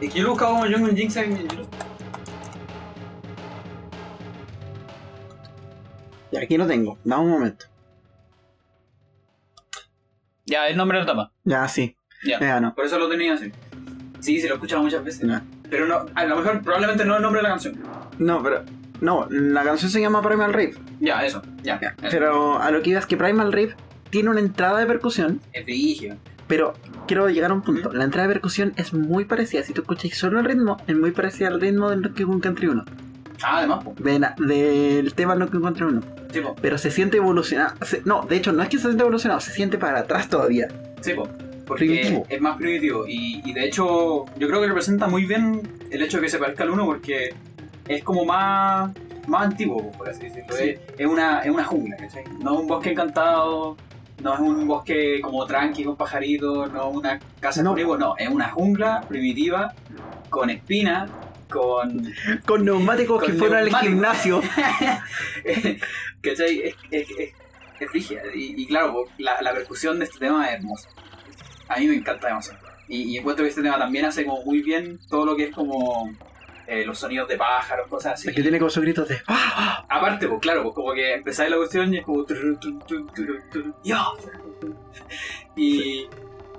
[0.00, 1.68] Es que yo lo he buscado como Jungle Jinx en YouTube.
[6.30, 7.66] Y aquí lo tengo, dame un momento.
[10.46, 11.32] Ya, el nombre de la etapa.
[11.42, 11.96] Ya, sí.
[12.24, 12.38] Ya.
[12.38, 12.76] Ya, no.
[12.76, 13.50] Por eso lo tenía así.
[14.20, 15.26] Sí, se lo he escuchado muchas veces.
[15.26, 15.42] Ya.
[15.70, 17.78] Pero no, a lo mejor probablemente no es el nombre de la canción.
[18.18, 18.64] No, pero.
[19.00, 20.74] No, la canción se llama Primal Rave.
[21.00, 21.40] Ya, eso.
[21.62, 21.78] Ya.
[21.80, 22.08] Ya, Eso.
[22.10, 23.74] Pero a lo que iba es que Primal Rave
[24.10, 26.16] tiene una entrada de percusión, Es brígido.
[26.48, 26.72] pero
[27.06, 27.92] quiero llegar a un punto.
[27.92, 29.62] La entrada de percusión es muy parecida.
[29.62, 32.66] Si tú escuchas solo el ritmo, es muy parecida al ritmo del Donkey Kong Country
[32.68, 32.84] 1.
[33.42, 33.84] Ah, además.
[33.98, 36.00] De la- del tema Donkey Kong Country 1.
[36.32, 36.40] Sí.
[36.60, 37.74] Pero se siente evolucionado.
[37.82, 40.66] se- no, de hecho, no es que se siente evolucionado, se siente para atrás todavía.
[41.02, 41.28] Sí, po.
[41.68, 42.26] Porque Primitivo.
[42.28, 43.04] es más primitivo.
[43.06, 46.38] Y, y de hecho, yo creo que representa muy bien el hecho de que se
[46.38, 47.34] parezca al 1 porque
[47.86, 48.90] es como más,
[49.26, 50.56] más antiguo, po, por así decirlo.
[50.56, 50.70] Sí.
[50.70, 52.24] Es, es una, es una jungla, ¿cachai?
[52.42, 53.76] No es un bosque encantado.
[54.22, 57.78] No es un bosque como tranqui con pajaritos, no es una casa No.
[57.78, 59.72] igual, no, es una jungla primitiva
[60.28, 61.08] con espinas,
[61.48, 62.12] con
[62.44, 64.42] Con neumáticos Con que fueron al gimnasio.
[66.20, 66.58] ¿Cachai?
[66.60, 67.30] Es, es, es,
[67.80, 68.22] es rígida.
[68.34, 70.88] Y, y claro, la percusión de este tema es hermosa.
[71.68, 72.58] A mí me encanta demasiado.
[72.88, 75.54] Y, y encuentro que este tema también hace como muy bien todo lo que es
[75.54, 76.10] como
[76.66, 78.28] eh, los sonidos de pájaros, cosas así.
[78.28, 79.18] Es que tiene como esos gritos de.
[79.26, 79.86] ¡Ah!
[79.88, 82.26] Aparte, pues claro, pues como que empezáis la cuestión y es como...
[85.56, 86.06] Y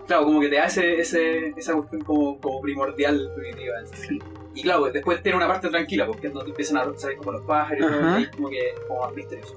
[0.07, 3.76] claro, como que te da ese, ese, esa cuestión como, como primordial, primitiva.
[3.94, 4.19] Sí.
[4.56, 7.34] Y claro, pues, después tiene una parte tranquila, porque es donde empiezan a salir como
[7.34, 9.56] los pájaros, y como que es como más misterioso.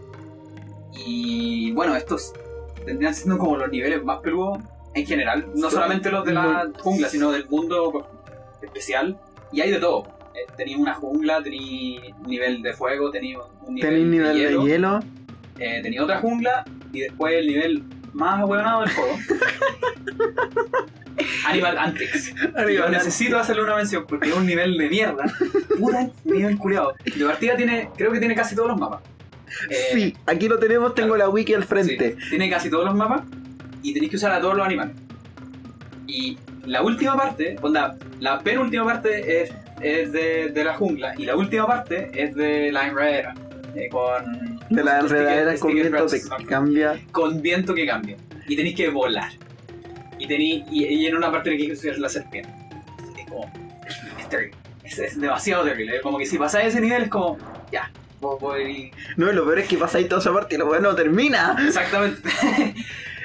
[1.06, 2.34] Y bueno, estos
[2.84, 4.58] tendrían siendo como los niveles más peludos
[4.94, 5.74] en general, no Sí.
[5.74, 8.06] solamente los de la jungla, sino del mundo
[8.62, 9.18] especial.
[9.52, 10.04] Y hay de todo.
[10.34, 14.34] Eh, tenía una jungla, tenía un nivel de fuego, tenía un nivel, Tenéis nivel de
[14.34, 15.00] de hielo, hielo.
[15.58, 17.82] eh, tenía otra jungla y después el nivel
[18.14, 19.18] más ahueonado del juego.
[21.46, 22.34] Animal Antics.
[22.74, 25.24] Yo necesito hacerle una mención porque es un nivel de mierda.
[25.78, 26.94] Puta nivel culiado.
[27.04, 29.02] De partida tiene, creo que tiene casi todos los mapas.
[29.68, 32.16] Eh, Sí, aquí lo tenemos, tengo la wiki al frente.
[32.18, 33.22] sí, tiene casi todos los mapas
[33.82, 34.94] y tenéis que usar a todos los animales.
[36.06, 39.50] Y la última parte, onda, la penúltima parte es,
[39.80, 43.34] es de, de la jungla y la última parte es de la enredadera.
[43.74, 46.46] eh, con, De la enredadera con viento ¿no?
[46.46, 47.00] cambia.
[47.12, 48.16] con viento que cambia.
[48.46, 49.30] Y tenéis que volar.
[50.18, 52.50] Y, tení, y, y en una parte tenéis que usar la serpiente.
[53.18, 53.50] Es como.
[54.18, 54.56] Es terrible.
[54.84, 56.00] Es, es demasiado terrible.
[56.00, 57.38] Como que si pasáis ese nivel es como.
[57.72, 57.90] Ya.
[59.16, 61.56] No, lo peor es que pasa ahí toda esa parte y la weá no termina.
[61.66, 62.28] Exactamente.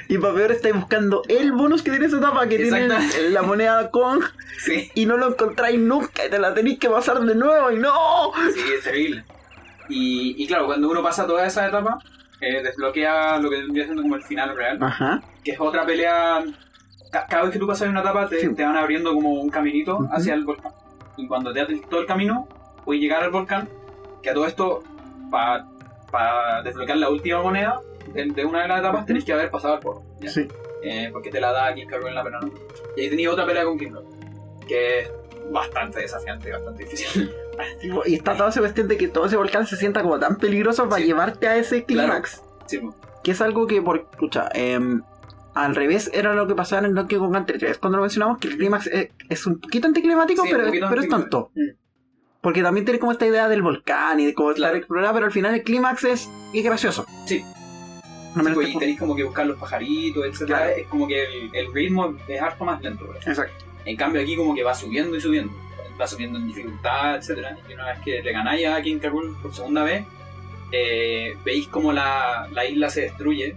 [0.08, 2.88] Y para peor estáis buscando el bonus que tiene esa etapa, que tiene
[3.30, 4.22] la moneda Kong,
[4.64, 4.90] Sí.
[4.94, 7.92] y no lo encontráis nunca, y te la tenéis que pasar de nuevo, y no.
[8.54, 9.24] Sí, es terrible.
[9.90, 11.98] Y, y claro, cuando uno pasa toda esa etapa,
[12.40, 15.22] eh, desbloquea lo que vendría siendo como el final real, Ajá.
[15.44, 16.42] que es otra pelea.
[17.12, 18.54] ca- Cada vez que tú pasas una etapa, te, Sí.
[18.54, 20.08] te van abriendo como un caminito Ujú.
[20.12, 20.72] hacia el volcán.
[21.16, 22.46] Y cuando te haces todo el camino,
[22.84, 23.68] puedes llegar al volcán,
[24.22, 24.82] que a todo esto,
[25.30, 27.80] para desbloquear la última moneda
[28.12, 30.02] de, de una de las etapas, tenés que haber pasado el porro.
[30.20, 30.30] ¿ya?
[30.30, 30.46] Sí.
[30.82, 32.38] Eh, porque te la da King Carol en la pena.
[32.96, 33.92] Y ahí tenía otra pelea con King
[34.66, 35.10] que es
[35.50, 37.32] bastante desafiante, bastante difícil.
[38.06, 40.88] Y está toda esa cuestión de que todo ese volcán se sienta como tan peligroso
[40.88, 41.08] para Sí.
[41.08, 42.08] llevarte a ese Claro.
[42.10, 42.42] clímax.
[42.66, 42.94] Sí, pues.
[43.24, 45.02] Que es algo que, por escucha, em,
[45.54, 47.78] al revés era lo que pasaba en el Donkey Kong Country 3.
[47.78, 51.00] Cuando lo mencionamos, que el clímax es, es un poquito anticlimático, Sí, pero, poquito pero
[51.02, 51.50] es tonto.
[52.40, 54.76] Porque también tiene como esta idea del volcán y de cómo estar Claro.
[54.76, 57.06] explorada, pero al final el clímax es, es gracioso.
[57.26, 57.44] Sí.
[58.38, 60.46] Al menos Sí, pues, te- y tenéis como que buscar los pajaritos, etc.
[60.46, 60.70] Claro.
[60.70, 63.04] Es como que el, el ritmo es harto más lento.
[63.04, 63.30] ejemplo.
[63.30, 63.64] Exacto.
[63.84, 65.52] En cambio aquí como que va subiendo y subiendo.
[66.00, 67.44] Va subiendo en dificultad, etc.
[67.68, 70.04] Y una vez que le ganáis a King Carol por segunda vez,
[70.72, 73.56] eh, veis como la, la isla se destruye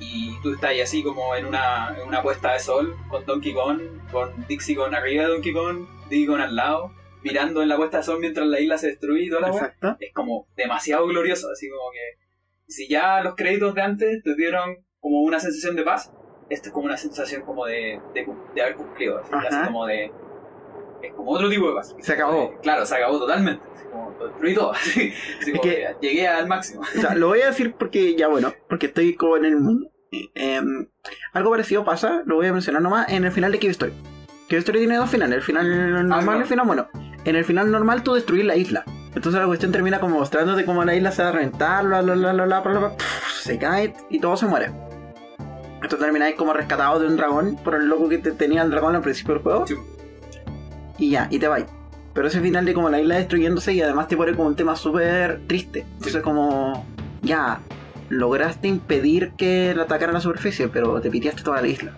[0.00, 3.52] y tú estás ahí así como en una, en una puesta de sol con Donkey
[3.52, 3.80] Kong,
[4.12, 6.92] con Dixie Kong arriba de Donkey Kong, Diddy Kong al lado,
[7.22, 10.12] mirando en la puesta de sol mientras la isla se destruye y toda la es
[10.12, 12.27] como demasiado glorioso, así como que
[12.68, 16.12] si ya los créditos de antes te dieron como una sensación de paz,
[16.50, 20.12] esto es como una sensación como de, de, haber cumplido, así, como de...
[21.02, 21.94] Es como otro tipo de paz.
[22.00, 22.58] Se acabó.
[22.60, 23.62] Claro, se acabó totalmente.
[23.72, 24.72] Así como lo destruí todo.
[24.74, 26.82] Así, así como que- que llegué al máximo.
[26.82, 29.90] O sea, lo voy a decir porque ya bueno, porque estoy como en el mundo.
[30.34, 30.88] Em,
[31.32, 33.92] algo parecido pasa, lo voy a mencionar nomás, en el final de Cave Story.
[34.48, 36.40] Cave Story tiene dos finales, el final normal y claro.
[36.40, 36.88] el final bueno.
[37.24, 38.84] En el final normal tú destruyes la isla.
[39.14, 42.14] Entonces la cuestión termina como mostrándote cómo la isla se va a reventar, bla bla
[42.14, 42.92] bla bla bla, bla, bla,
[43.42, 44.70] se cae y todo se muere.
[45.82, 48.94] Esto termináis como rescatado de un dragón por el loco que te tenía el dragón
[48.96, 49.66] al principio del juego.
[49.66, 49.74] Sí.
[50.98, 51.66] Y ya, y te vais.
[52.14, 54.74] Pero ese final de como la isla destruyéndose y además te pone como un tema
[54.76, 55.80] súper triste.
[55.92, 56.20] Entonces Sí.
[56.20, 56.84] como,
[57.22, 57.60] ya,
[58.08, 61.92] lograste impedir que le atacaran a la superficie, pero te piteaste toda la isla.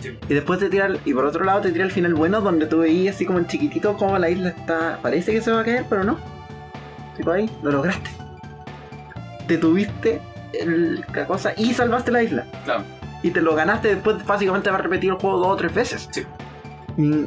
[0.00, 0.18] Sí.
[0.28, 2.66] Y después te tira, el- y por otro lado te tira el final bueno donde
[2.66, 5.64] tú veías así como en chiquitito como la isla está, parece que se va a
[5.64, 6.18] caer, pero no.
[7.16, 8.10] Tipo ahí, lo lograste.
[9.46, 10.20] Te tuviste
[10.60, 12.46] el- la cosa y salvaste la isla.
[12.64, 12.84] Claro.
[13.22, 16.08] Y te lo ganaste después básicamente de haber repetido el juego dos o tres veces.
[16.10, 16.22] Sí.
[16.96, 17.26] Y,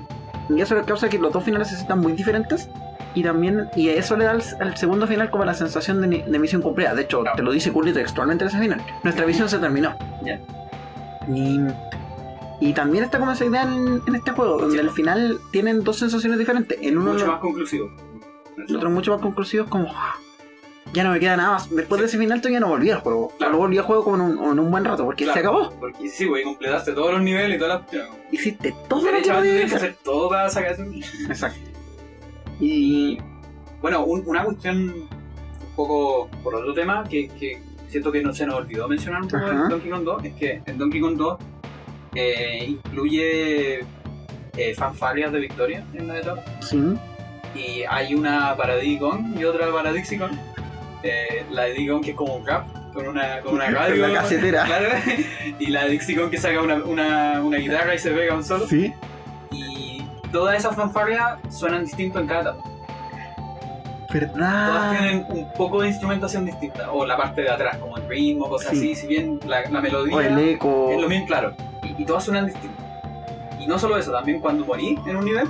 [0.53, 2.70] y eso causa que los dos finales se sientan muy diferentes.
[3.14, 6.62] Y también, y eso le da al, al segundo final como la sensación de, misión
[6.62, 6.94] cumplida.
[6.94, 7.38] De hecho, Claro.
[7.38, 8.82] te lo dice Curly textualmente en ese final.
[9.03, 9.95] Nuestra misión se terminó.
[10.22, 10.41] Ya.
[11.34, 11.62] Y,
[12.60, 14.80] y también está como esa idea en, en este juego, donde Sí.
[14.82, 16.78] al final tienen dos sensaciones diferentes.
[16.82, 17.90] En uno Mucho lo- más conclusivo.
[18.68, 20.15] El otro mucho más conclusivo es como "Ah,
[20.94, 23.32] ya no me queda nada más después de ese final todavía no volví al juego.
[23.38, 23.53] Claro.
[23.53, 25.34] no volví al juego como en un, en un buen rato porque Claro.
[25.34, 25.72] se acabó.
[25.80, 28.03] Porque sí, güey, completaste todos los niveles y todas las...
[28.32, 30.84] hiciste todo lo que podías hacer todo para sacar eso.
[31.30, 31.60] exacto.
[32.60, 33.18] Y
[33.82, 38.45] Bueno, un- una cuestión un poco por otro tema que, que siento que no se
[38.48, 41.38] nos olvidó mencionar un poco en Donkey Kong 2 es que en Donkey Kong 2
[42.15, 43.80] eh, incluye
[44.57, 46.77] eh, fanfarias de victoria en la etapa sí
[47.56, 50.32] y hay una para Diddy Kong y otra para Dixie Kong.
[51.03, 54.03] Eh, la de Diddy Kong que es como un rap con una, con una radio.
[54.06, 54.64] Con casetera.
[54.65, 54.90] Claro,
[55.60, 58.44] y la de Dixie Kong que saca una, una, una guitarra y se pega un
[58.44, 58.68] solo.
[58.68, 58.94] sí
[59.52, 62.64] Y todas esas fanfarias suenan distinto en cada etapa.
[64.07, 66.90] Todas verdad tienen un poco de instrumentación distinta.
[66.91, 68.77] O la parte de atrás, como el ritmo, cosas Sí.
[68.77, 68.95] así.
[68.95, 71.53] Si bien la, la melodía o el eco es lo mismo, claro.
[71.84, 72.86] Y, y todas suenan distintas.
[73.60, 75.48] Y no solo eso, también cuando morí en un nivel,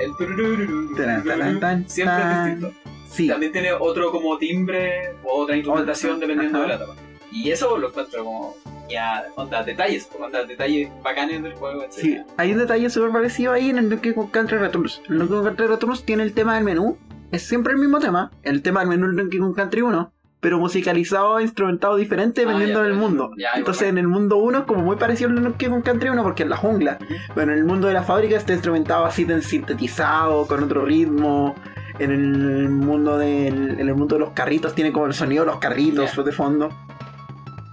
[0.00, 2.60] el tururururu, taran, tan, siempre es tan.
[2.60, 2.90] distinto.
[3.10, 6.66] sí También tiene otro como timbre o otra instrumentación Otra, dependiendo ajá.
[6.66, 7.00] de la etapa.
[7.30, 8.56] Y eso lo encuentro como
[8.88, 11.92] ya onda detalles, onda detalles bacanes del juego, etc.
[11.92, 15.02] Sí, hay un detalle súper parecido ahí en el Donkey Kong Country Returns.
[15.08, 16.96] El Donkey Kong Country Returns tiene el tema del menú,
[17.30, 20.58] es siempre el mismo tema, el tema del menú del Donkey Kong Country 1, pero
[20.58, 23.32] musicalizado e instrumentado diferente Ah, dependiendo ya, del mundo.
[23.36, 26.22] ya, Entonces en el mundo 1 es como muy parecido al Donkey Kong Country 1
[26.22, 26.98] porque es la jungla,
[27.34, 31.54] pero en el mundo de la fábrica está instrumentado así sintetizado, con otro ritmo.
[31.98, 35.50] En el mundo del, en el mundo de los carritos tiene como el sonido de
[35.50, 36.22] los carritos Ya.
[36.22, 36.68] de fondo.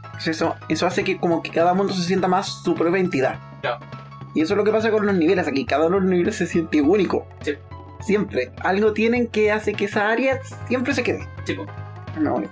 [0.06, 3.40] Entonces Eso, eso hace que como que cada mundo se sienta más su propia entidad.
[4.34, 5.48] Y eso es lo que pasa con los niveles.
[5.48, 7.28] Aquí cada uno de los niveles se siente único.
[7.42, 7.54] Sí.
[8.02, 8.52] Siempre.
[8.62, 11.28] Algo tienen que hace que esa área siempre se quede.
[11.46, 11.56] Sí,
[12.16, 12.48] bueno.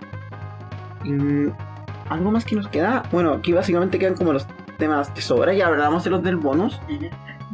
[1.04, 1.50] Mm,
[2.10, 3.04] ¿Algo más que nos queda?
[3.12, 5.54] Bueno, aquí básicamente quedan como los temas de sobra.
[5.54, 6.80] Ya hablamos de los del bonus.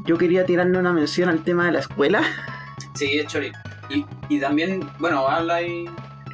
[0.06, 2.22] Yo quería tirarle una mención al tema de la escuela.
[2.96, 3.52] Sí, es chori.
[3.90, 5.86] Y, y también, bueno, habla y.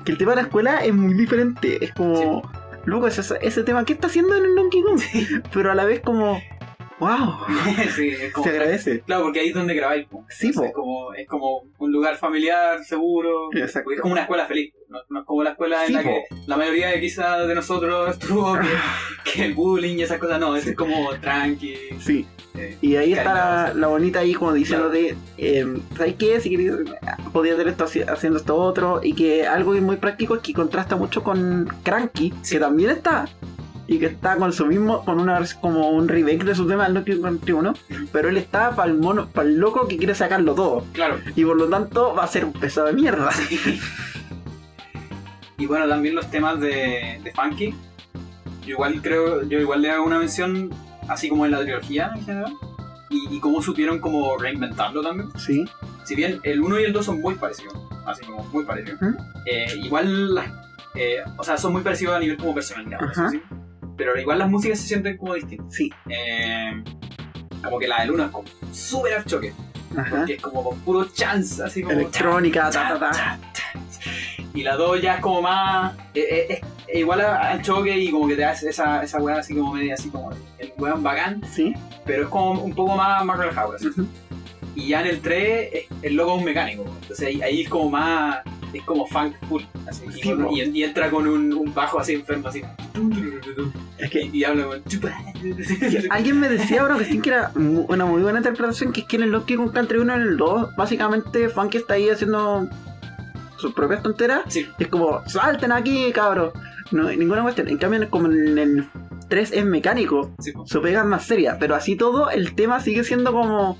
[0.03, 1.84] Que el tema de la escuela es muy diferente.
[1.84, 2.49] Es como.
[2.85, 4.99] loco, ese, ese tema, ¿qué está haciendo en el Donkey Kong?
[5.53, 6.39] Pero a la vez como,
[6.99, 7.38] wow,
[7.95, 9.01] sí, es como, se agradece.
[9.01, 10.07] Claro, porque ahí es donde grabáis.
[10.07, 10.26] po.
[10.30, 10.63] Sí, po.
[10.63, 13.49] es como, es como un lugar familiar, seguro.
[13.53, 13.91] Exacto.
[13.91, 14.73] Es como una escuela feliz.
[14.88, 16.09] No, no es como la escuela en Sí, la po.
[16.09, 20.39] que la mayoría de quizás de nosotros estuvo que, que el bullying y esas cosas.
[20.39, 21.76] No, es como tranqui.
[21.99, 22.26] Sí.
[22.55, 26.39] eh, Y ahí está la, bonita ahí como diciéndote, eh, ¿sabes qué?
[26.39, 26.77] Si querías,
[27.34, 29.01] podía hacer esto haci- haciendo esto otro.
[29.03, 33.26] Y que algo muy práctico es que contrasta mucho con Cranky, que también está.
[33.88, 36.95] Y que está con su mismo, con una como un remake de su tema del
[36.95, 37.74] Donkey Kong 21.
[38.12, 40.86] Pero él está para el mono, para el loco que quiere sacarlo todo.
[40.94, 41.20] Claro.
[41.36, 43.30] Y por lo tanto va a ser un pesado de mierda.
[45.57, 47.74] Y bueno, también los temas de, de Funky.
[48.66, 50.70] Yo igual creo, yo igual le hago una mención,
[51.07, 52.53] así como en la trilogía en general.
[53.10, 55.30] Y, y cómo supieron como reinventarlo también.
[55.38, 55.66] Sí.
[56.03, 57.74] Si bien el 1 y el 2 son muy parecidos,
[58.06, 58.99] así como muy parecidos.
[59.45, 60.44] Eh, igual,
[60.95, 62.99] eh, o sea, son muy parecidos a nivel como personalidad.
[62.99, 63.65] decirlo.
[63.97, 65.73] Pero igual las músicas se sienten como distintas.
[65.73, 65.89] Sí.
[66.09, 66.84] Eh,
[67.63, 69.53] como que la del 1 es como súper al choque.
[69.97, 70.17] Ajá.
[70.17, 71.93] Porque es como con puro chance, así como...
[71.95, 73.39] Electrónica, ta, ta, ta.
[74.53, 75.93] Y la 2 ya es como más.
[76.13, 79.73] eh, eh, igual al choque y como que te da esa, esa weá así como
[79.73, 81.73] media así como el weón bacán, Sí.
[82.05, 83.73] pero es como un poco más, más relajado.
[83.73, 83.88] así.
[83.88, 84.05] Ujú.
[84.76, 86.84] Y ya en el 3 es- el loco es un mecánico.
[87.01, 88.39] Entonces ahí, ahí es como más.
[88.77, 89.64] Es como funk full.
[89.88, 92.61] Así, y, Sí, con- y, y entra con un, un bajo así enfermo así.
[93.97, 94.81] Es que Y, y habla con.
[94.84, 99.15] Que Alguien me decía una cuestión que era una muy buena interpretación, que es que
[99.18, 102.68] en el Donkey Kong Country 1 en el 2, básicamente Funky está ahí haciendo
[103.57, 104.41] sus propias tonteras.
[104.47, 106.53] Sí, Y es como, salten aquí, cabros.
[106.91, 107.68] No hay ninguna cuestión.
[107.69, 108.85] En cambio, como en el
[109.30, 111.57] 3 es mecánico, sí, su pega es más seria.
[111.60, 113.77] Pero así todo, el tema sigue siendo como,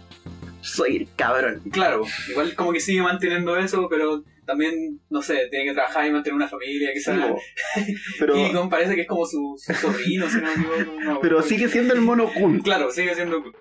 [0.62, 1.62] soy el cabrón.
[1.72, 2.02] Claro,
[2.32, 6.36] igual como que sigue manteniendo eso, pero también, no sé, tiene que trabajar y mantener
[6.36, 7.28] una familia, Sí, quizás.
[7.28, 7.40] po.
[8.20, 10.48] pero, Y parece que es como su, su sobrino, si no
[11.14, 12.62] me pero sigue siendo el mono cool.
[12.64, 13.56] Claro, sigue siendo cool.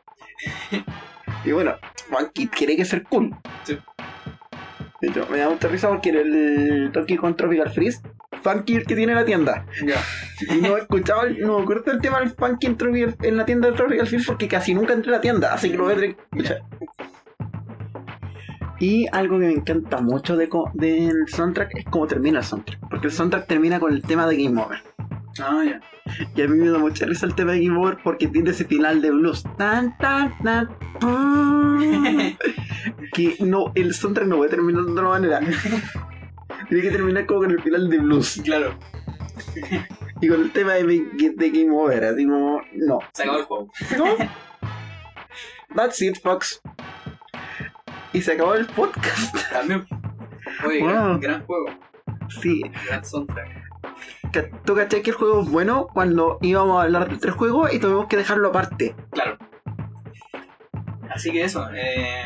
[1.44, 1.76] Y bueno,
[2.08, 3.34] Funky tiene que ser cool.
[3.64, 3.78] Sí.
[5.00, 8.00] De hecho, me da mucha risa porque en el Donkey Kong Tropical Freeze,
[8.42, 9.66] Funky el que tiene la tienda.
[9.84, 10.00] Ya.
[10.54, 12.76] Y no he escuchado, el- no me acuerdo el tema del Funky en,
[13.22, 15.76] en la tienda del Tropical Freeze porque casi nunca entré a la tienda, así que
[15.76, 16.62] lo voy a tener que escuchar.
[18.80, 22.80] Y algo que me encanta mucho de co- del soundtrack es cómo termina el soundtrack.
[22.90, 24.78] Porque el soundtrack termina con el tema de Game Over.
[25.40, 25.80] Ah, ya.
[26.36, 28.64] Y a mí me da mucha risa el tema de Game Over porque tiene ese
[28.64, 29.44] final de blues.
[29.56, 30.68] Tan, tan, tan.
[33.12, 35.40] que no, el soundtrack no puede terminar de otra manera.
[36.68, 38.40] Tiene que terminar como con el final de blues.
[38.44, 38.74] Claro,
[40.20, 40.84] Y con el tema de,
[41.36, 42.04] de Game Over.
[42.04, 42.98] Así como, no.
[43.12, 43.70] se acabó el juego.
[43.98, 44.04] ¿No?
[45.74, 46.60] That's it, Fox.
[48.14, 49.36] Y se acabó el podcast.
[49.52, 49.86] También.
[50.66, 50.88] Oye, Wow.
[50.90, 51.66] gran, gran juego.
[52.40, 53.62] Sí, Gran soundtrack.
[54.64, 57.78] tú cachai que el juego es bueno cuando íbamos a hablar de tres juegos y
[57.78, 58.94] tuvimos que dejarlo aparte.
[59.10, 59.36] Claro.
[61.10, 62.24] Así que eso, eh.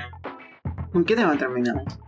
[0.92, 1.98] ¿Con qué tema terminamos?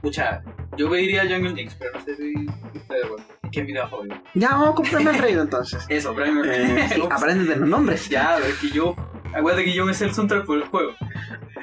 [0.00, 0.42] Pucha,
[0.76, 2.34] yo pediría Jungle Jinx, pero no sé si
[2.74, 3.24] estoy de acuerdo.
[3.42, 4.16] Es que es mi tema favorito.
[4.34, 5.84] Ya, vamos a comprarme el rey entonces.
[5.88, 8.08] Eso, Primer Eh, sí, apréndete los nombres.
[8.08, 8.94] Ya, pero es que yo.
[9.34, 10.94] Acuérdate que yo me sé el soundtrack por el juego.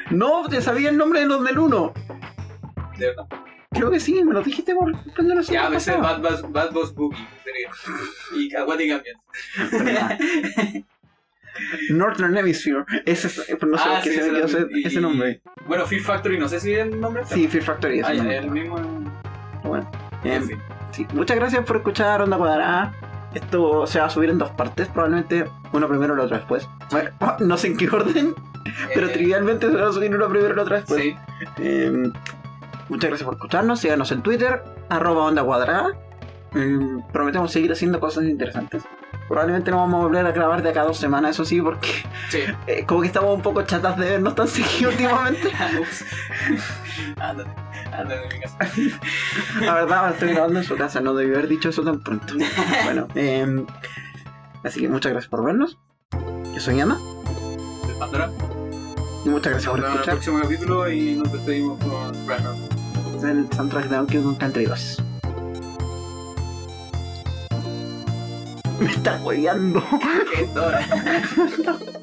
[0.10, 1.94] No, te sabía el nombre de los del 1.
[2.98, 3.26] De verdad.
[3.72, 6.72] Creo que sí, me lo dijiste por cuando lo Ya, me sé Bad, Boss- Bad
[6.74, 7.18] Boss Boogie.
[8.36, 10.86] Y Aquatic Ambience.
[11.90, 12.84] Northern Hemisphere.
[13.06, 14.80] Ese es, eh, no sé Ah, qué sí, se me ese quedó ese, también.
[14.82, 15.42] Y- ese nombre.
[15.68, 17.24] Bueno, Fear Factory, no sé si es el nombre.
[17.26, 18.00] Sí, Fear Factory.
[18.00, 18.38] ese Ah, ya, nombre.
[18.38, 18.76] el mismo.
[19.64, 19.92] Bueno,
[20.24, 20.60] En em, fin.
[20.92, 22.94] Sí, muchas gracias por escuchar Onda Cuadrada.
[23.34, 26.68] Esto se va a subir en dos partes, probablemente uno primero y el otro después.
[26.92, 27.10] Bueno,
[27.40, 28.36] no sé en qué orden,
[28.94, 31.02] pero Eh, trivialmente se va a subir uno primero y el otro después.
[31.02, 31.16] Sí,
[31.58, 32.12] Eh,
[32.90, 33.80] muchas gracias por escucharnos.
[33.80, 35.90] Síganos en Twitter, arroba Onda Cuadrada.
[36.54, 36.78] Eh,
[37.14, 38.84] prometemos seguir haciendo cosas interesantes.
[39.30, 41.88] Probablemente no vamos a volver a grabar de acá a dos semanas, eso sí, porque
[42.30, 42.40] sí.
[42.68, 45.50] eh, como que estamos un poco chatas de vernos tan seguido últimamente.
[47.18, 47.50] Ándate,
[47.92, 48.58] ándate de mi casa.
[49.62, 52.34] La verdad, ahora estoy grabando en su casa, no debí haber dicho eso tan pronto.
[52.84, 53.66] Bueno, eh,
[54.64, 55.78] así que muchas gracias por vernos.
[56.54, 56.98] Yo soy Ana
[57.88, 58.30] De Pandora.
[59.26, 63.36] y muchas gracias Nos por en el escuchar próximo capítulo y nos despedimos con Primer.
[63.38, 65.04] el soundtrack de Donkey Kong Country 2.
[68.80, 69.84] Me está hueveando.
[70.34, 70.50] ¡Qué!